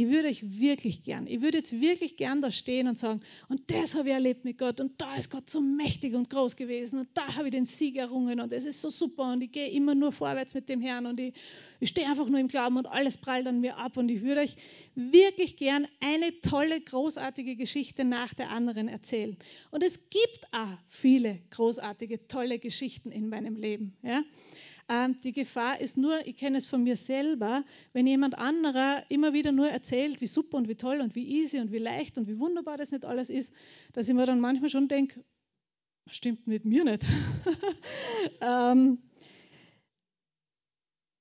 ich 0.00 0.08
würde 0.08 0.28
euch 0.28 0.58
wirklich 0.58 1.02
gern, 1.02 1.26
ich 1.26 1.42
würde 1.42 1.58
jetzt 1.58 1.78
wirklich 1.78 2.16
gern 2.16 2.40
da 2.40 2.50
stehen 2.50 2.88
und 2.88 2.96
sagen, 2.96 3.20
und 3.48 3.70
das 3.70 3.94
habe 3.94 4.08
ich 4.08 4.14
erlebt 4.14 4.46
mit 4.46 4.56
Gott 4.56 4.80
und 4.80 4.98
da 4.98 5.14
ist 5.14 5.30
Gott 5.30 5.50
so 5.50 5.60
mächtig 5.60 6.14
und 6.14 6.30
groß 6.30 6.56
gewesen 6.56 7.00
und 7.00 7.08
da 7.12 7.36
habe 7.36 7.48
ich 7.48 7.52
den 7.52 7.66
Sieg 7.66 7.96
errungen 7.96 8.40
und 8.40 8.50
es 8.50 8.64
ist 8.64 8.80
so 8.80 8.88
super 8.88 9.30
und 9.30 9.42
ich 9.42 9.52
gehe 9.52 9.68
immer 9.68 9.94
nur 9.94 10.10
vorwärts 10.10 10.54
mit 10.54 10.70
dem 10.70 10.80
Herrn 10.80 11.04
und 11.04 11.20
ich, 11.20 11.34
ich 11.80 11.90
stehe 11.90 12.08
einfach 12.08 12.26
nur 12.28 12.40
im 12.40 12.48
Glauben 12.48 12.78
und 12.78 12.86
alles 12.86 13.18
prallt 13.18 13.46
an 13.46 13.60
mir 13.60 13.76
ab 13.76 13.98
und 13.98 14.08
ich 14.08 14.22
würde 14.22 14.40
euch 14.40 14.56
wirklich 14.94 15.58
gern 15.58 15.86
eine 16.00 16.40
tolle, 16.40 16.80
großartige 16.80 17.56
Geschichte 17.56 18.06
nach 18.06 18.32
der 18.32 18.48
anderen 18.50 18.88
erzählen. 18.88 19.36
Und 19.70 19.82
es 19.82 20.08
gibt 20.08 20.46
auch 20.52 20.78
viele 20.88 21.40
großartige, 21.50 22.26
tolle 22.26 22.58
Geschichten 22.58 23.12
in 23.12 23.28
meinem 23.28 23.56
Leben. 23.56 23.92
Ja? 24.02 24.22
Ähm, 24.90 25.16
die 25.22 25.30
Gefahr 25.30 25.80
ist 25.80 25.96
nur, 25.96 26.26
ich 26.26 26.36
kenne 26.36 26.58
es 26.58 26.66
von 26.66 26.82
mir 26.82 26.96
selber, 26.96 27.62
wenn 27.92 28.08
jemand 28.08 28.36
anderer 28.36 29.04
immer 29.08 29.32
wieder 29.32 29.52
nur 29.52 29.68
erzählt, 29.68 30.20
wie 30.20 30.26
super 30.26 30.56
und 30.56 30.68
wie 30.68 30.74
toll 30.74 31.00
und 31.00 31.14
wie 31.14 31.28
easy 31.28 31.60
und 31.60 31.70
wie 31.70 31.78
leicht 31.78 32.18
und 32.18 32.26
wie 32.26 32.40
wunderbar 32.40 32.76
das 32.76 32.90
nicht 32.90 33.04
alles 33.04 33.30
ist, 33.30 33.54
dass 33.92 34.08
ich 34.08 34.14
mir 34.14 34.26
dann 34.26 34.40
manchmal 34.40 34.68
schon 34.68 34.88
denke, 34.88 35.24
stimmt 36.08 36.48
mit 36.48 36.64
mir 36.64 36.82
nicht. 36.82 37.04
ähm, 38.40 38.98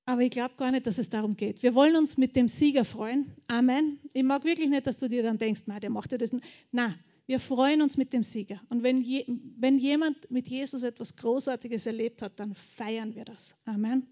aber 0.07 0.21
ich 0.21 0.31
glaube 0.31 0.55
gar 0.57 0.71
nicht, 0.71 0.87
dass 0.87 0.97
es 0.97 1.11
darum 1.11 1.37
geht. 1.37 1.61
Wir 1.61 1.75
wollen 1.75 1.95
uns 1.95 2.17
mit 2.17 2.35
dem 2.35 2.47
Sieger 2.47 2.85
freuen. 2.85 3.31
Amen. 3.47 3.99
Ich 4.13 4.23
mag 4.23 4.45
wirklich 4.45 4.69
nicht, 4.69 4.87
dass 4.87 4.97
du 4.97 5.07
dir 5.07 5.21
dann 5.21 5.37
denkst, 5.37 5.61
na, 5.67 5.79
der 5.79 5.91
macht 5.91 6.11
ja 6.11 6.17
das. 6.17 6.35
Na, 6.71 6.95
wir 7.29 7.39
freuen 7.39 7.83
uns 7.83 7.95
mit 7.95 8.11
dem 8.11 8.23
Sieger. 8.23 8.59
Und 8.69 8.81
wenn, 8.81 9.03
je, 9.03 9.23
wenn 9.59 9.77
jemand 9.77 10.31
mit 10.31 10.47
Jesus 10.47 10.81
etwas 10.81 11.15
Großartiges 11.15 11.85
erlebt 11.85 12.23
hat, 12.23 12.39
dann 12.39 12.55
feiern 12.55 13.13
wir 13.13 13.23
das. 13.23 13.53
Amen. 13.65 14.07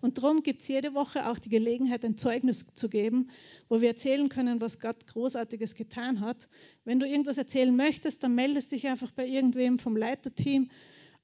Und 0.00 0.18
darum 0.18 0.44
gibt 0.44 0.60
es 0.60 0.68
jede 0.68 0.94
Woche 0.94 1.28
auch 1.28 1.40
die 1.40 1.48
Gelegenheit, 1.48 2.04
ein 2.04 2.16
Zeugnis 2.16 2.76
zu 2.76 2.88
geben, 2.88 3.30
wo 3.68 3.80
wir 3.80 3.88
erzählen 3.88 4.28
können, 4.28 4.60
was 4.60 4.78
Gott 4.78 5.08
Großartiges 5.08 5.74
getan 5.74 6.20
hat. 6.20 6.48
Wenn 6.84 7.00
du 7.00 7.06
irgendwas 7.08 7.36
erzählen 7.36 7.74
möchtest, 7.74 8.22
dann 8.22 8.36
meldest 8.36 8.70
dich 8.70 8.86
einfach 8.86 9.10
bei 9.10 9.26
irgendwem 9.26 9.76
vom 9.76 9.96
Leiterteam. 9.96 10.70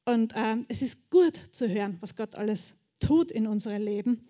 Und 0.07 0.34
ähm, 0.34 0.64
es 0.66 0.82
ist 0.82 1.09
gut 1.09 1.36
zu 1.53 1.68
hören, 1.68 1.99
was 2.01 2.16
Gott 2.16 2.34
alles 2.34 2.74
tut 2.99 3.30
in 3.30 3.47
unserem 3.47 3.82
Leben. 3.82 4.26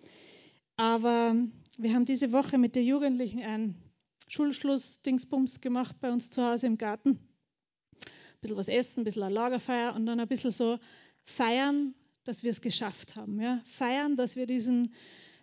Aber 0.77 1.33
wir 1.79 1.91
haben 1.95 2.05
diese 2.05 2.31
Woche 2.33 2.59
mit 2.59 2.75
den 2.75 2.85
Jugendlichen 2.85 3.41
ein 3.41 3.88
Schulschluss-Dingsbums 4.29 5.59
gemacht 5.59 5.97
bei 5.99 6.11
uns 6.11 6.29
zu 6.29 6.43
Hause 6.45 6.67
im 6.67 6.77
Garten. 6.77 7.09
Ein 7.09 8.41
bisschen 8.41 8.57
was 8.57 8.69
essen, 8.69 9.01
ein 9.01 9.03
bisschen 9.03 9.23
eine 9.23 9.33
Lagerfeier 9.33 9.95
und 9.95 10.05
dann 10.05 10.19
ein 10.19 10.27
bisschen 10.27 10.51
so 10.51 10.79
feiern, 11.25 11.93
dass 12.23 12.43
wir 12.43 12.51
es 12.51 12.61
geschafft 12.61 13.15
haben. 13.15 13.41
Ja? 13.41 13.61
Feiern, 13.65 14.15
dass 14.15 14.35
wir 14.35 14.45
diesen, 14.45 14.93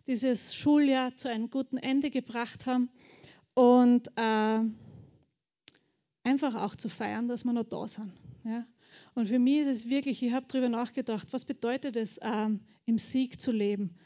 dieses 0.06 0.54
Schuljahr 0.54 1.16
zu 1.16 1.28
einem 1.28 1.50
guten 1.50 1.76
Ende 1.76 2.10
gebracht 2.10 2.66
haben 2.66 2.88
und 3.54 4.08
äh, 4.16 4.60
einfach 6.22 6.54
auch 6.54 6.76
zu 6.76 6.88
feiern, 6.88 7.28
dass 7.28 7.44
wir 7.44 7.52
noch 7.52 7.64
da 7.64 7.88
sind. 7.88 8.12
Ja? 8.44 8.66
Und 9.14 9.26
für 9.28 9.40
mich 9.40 9.58
ist 9.58 9.68
es 9.68 9.88
wirklich, 9.88 10.22
ich 10.22 10.32
habe 10.32 10.46
darüber 10.48 10.68
nachgedacht, 10.68 11.28
was 11.32 11.44
bedeutet 11.44 11.96
es, 11.96 12.20
ähm, 12.22 12.60
im 12.84 12.98
Sieg 12.98 13.40
zu 13.40 13.50
leben? 13.50 13.96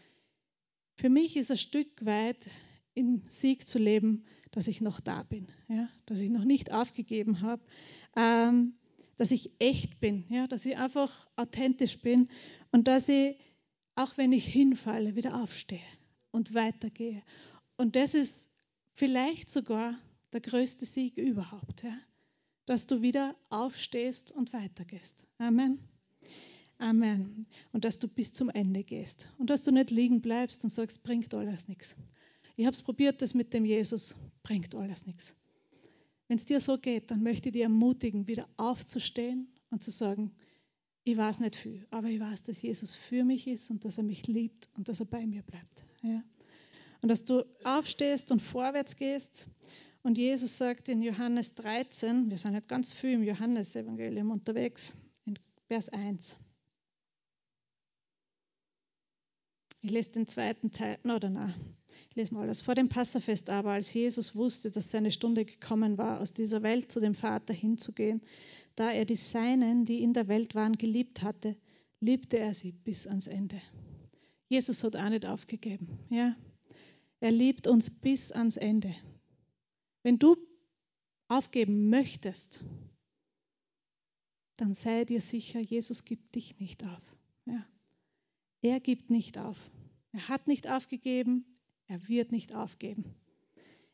Für 0.97 1.11
mich 1.11 1.37
ist 1.37 1.51
ein 1.51 1.59
Stück 1.59 2.05
weit 2.05 2.39
im 2.95 3.23
Sieg 3.29 3.69
zu 3.69 3.79
leben, 3.79 4.25
dass 4.51 4.67
ich 4.67 4.81
noch 4.81 5.01
da 5.01 5.23
bin, 5.23 5.49
ja? 5.69 5.89
dass 6.07 6.21
ich 6.21 6.31
noch 6.31 6.45
nicht 6.45 6.73
aufgegeben 6.73 7.41
habe, 7.41 7.63
ähm, 8.17 8.75
dass 9.17 9.31
ich 9.31 9.53
echt 9.59 10.01
bin, 10.01 10.25
ja? 10.29 10.47
dass 10.47 10.67
ich 10.67 10.77
einfach 10.77 11.29
authentisch 11.37 12.01
bin 12.01 12.29
und 12.73 12.89
dass 12.89 13.09
ich, 13.09 13.37
auch 13.95 14.17
wenn 14.17 14.33
ich 14.33 14.47
hinfalle, 14.47 15.15
wieder 15.15 15.41
aufstehe 15.41 15.81
und 16.31 16.55
weitergehe. 16.55 17.23
Und 17.77 17.97
das 17.97 18.15
ist 18.15 18.51
vielleicht 18.95 19.51
sogar 19.51 19.99
der 20.33 20.41
größte 20.41 20.87
Sieg 20.87 21.17
überhaupt, 21.17 21.83
ja? 21.83 21.97
dass 22.67 22.87
du 22.87 23.03
wieder 23.03 23.35
aufstehst 23.49 24.33
und 24.33 24.53
weitergehst. 24.53 25.25
Amen. 25.39 25.79
Amen. 26.79 27.47
Und 27.73 27.85
dass 27.85 27.99
du 27.99 28.09
bis 28.09 28.33
zum 28.33 28.49
Ende 28.49 28.85
gehst 28.85 29.29
und 29.39 29.51
dass 29.51 29.65
du 29.65 29.71
nicht 29.71 29.91
liegen 29.91 30.23
bleibst 30.23 30.65
und 30.65 30.71
sagst, 30.71 31.03
bringt 31.03 31.33
alles 31.35 31.69
nichts. 31.69 31.95
Ich 32.61 32.67
habe 32.67 32.75
es 32.75 32.83
probiert, 32.83 33.23
das 33.23 33.33
mit 33.33 33.55
dem 33.55 33.65
Jesus 33.65 34.17
bringt 34.43 34.75
alles 34.75 35.07
nichts. 35.07 35.35
Wenn 36.29 36.37
es 36.37 36.45
dir 36.45 36.61
so 36.61 36.77
geht, 36.77 37.11
dann 37.11 37.23
möchte 37.23 37.49
ich 37.49 37.55
dir 37.55 37.63
ermutigen, 37.63 38.27
wieder 38.27 38.47
aufzustehen 38.59 39.49
und 39.71 39.83
zu 39.83 39.91
sagen, 39.91 40.31
ich 41.05 41.17
weiß 41.17 41.41
nicht 41.41 41.57
viel, 41.57 41.87
aber 41.91 42.09
ich 42.09 42.21
weiß, 42.21 42.43
dass 42.43 42.61
Jesus 42.61 42.95
für 42.95 43.25
mich 43.25 43.47
ist 43.47 43.71
und 43.71 43.87
dass 43.87 43.97
er 43.97 44.05
mich 44.05 44.27
liebt 44.27 44.69
und 44.77 44.91
dass 44.91 45.01
er 45.01 45.07
bei 45.07 45.27
mir 45.27 45.41
bleibt. 45.41 45.85
Ja? 46.03 46.23
Und 47.01 47.09
dass 47.09 47.25
du 47.25 47.47
aufstehst 47.65 48.31
und 48.31 48.43
vorwärts 48.43 48.97
gehst. 48.97 49.49
Und 50.03 50.19
Jesus 50.19 50.59
sagt 50.59 50.91
in 50.91 51.01
Johannes 51.01 51.55
13, 51.55 52.29
wir 52.29 52.37
sind 52.37 52.53
nicht 52.53 52.69
ganz 52.69 52.93
viel 52.93 53.13
im 53.13 53.23
Johannesevangelium 53.23 54.31
unterwegs, 54.31 54.93
in 55.25 55.39
Vers 55.67 55.89
1. 55.89 56.37
Ich 59.81 59.91
lese 59.91 60.11
den 60.11 60.27
zweiten 60.27 60.73
Teil, 60.73 60.99
oder 61.05 61.31
ich 61.31 61.80
lese 62.15 62.35
mal 62.35 62.43
alles. 62.43 62.63
Vor 62.63 62.75
dem 62.75 62.89
Passafest 62.89 63.51
aber, 63.51 63.73
als 63.73 63.93
Jesus 63.93 64.37
wusste, 64.37 64.71
dass 64.71 64.91
seine 64.91 65.11
Stunde 65.11 65.45
gekommen 65.45 65.99
war, 65.99 66.21
aus 66.21 66.33
dieser 66.33 66.63
Welt 66.63 66.91
zu 66.91 67.01
dem 67.01 67.15
Vater 67.15 67.55
hinzugehen, 67.55 68.21
da 68.77 68.91
er 68.91 69.05
die 69.05 69.17
Seinen, 69.17 69.85
die 69.85 70.03
in 70.03 70.13
der 70.13 70.29
Welt 70.29 70.55
waren, 70.55 70.77
geliebt 70.77 71.23
hatte, 71.23 71.57
liebte 72.01 72.39
er 72.39 72.55
sie 72.55 72.73
bis 72.73 73.07
ans 73.07 73.27
Ende. 73.27 73.61
Jesus 74.49 74.83
hat 74.83 74.97
auch 74.97 75.09
nicht 75.09 75.27
aufgegeben. 75.27 75.99
Ja? 76.09 76.35
Er 77.21 77.31
liebt 77.31 77.67
uns 77.67 77.91
bis 78.01 78.33
ans 78.33 78.57
Ende. 78.57 78.95
Wenn 80.03 80.19
du 80.19 80.37
aufgeben 81.29 81.91
möchtest, 81.91 82.65
dann 84.57 84.75
sei 84.75 85.05
dir 85.05 85.21
sicher, 85.21 85.61
Jesus 85.61 86.05
gibt 86.05 86.35
dich 86.35 86.59
nicht 86.59 86.85
auf. 86.85 87.03
Ja? 87.47 87.65
Er 88.63 88.81
gibt 88.81 89.11
nicht 89.11 89.39
auf. 89.39 89.57
Er 90.13 90.29
hat 90.29 90.49
nicht 90.49 90.69
aufgegeben, 90.69 91.45
er 91.91 92.09
wird 92.09 92.31
nicht 92.31 92.55
aufgeben. 92.55 93.05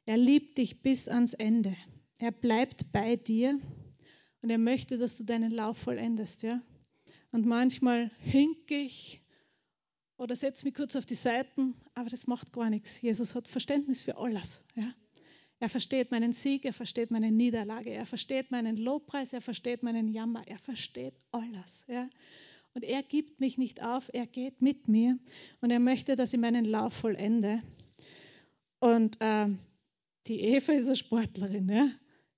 Er 0.05 0.19
liebt 0.19 0.59
dich 0.59 0.83
bis 0.83 1.09
ans 1.09 1.33
Ende. 1.33 1.75
Er 2.19 2.31
bleibt 2.31 2.93
bei 2.93 3.17
dir 3.17 3.59
und 4.43 4.51
er 4.51 4.59
möchte, 4.59 4.99
dass 4.99 5.17
du 5.17 5.25
deinen 5.25 5.51
Lauf 5.51 5.79
vollendest. 5.79 6.43
Ja? 6.43 6.61
Und 7.33 7.47
manchmal 7.47 8.11
hink 8.19 8.71
ich 8.71 9.23
oder 10.19 10.37
setze 10.37 10.67
mich 10.67 10.75
kurz 10.75 10.95
auf 10.95 11.07
die 11.07 11.15
Seiten, 11.15 11.75
aber 11.95 12.11
das 12.11 12.27
macht 12.27 12.53
gar 12.53 12.69
nichts. 12.69 13.01
Jesus 13.01 13.35
hat 13.35 13.49
Verständnis 13.49 14.03
für 14.03 14.19
alles. 14.19 14.61
Ja? 14.75 14.93
Er 15.59 15.71
versteht 15.71 16.11
meinen 16.11 16.35
Sieg, 16.35 16.67
er 16.67 16.75
versteht 16.75 17.11
meine 17.11 17.33
Niederlage, 17.33 17.91
er 17.91 18.05
versteht 18.05 18.51
meinen 18.51 18.77
Lobpreis, 18.77 19.33
er 19.33 19.41
versteht 19.41 19.83
meinen 19.83 20.09
Jammer, 20.09 20.47
er 20.47 20.59
versteht 20.59 21.15
alles. 21.33 21.85
Ja? 21.89 22.11
Und 22.75 22.85
er 22.85 23.03
gibt 23.03 23.41
mich 23.41 23.57
nicht 23.57 23.83
auf, 23.83 24.11
er 24.13 24.27
geht 24.27 24.61
mit 24.61 24.87
mir 24.87 25.19
und 25.63 25.71
er 25.71 25.81
möchte, 25.81 26.15
dass 26.15 26.35
ich 26.35 26.39
meinen 26.39 26.67
Lauf 26.67 26.93
vollende. 26.93 27.63
Und 28.81 29.21
äh, 29.21 29.47
die 30.27 30.41
Eva 30.41 30.73
ist 30.73 30.87
eine 30.87 30.97
Sportlerin, 30.97 31.69
ja? 31.69 31.91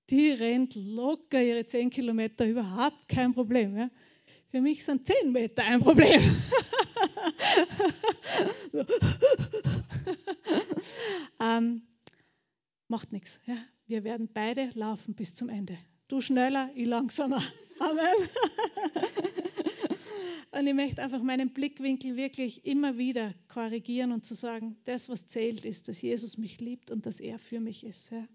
die 0.09 0.31
rennt 0.31 0.75
locker 0.75 1.41
ihre 1.41 1.65
10 1.65 1.89
Kilometer, 1.89 2.45
überhaupt 2.45 3.07
kein 3.07 3.33
Problem. 3.33 3.75
Ja? 3.77 3.89
Für 4.49 4.61
mich 4.61 4.83
sind 4.83 5.05
10 5.05 5.31
Meter 5.31 5.63
ein 5.63 5.81
Problem. 5.81 6.21
ähm, 11.39 11.83
macht 12.87 13.11
nichts. 13.11 13.39
Ja? 13.45 13.57
Wir 13.85 14.03
werden 14.03 14.29
beide 14.33 14.71
laufen 14.73 15.13
bis 15.13 15.35
zum 15.35 15.49
Ende. 15.49 15.77
Du 16.07 16.21
schneller, 16.21 16.71
ich 16.75 16.87
langsamer. 16.87 17.43
Amen. 17.79 18.15
Und 20.51 20.65
ich 20.65 20.73
möchte 20.73 21.01
einfach 21.03 21.21
meinen 21.21 21.51
Blickwinkel 21.51 22.15
wirklich 22.15 22.65
immer 22.65 22.97
wieder 22.97 23.35
korrigieren 23.49 24.11
und 24.11 24.25
zu 24.25 24.33
sagen, 24.33 24.77
das, 24.85 25.07
was 25.07 25.27
zählt, 25.27 25.63
ist, 25.63 25.87
dass 25.87 26.01
Jesus 26.01 26.37
mich 26.37 26.59
liebt 26.59 26.89
und 26.89 27.05
dass 27.05 27.19
er 27.19 27.37
für 27.37 27.59
mich 27.59 27.83
ist. 27.83 28.09
Ja. 28.11 28.27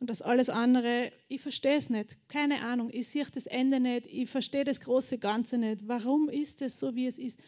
Und 0.00 0.08
das 0.08 0.22
alles 0.22 0.48
andere, 0.48 1.12
ich 1.28 1.42
verstehe 1.42 1.76
es 1.76 1.90
nicht. 1.90 2.16
Keine 2.28 2.62
Ahnung. 2.62 2.88
Ich 2.92 3.08
sehe 3.08 3.26
das 3.30 3.46
Ende 3.46 3.78
nicht. 3.78 4.06
Ich 4.06 4.30
verstehe 4.30 4.64
das 4.64 4.80
große 4.80 5.18
Ganze 5.18 5.58
nicht. 5.58 5.86
Warum 5.86 6.28
ist 6.28 6.62
es 6.62 6.78
so, 6.78 6.94
wie 6.94 7.06
es 7.06 7.18
ist? 7.18 7.40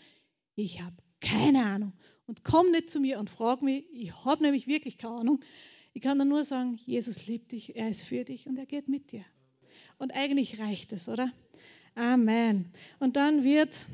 Ich 0.54 0.82
habe 0.82 0.96
keine 1.20 1.64
Ahnung. 1.64 1.92
Und 2.26 2.44
komm 2.44 2.70
nicht 2.70 2.90
zu 2.90 3.00
mir 3.00 3.18
und 3.18 3.30
frag 3.30 3.62
mich. 3.62 3.84
Ich 3.92 4.24
habe 4.24 4.42
nämlich 4.42 4.66
wirklich 4.66 4.98
keine 4.98 5.16
Ahnung. 5.16 5.40
Ich 5.94 6.02
kann 6.02 6.18
dann 6.18 6.28
nur 6.28 6.44
sagen, 6.44 6.78
Jesus 6.84 7.26
liebt 7.26 7.52
dich, 7.52 7.76
er 7.76 7.88
ist 7.88 8.02
für 8.02 8.24
dich 8.24 8.46
und 8.46 8.58
er 8.58 8.66
geht 8.66 8.88
mit 8.88 9.12
dir. 9.12 9.24
Und 9.98 10.12
eigentlich 10.12 10.58
reicht 10.58 10.92
es, 10.92 11.08
oder? 11.08 11.32
Amen. 11.96 12.70
Und 12.98 13.16
dann 13.16 13.42
wird, 13.42 13.86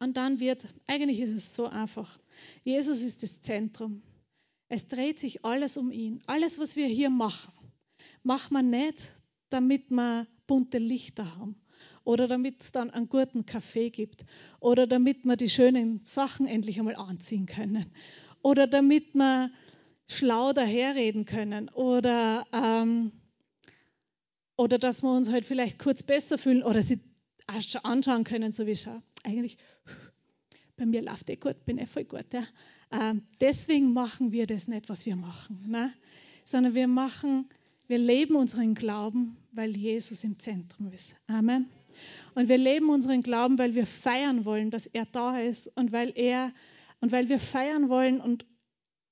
und 0.00 0.16
dann 0.16 0.40
wird, 0.40 0.66
eigentlich 0.86 1.20
ist 1.20 1.34
es 1.34 1.54
so 1.54 1.66
einfach. 1.66 2.18
Jesus 2.64 3.02
ist 3.02 3.22
das 3.22 3.42
Zentrum. 3.42 4.02
Es 4.68 4.88
dreht 4.88 5.18
sich 5.18 5.44
alles 5.44 5.76
um 5.76 5.92
ihn. 5.92 6.22
Alles, 6.26 6.58
was 6.58 6.74
wir 6.74 6.86
hier 6.86 7.10
machen, 7.10 7.52
machen 8.22 8.54
wir 8.54 8.62
nicht, 8.62 9.12
damit 9.50 9.90
wir 9.90 10.26
bunte 10.46 10.78
Lichter 10.78 11.36
haben 11.36 11.56
oder 12.04 12.26
damit 12.26 12.62
es 12.62 12.72
dann 12.72 12.90
einen 12.90 13.10
guten 13.10 13.44
Kaffee 13.44 13.90
gibt 13.90 14.24
oder 14.58 14.86
damit 14.86 15.26
wir 15.26 15.36
die 15.36 15.50
schönen 15.50 16.02
Sachen 16.04 16.46
endlich 16.46 16.78
einmal 16.78 16.96
anziehen 16.96 17.44
können 17.44 17.92
oder 18.40 18.66
damit 18.66 19.14
wir 19.14 19.50
schlau 20.08 20.54
daherreden 20.54 21.26
können 21.26 21.68
oder, 21.68 22.46
ähm, 22.52 23.12
oder 24.56 24.78
dass 24.78 25.02
wir 25.02 25.12
uns 25.12 25.30
halt 25.30 25.44
vielleicht 25.44 25.78
kurz 25.78 26.02
besser 26.02 26.38
fühlen 26.38 26.62
oder 26.62 26.82
sie 26.82 27.00
anschauen 27.82 28.24
können, 28.24 28.52
so 28.52 28.66
wie 28.66 28.76
schau, 28.76 29.02
eigentlich 29.24 29.58
bei 30.76 30.86
mir 30.86 31.02
läuft 31.02 31.30
eh 31.30 31.36
gut, 31.36 31.64
bin 31.64 31.78
eh 31.78 31.86
voll 31.86 32.04
gut. 32.04 32.26
Ja. 32.32 32.44
Ähm, 32.90 33.22
deswegen 33.40 33.92
machen 33.92 34.32
wir 34.32 34.46
das 34.46 34.68
nicht, 34.68 34.88
was 34.88 35.06
wir 35.06 35.16
machen, 35.16 35.64
ne? 35.68 35.92
sondern 36.44 36.74
wir 36.74 36.88
machen, 36.88 37.48
wir 37.86 37.98
leben 37.98 38.36
unseren 38.36 38.74
Glauben, 38.74 39.36
weil 39.52 39.76
Jesus 39.76 40.24
im 40.24 40.38
Zentrum 40.38 40.92
ist. 40.92 41.14
Amen. 41.26 41.68
Und 42.34 42.48
wir 42.48 42.58
leben 42.58 42.88
unseren 42.88 43.22
Glauben, 43.22 43.58
weil 43.58 43.74
wir 43.74 43.86
feiern 43.86 44.44
wollen, 44.44 44.70
dass 44.70 44.86
er 44.86 45.06
da 45.06 45.38
ist 45.38 45.68
und 45.76 45.92
weil 45.92 46.12
er 46.16 46.52
und 47.00 47.12
weil 47.12 47.28
wir 47.28 47.38
feiern 47.38 47.88
wollen 47.88 48.20
und 48.20 48.46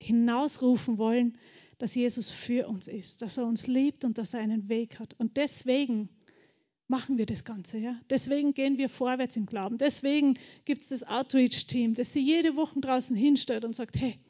hinausrufen 0.01 0.97
wollen, 0.97 1.37
dass 1.81 1.95
Jesus 1.95 2.29
für 2.29 2.69
uns 2.69 2.89
ist, 2.89 3.23
dass 3.23 3.39
er 3.39 3.47
uns 3.47 3.67
liebt 3.67 4.05
und 4.05 4.19
dass 4.19 4.35
er 4.35 4.41
einen 4.41 4.69
Weg 4.69 4.99
hat. 4.99 5.15
Und 5.19 5.39
deswegen 5.39 6.11
machen 6.89 7.17
wir 7.17 7.25
das 7.25 7.45
Ganze. 7.45 7.79
Ja? 7.79 7.99
Deswegen 8.11 8.53
gehen 8.53 8.77
wir 8.77 8.91
vorwärts 8.91 9.37
im 9.37 9.47
Glauben. 9.47 9.79
Deswegen 9.79 10.39
gibt 10.67 10.83
es 10.83 10.89
das 10.89 11.05
Outreach-Team, 11.05 11.95
das 11.95 12.13
sie 12.13 12.21
jede 12.21 12.55
Woche 12.55 12.79
draußen 12.81 13.17
hinstellt 13.17 13.65
und 13.65 13.75
sagt, 13.75 13.99
hey, 13.99 14.21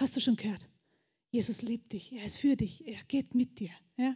hast 0.00 0.16
du 0.16 0.20
schon 0.20 0.36
gehört? 0.36 0.68
Jesus 1.30 1.62
liebt 1.62 1.94
dich, 1.94 2.12
er 2.12 2.26
ist 2.26 2.36
für 2.36 2.56
dich, 2.56 2.86
er 2.86 3.02
geht 3.08 3.34
mit 3.34 3.58
dir. 3.58 3.70
Ja? 3.96 4.14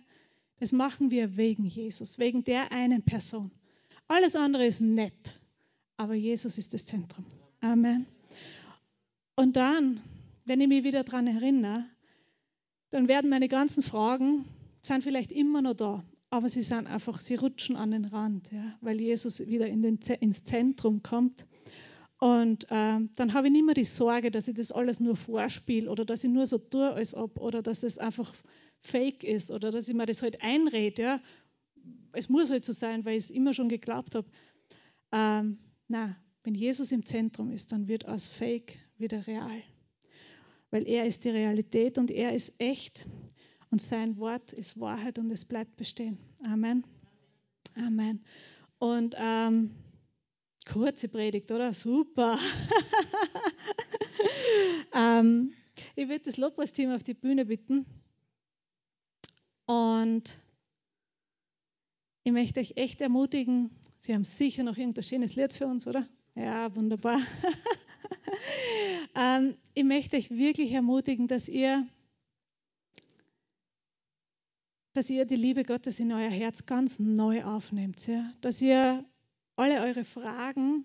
Das 0.58 0.72
machen 0.72 1.10
wir 1.10 1.38
wegen 1.38 1.64
Jesus, 1.64 2.18
wegen 2.18 2.44
der 2.44 2.72
einen 2.72 3.02
Person. 3.02 3.50
Alles 4.06 4.36
andere 4.36 4.66
ist 4.66 4.82
nett, 4.82 5.40
aber 5.96 6.12
Jesus 6.12 6.58
ist 6.58 6.74
das 6.74 6.84
Zentrum. 6.84 7.24
Amen. 7.60 8.04
Und 9.34 9.56
dann, 9.56 10.02
wenn 10.44 10.60
ich 10.60 10.68
mich 10.68 10.84
wieder 10.84 11.04
daran 11.04 11.26
erinnere, 11.26 11.88
dann 12.90 13.08
werden 13.08 13.30
meine 13.30 13.48
ganzen 13.48 13.82
Fragen, 13.82 14.44
sind 14.82 15.02
vielleicht 15.02 15.32
immer 15.32 15.62
noch 15.62 15.74
da, 15.74 16.04
aber 16.30 16.48
sie 16.48 16.62
sind 16.62 16.86
einfach, 16.86 17.20
sie 17.20 17.34
rutschen 17.34 17.76
an 17.76 17.90
den 17.90 18.04
Rand, 18.04 18.50
ja, 18.52 18.76
weil 18.80 19.00
Jesus 19.00 19.48
wieder 19.48 19.66
in 19.66 19.82
den, 19.82 19.98
ins 20.20 20.44
Zentrum 20.44 21.02
kommt. 21.02 21.46
Und 22.18 22.66
ähm, 22.70 23.10
dann 23.16 23.32
habe 23.32 23.46
ich 23.46 23.52
nicht 23.52 23.64
mehr 23.64 23.74
die 23.74 23.84
Sorge, 23.84 24.30
dass 24.30 24.48
ich 24.48 24.54
das 24.54 24.72
alles 24.72 25.00
nur 25.00 25.16
vorspiele 25.16 25.90
oder 25.90 26.04
dass 26.04 26.22
ich 26.22 26.30
nur 26.30 26.46
so 26.46 26.58
tue, 26.58 26.92
als 26.92 27.14
ob, 27.14 27.38
oder 27.38 27.62
dass 27.62 27.82
es 27.82 27.98
einfach 27.98 28.32
fake 28.82 29.24
ist 29.24 29.50
oder 29.50 29.70
dass 29.70 29.88
ich 29.88 29.94
mir 29.94 30.06
das 30.06 30.20
halt 30.20 30.42
einrede. 30.42 31.02
Ja 31.02 31.20
es 32.12 32.28
muss 32.28 32.50
halt 32.50 32.64
so 32.64 32.72
sein, 32.72 33.04
weil 33.04 33.16
ich 33.16 33.24
es 33.24 33.30
immer 33.30 33.54
schon 33.54 33.68
geglaubt 33.68 34.14
habe. 34.14 34.28
Ähm, 35.12 35.58
na, 35.88 36.16
wenn 36.42 36.54
Jesus 36.54 36.92
im 36.92 37.04
Zentrum 37.04 37.50
ist, 37.50 37.72
dann 37.72 37.88
wird 37.88 38.06
aus 38.06 38.26
Fake 38.26 38.78
wieder 38.96 39.26
real. 39.26 39.62
Weil 40.70 40.86
er 40.86 41.04
ist 41.04 41.24
die 41.24 41.30
Realität 41.30 41.98
und 41.98 42.10
er 42.10 42.32
ist 42.32 42.54
echt 42.58 43.06
und 43.70 43.80
sein 43.80 44.16
Wort 44.18 44.52
ist 44.52 44.80
Wahrheit 44.80 45.18
und 45.18 45.30
es 45.30 45.44
bleibt 45.44 45.76
bestehen. 45.76 46.18
Amen. 46.44 46.84
Amen. 47.76 48.24
Und 48.78 49.14
ähm, 49.18 49.70
kurze 50.70 51.08
Predigt, 51.08 51.50
oder? 51.50 51.72
Super. 51.72 52.38
ähm, 54.94 55.52
ich 55.96 56.08
würde 56.08 56.24
das 56.24 56.36
Lobpreisteam 56.36 56.92
auf 56.92 57.02
die 57.02 57.14
Bühne 57.14 57.44
bitten. 57.46 57.86
Und 59.66 60.36
ich 62.24 62.32
möchte 62.32 62.60
euch 62.60 62.72
echt 62.76 63.00
ermutigen, 63.00 63.70
Sie 64.00 64.14
haben 64.14 64.24
sicher 64.24 64.62
noch 64.62 64.78
irgendein 64.78 65.04
schönes 65.04 65.36
Lied 65.36 65.52
für 65.52 65.66
uns, 65.66 65.86
oder? 65.86 66.08
Ja, 66.34 66.74
wunderbar. 66.74 67.20
ähm, 69.14 69.56
ich 69.74 69.84
möchte 69.84 70.16
euch 70.16 70.30
wirklich 70.30 70.72
ermutigen, 70.72 71.26
dass 71.26 71.48
ihr, 71.48 71.86
dass 74.92 75.10
ihr 75.10 75.24
die 75.24 75.36
Liebe 75.36 75.64
Gottes 75.64 76.00
in 76.00 76.12
euer 76.12 76.30
Herz 76.30 76.66
ganz 76.66 76.98
neu 76.98 77.44
aufnehmt. 77.44 78.06
Ja? 78.06 78.32
Dass 78.40 78.60
ihr 78.60 79.04
alle 79.56 79.80
eure 79.82 80.04
Fragen, 80.04 80.84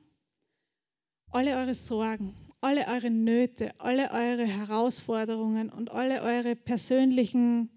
alle 1.32 1.55
eure 1.55 1.73
Sorgen, 1.73 2.36
alle 2.61 2.88
eure 2.88 3.09
Nöte, 3.09 3.80
alle 3.80 4.11
eure 4.11 4.45
Herausforderungen 4.45 5.69
und 5.69 5.91
alle 5.91 6.21
eure 6.21 6.55
persönlichen 6.55 7.69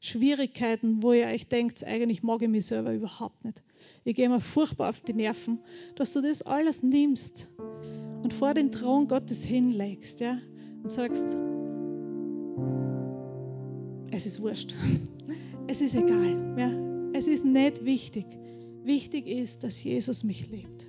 Schwierigkeiten, 0.00 1.02
wo 1.02 1.12
ihr 1.12 1.26
euch 1.26 1.48
denkt, 1.48 1.84
eigentlich 1.84 2.22
mag 2.22 2.40
ich 2.40 2.48
mich 2.48 2.66
selber 2.66 2.94
überhaupt 2.94 3.44
nicht. 3.44 3.62
Ich 4.04 4.16
gehe 4.16 4.28
mir 4.28 4.40
furchtbar 4.40 4.88
auf 4.88 5.00
die 5.02 5.12
Nerven, 5.12 5.60
dass 5.96 6.14
du 6.14 6.22
das 6.22 6.42
alles 6.42 6.82
nimmst 6.82 7.48
und 8.22 8.32
vor 8.32 8.54
den 8.54 8.70
Thron 8.70 9.08
Gottes 9.08 9.42
hinlegst 9.42 10.20
ja, 10.20 10.38
und 10.82 10.90
sagst, 10.90 11.36
es 14.12 14.26
ist 14.26 14.42
wurscht, 14.42 14.74
es 15.66 15.80
ist 15.80 15.94
egal, 15.94 16.56
ja, 16.58 16.70
es 17.12 17.26
ist 17.26 17.44
nicht 17.44 17.84
wichtig. 17.84 18.26
Wichtig 18.84 19.26
ist, 19.26 19.62
dass 19.62 19.82
Jesus 19.82 20.24
mich 20.24 20.50
liebt. 20.50 20.88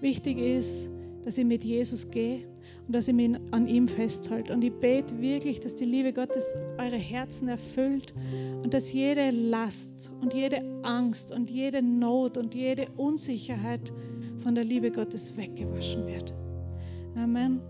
Wichtig 0.00 0.38
ist, 0.38 0.88
dass 1.24 1.36
ich 1.36 1.44
mit 1.44 1.64
Jesus 1.64 2.10
gehe 2.10 2.46
und 2.86 2.94
dass 2.94 3.08
ich 3.08 3.14
mich 3.14 3.30
an 3.50 3.66
ihm 3.66 3.88
festhalte. 3.88 4.52
Und 4.52 4.62
ich 4.62 4.72
bete 4.72 5.20
wirklich, 5.20 5.60
dass 5.60 5.74
die 5.74 5.84
Liebe 5.84 6.12
Gottes 6.12 6.56
eure 6.78 6.96
Herzen 6.96 7.48
erfüllt 7.48 8.14
und 8.62 8.72
dass 8.72 8.92
jede 8.92 9.30
Last 9.30 10.10
und 10.22 10.32
jede 10.32 10.62
Angst 10.84 11.32
und 11.32 11.50
jede 11.50 11.82
Not 11.82 12.38
und 12.38 12.54
jede 12.54 12.86
Unsicherheit 12.96 13.92
von 14.38 14.54
der 14.54 14.64
Liebe 14.64 14.90
Gottes 14.90 15.36
weggewaschen 15.36 16.06
wird. 16.06 16.32
Amen. 17.16 17.60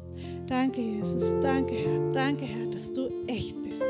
Danke, 0.47 0.81
Jesus. 0.81 1.41
Danke, 1.41 1.75
Herr. 1.75 2.13
Danke, 2.13 2.45
Herr, 2.45 2.67
dass 2.71 2.93
du 2.93 3.09
echt 3.27 3.55
bist. 3.63 3.85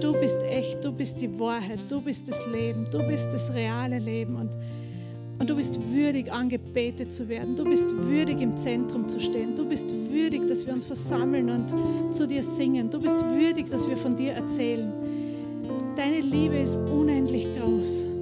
Du 0.00 0.12
bist 0.12 0.38
echt. 0.48 0.84
Du 0.84 0.92
bist 0.92 1.20
die 1.20 1.38
Wahrheit. 1.38 1.78
Du 1.88 2.00
bist 2.00 2.28
das 2.28 2.46
Leben. 2.46 2.86
Du 2.90 2.98
bist 3.06 3.32
das 3.32 3.54
reale 3.54 3.98
Leben. 3.98 4.36
Und 4.36 4.50
und 5.38 5.50
du 5.50 5.56
bist 5.56 5.78
würdig, 5.92 6.32
angebetet 6.32 7.12
zu 7.12 7.28
werden. 7.28 7.56
Du 7.56 7.64
bist 7.64 7.86
würdig, 7.90 8.40
im 8.40 8.56
Zentrum 8.56 9.06
zu 9.06 9.20
stehen. 9.20 9.54
Du 9.54 9.68
bist 9.68 9.86
würdig, 10.10 10.48
dass 10.48 10.66
wir 10.66 10.72
uns 10.72 10.84
versammeln 10.84 11.50
und 11.50 12.14
zu 12.14 12.26
dir 12.26 12.42
singen. 12.42 12.88
Du 12.90 13.00
bist 13.00 13.20
würdig, 13.20 13.68
dass 13.70 13.88
wir 13.88 13.96
von 13.98 14.16
dir 14.16 14.32
erzählen. 14.32 14.90
Deine 15.94 16.20
Liebe 16.20 16.56
ist 16.56 16.76
unendlich 16.76 17.46
groß. 17.58 18.15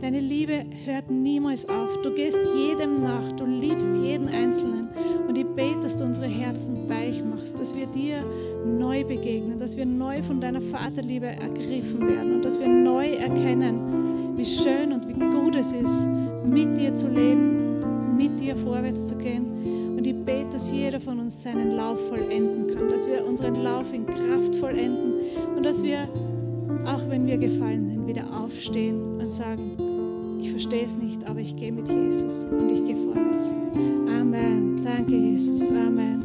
Deine 0.00 0.20
Liebe 0.20 0.64
hört 0.86 1.10
niemals 1.10 1.68
auf. 1.68 2.00
Du 2.02 2.14
gehst 2.14 2.38
jedem 2.56 3.02
nach. 3.02 3.32
Du 3.32 3.44
liebst 3.44 3.94
jeden 4.02 4.28
Einzelnen. 4.28 4.88
Und 5.28 5.36
ich 5.36 5.46
bete, 5.46 5.80
dass 5.80 5.98
du 5.98 6.04
unsere 6.04 6.26
Herzen 6.26 6.88
weich 6.88 7.22
machst, 7.22 7.60
dass 7.60 7.76
wir 7.76 7.86
dir 7.86 8.24
neu 8.64 9.04
begegnen, 9.04 9.58
dass 9.58 9.76
wir 9.76 9.84
neu 9.84 10.22
von 10.22 10.40
deiner 10.40 10.62
Vaterliebe 10.62 11.26
ergriffen 11.26 12.08
werden 12.08 12.36
und 12.36 12.44
dass 12.46 12.58
wir 12.58 12.68
neu 12.68 13.08
erkennen, 13.12 14.38
wie 14.38 14.46
schön 14.46 14.92
und 14.92 15.06
wie 15.06 15.12
gut 15.12 15.54
es 15.54 15.72
ist, 15.72 16.08
mit 16.46 16.78
dir 16.78 16.94
zu 16.94 17.08
leben, 17.08 18.16
mit 18.16 18.40
dir 18.40 18.56
vorwärts 18.56 19.06
zu 19.06 19.16
gehen. 19.16 19.96
Und 19.98 20.06
ich 20.06 20.16
bete, 20.16 20.48
dass 20.50 20.72
jeder 20.72 21.00
von 21.00 21.20
uns 21.20 21.42
seinen 21.42 21.76
Lauf 21.76 22.08
vollenden 22.08 22.74
kann, 22.74 22.88
dass 22.88 23.06
wir 23.06 23.26
unseren 23.26 23.62
Lauf 23.62 23.92
in 23.92 24.06
Kraft 24.06 24.56
vollenden 24.56 25.12
und 25.56 25.62
dass 25.62 25.84
wir, 25.84 26.08
auch 26.86 27.08
wenn 27.08 27.26
wir 27.26 27.38
gefallen 27.38 27.90
sind, 27.90 28.06
wieder 28.06 28.24
aufstehen 28.42 29.20
und 29.20 29.30
sagen, 29.30 29.76
ich 30.40 30.50
verstehe 30.50 30.84
es 30.84 30.96
nicht, 30.96 31.26
aber 31.26 31.40
ich 31.40 31.56
gehe 31.56 31.72
mit 31.72 31.88
Jesus 31.88 32.44
und 32.44 32.70
ich 32.70 32.84
gehe 32.84 32.96
vorwärts. 32.96 33.52
Amen. 34.08 34.80
Danke, 34.84 35.14
Jesus. 35.14 35.68
Amen. 35.70 36.24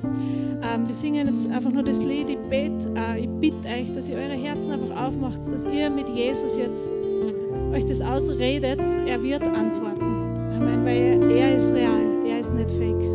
Ähm, 0.63 0.87
wir 0.87 0.95
singen 0.95 1.27
jetzt 1.27 1.51
einfach 1.51 1.71
nur 1.71 1.83
das 1.83 2.03
Lied. 2.03 2.29
Ich, 2.29 2.37
bete, 2.49 2.89
äh, 2.95 3.21
ich 3.21 3.29
bitte 3.29 3.67
euch, 3.67 3.91
dass 3.93 4.09
ihr 4.09 4.17
eure 4.17 4.33
Herzen 4.33 4.71
einfach 4.71 5.07
aufmacht, 5.07 5.39
dass 5.39 5.65
ihr 5.65 5.89
mit 5.89 6.09
Jesus 6.09 6.57
jetzt 6.57 6.91
euch 7.73 7.85
das 7.85 8.01
ausredet, 8.01 8.81
er 9.05 9.21
wird 9.21 9.43
antworten. 9.43 10.01
Amen, 10.55 10.85
weil 10.85 10.97
er, 10.97 11.35
er 11.35 11.57
ist 11.57 11.73
real, 11.73 12.01
er 12.25 12.39
ist 12.39 12.53
nicht 12.53 12.71
fake. 12.71 13.14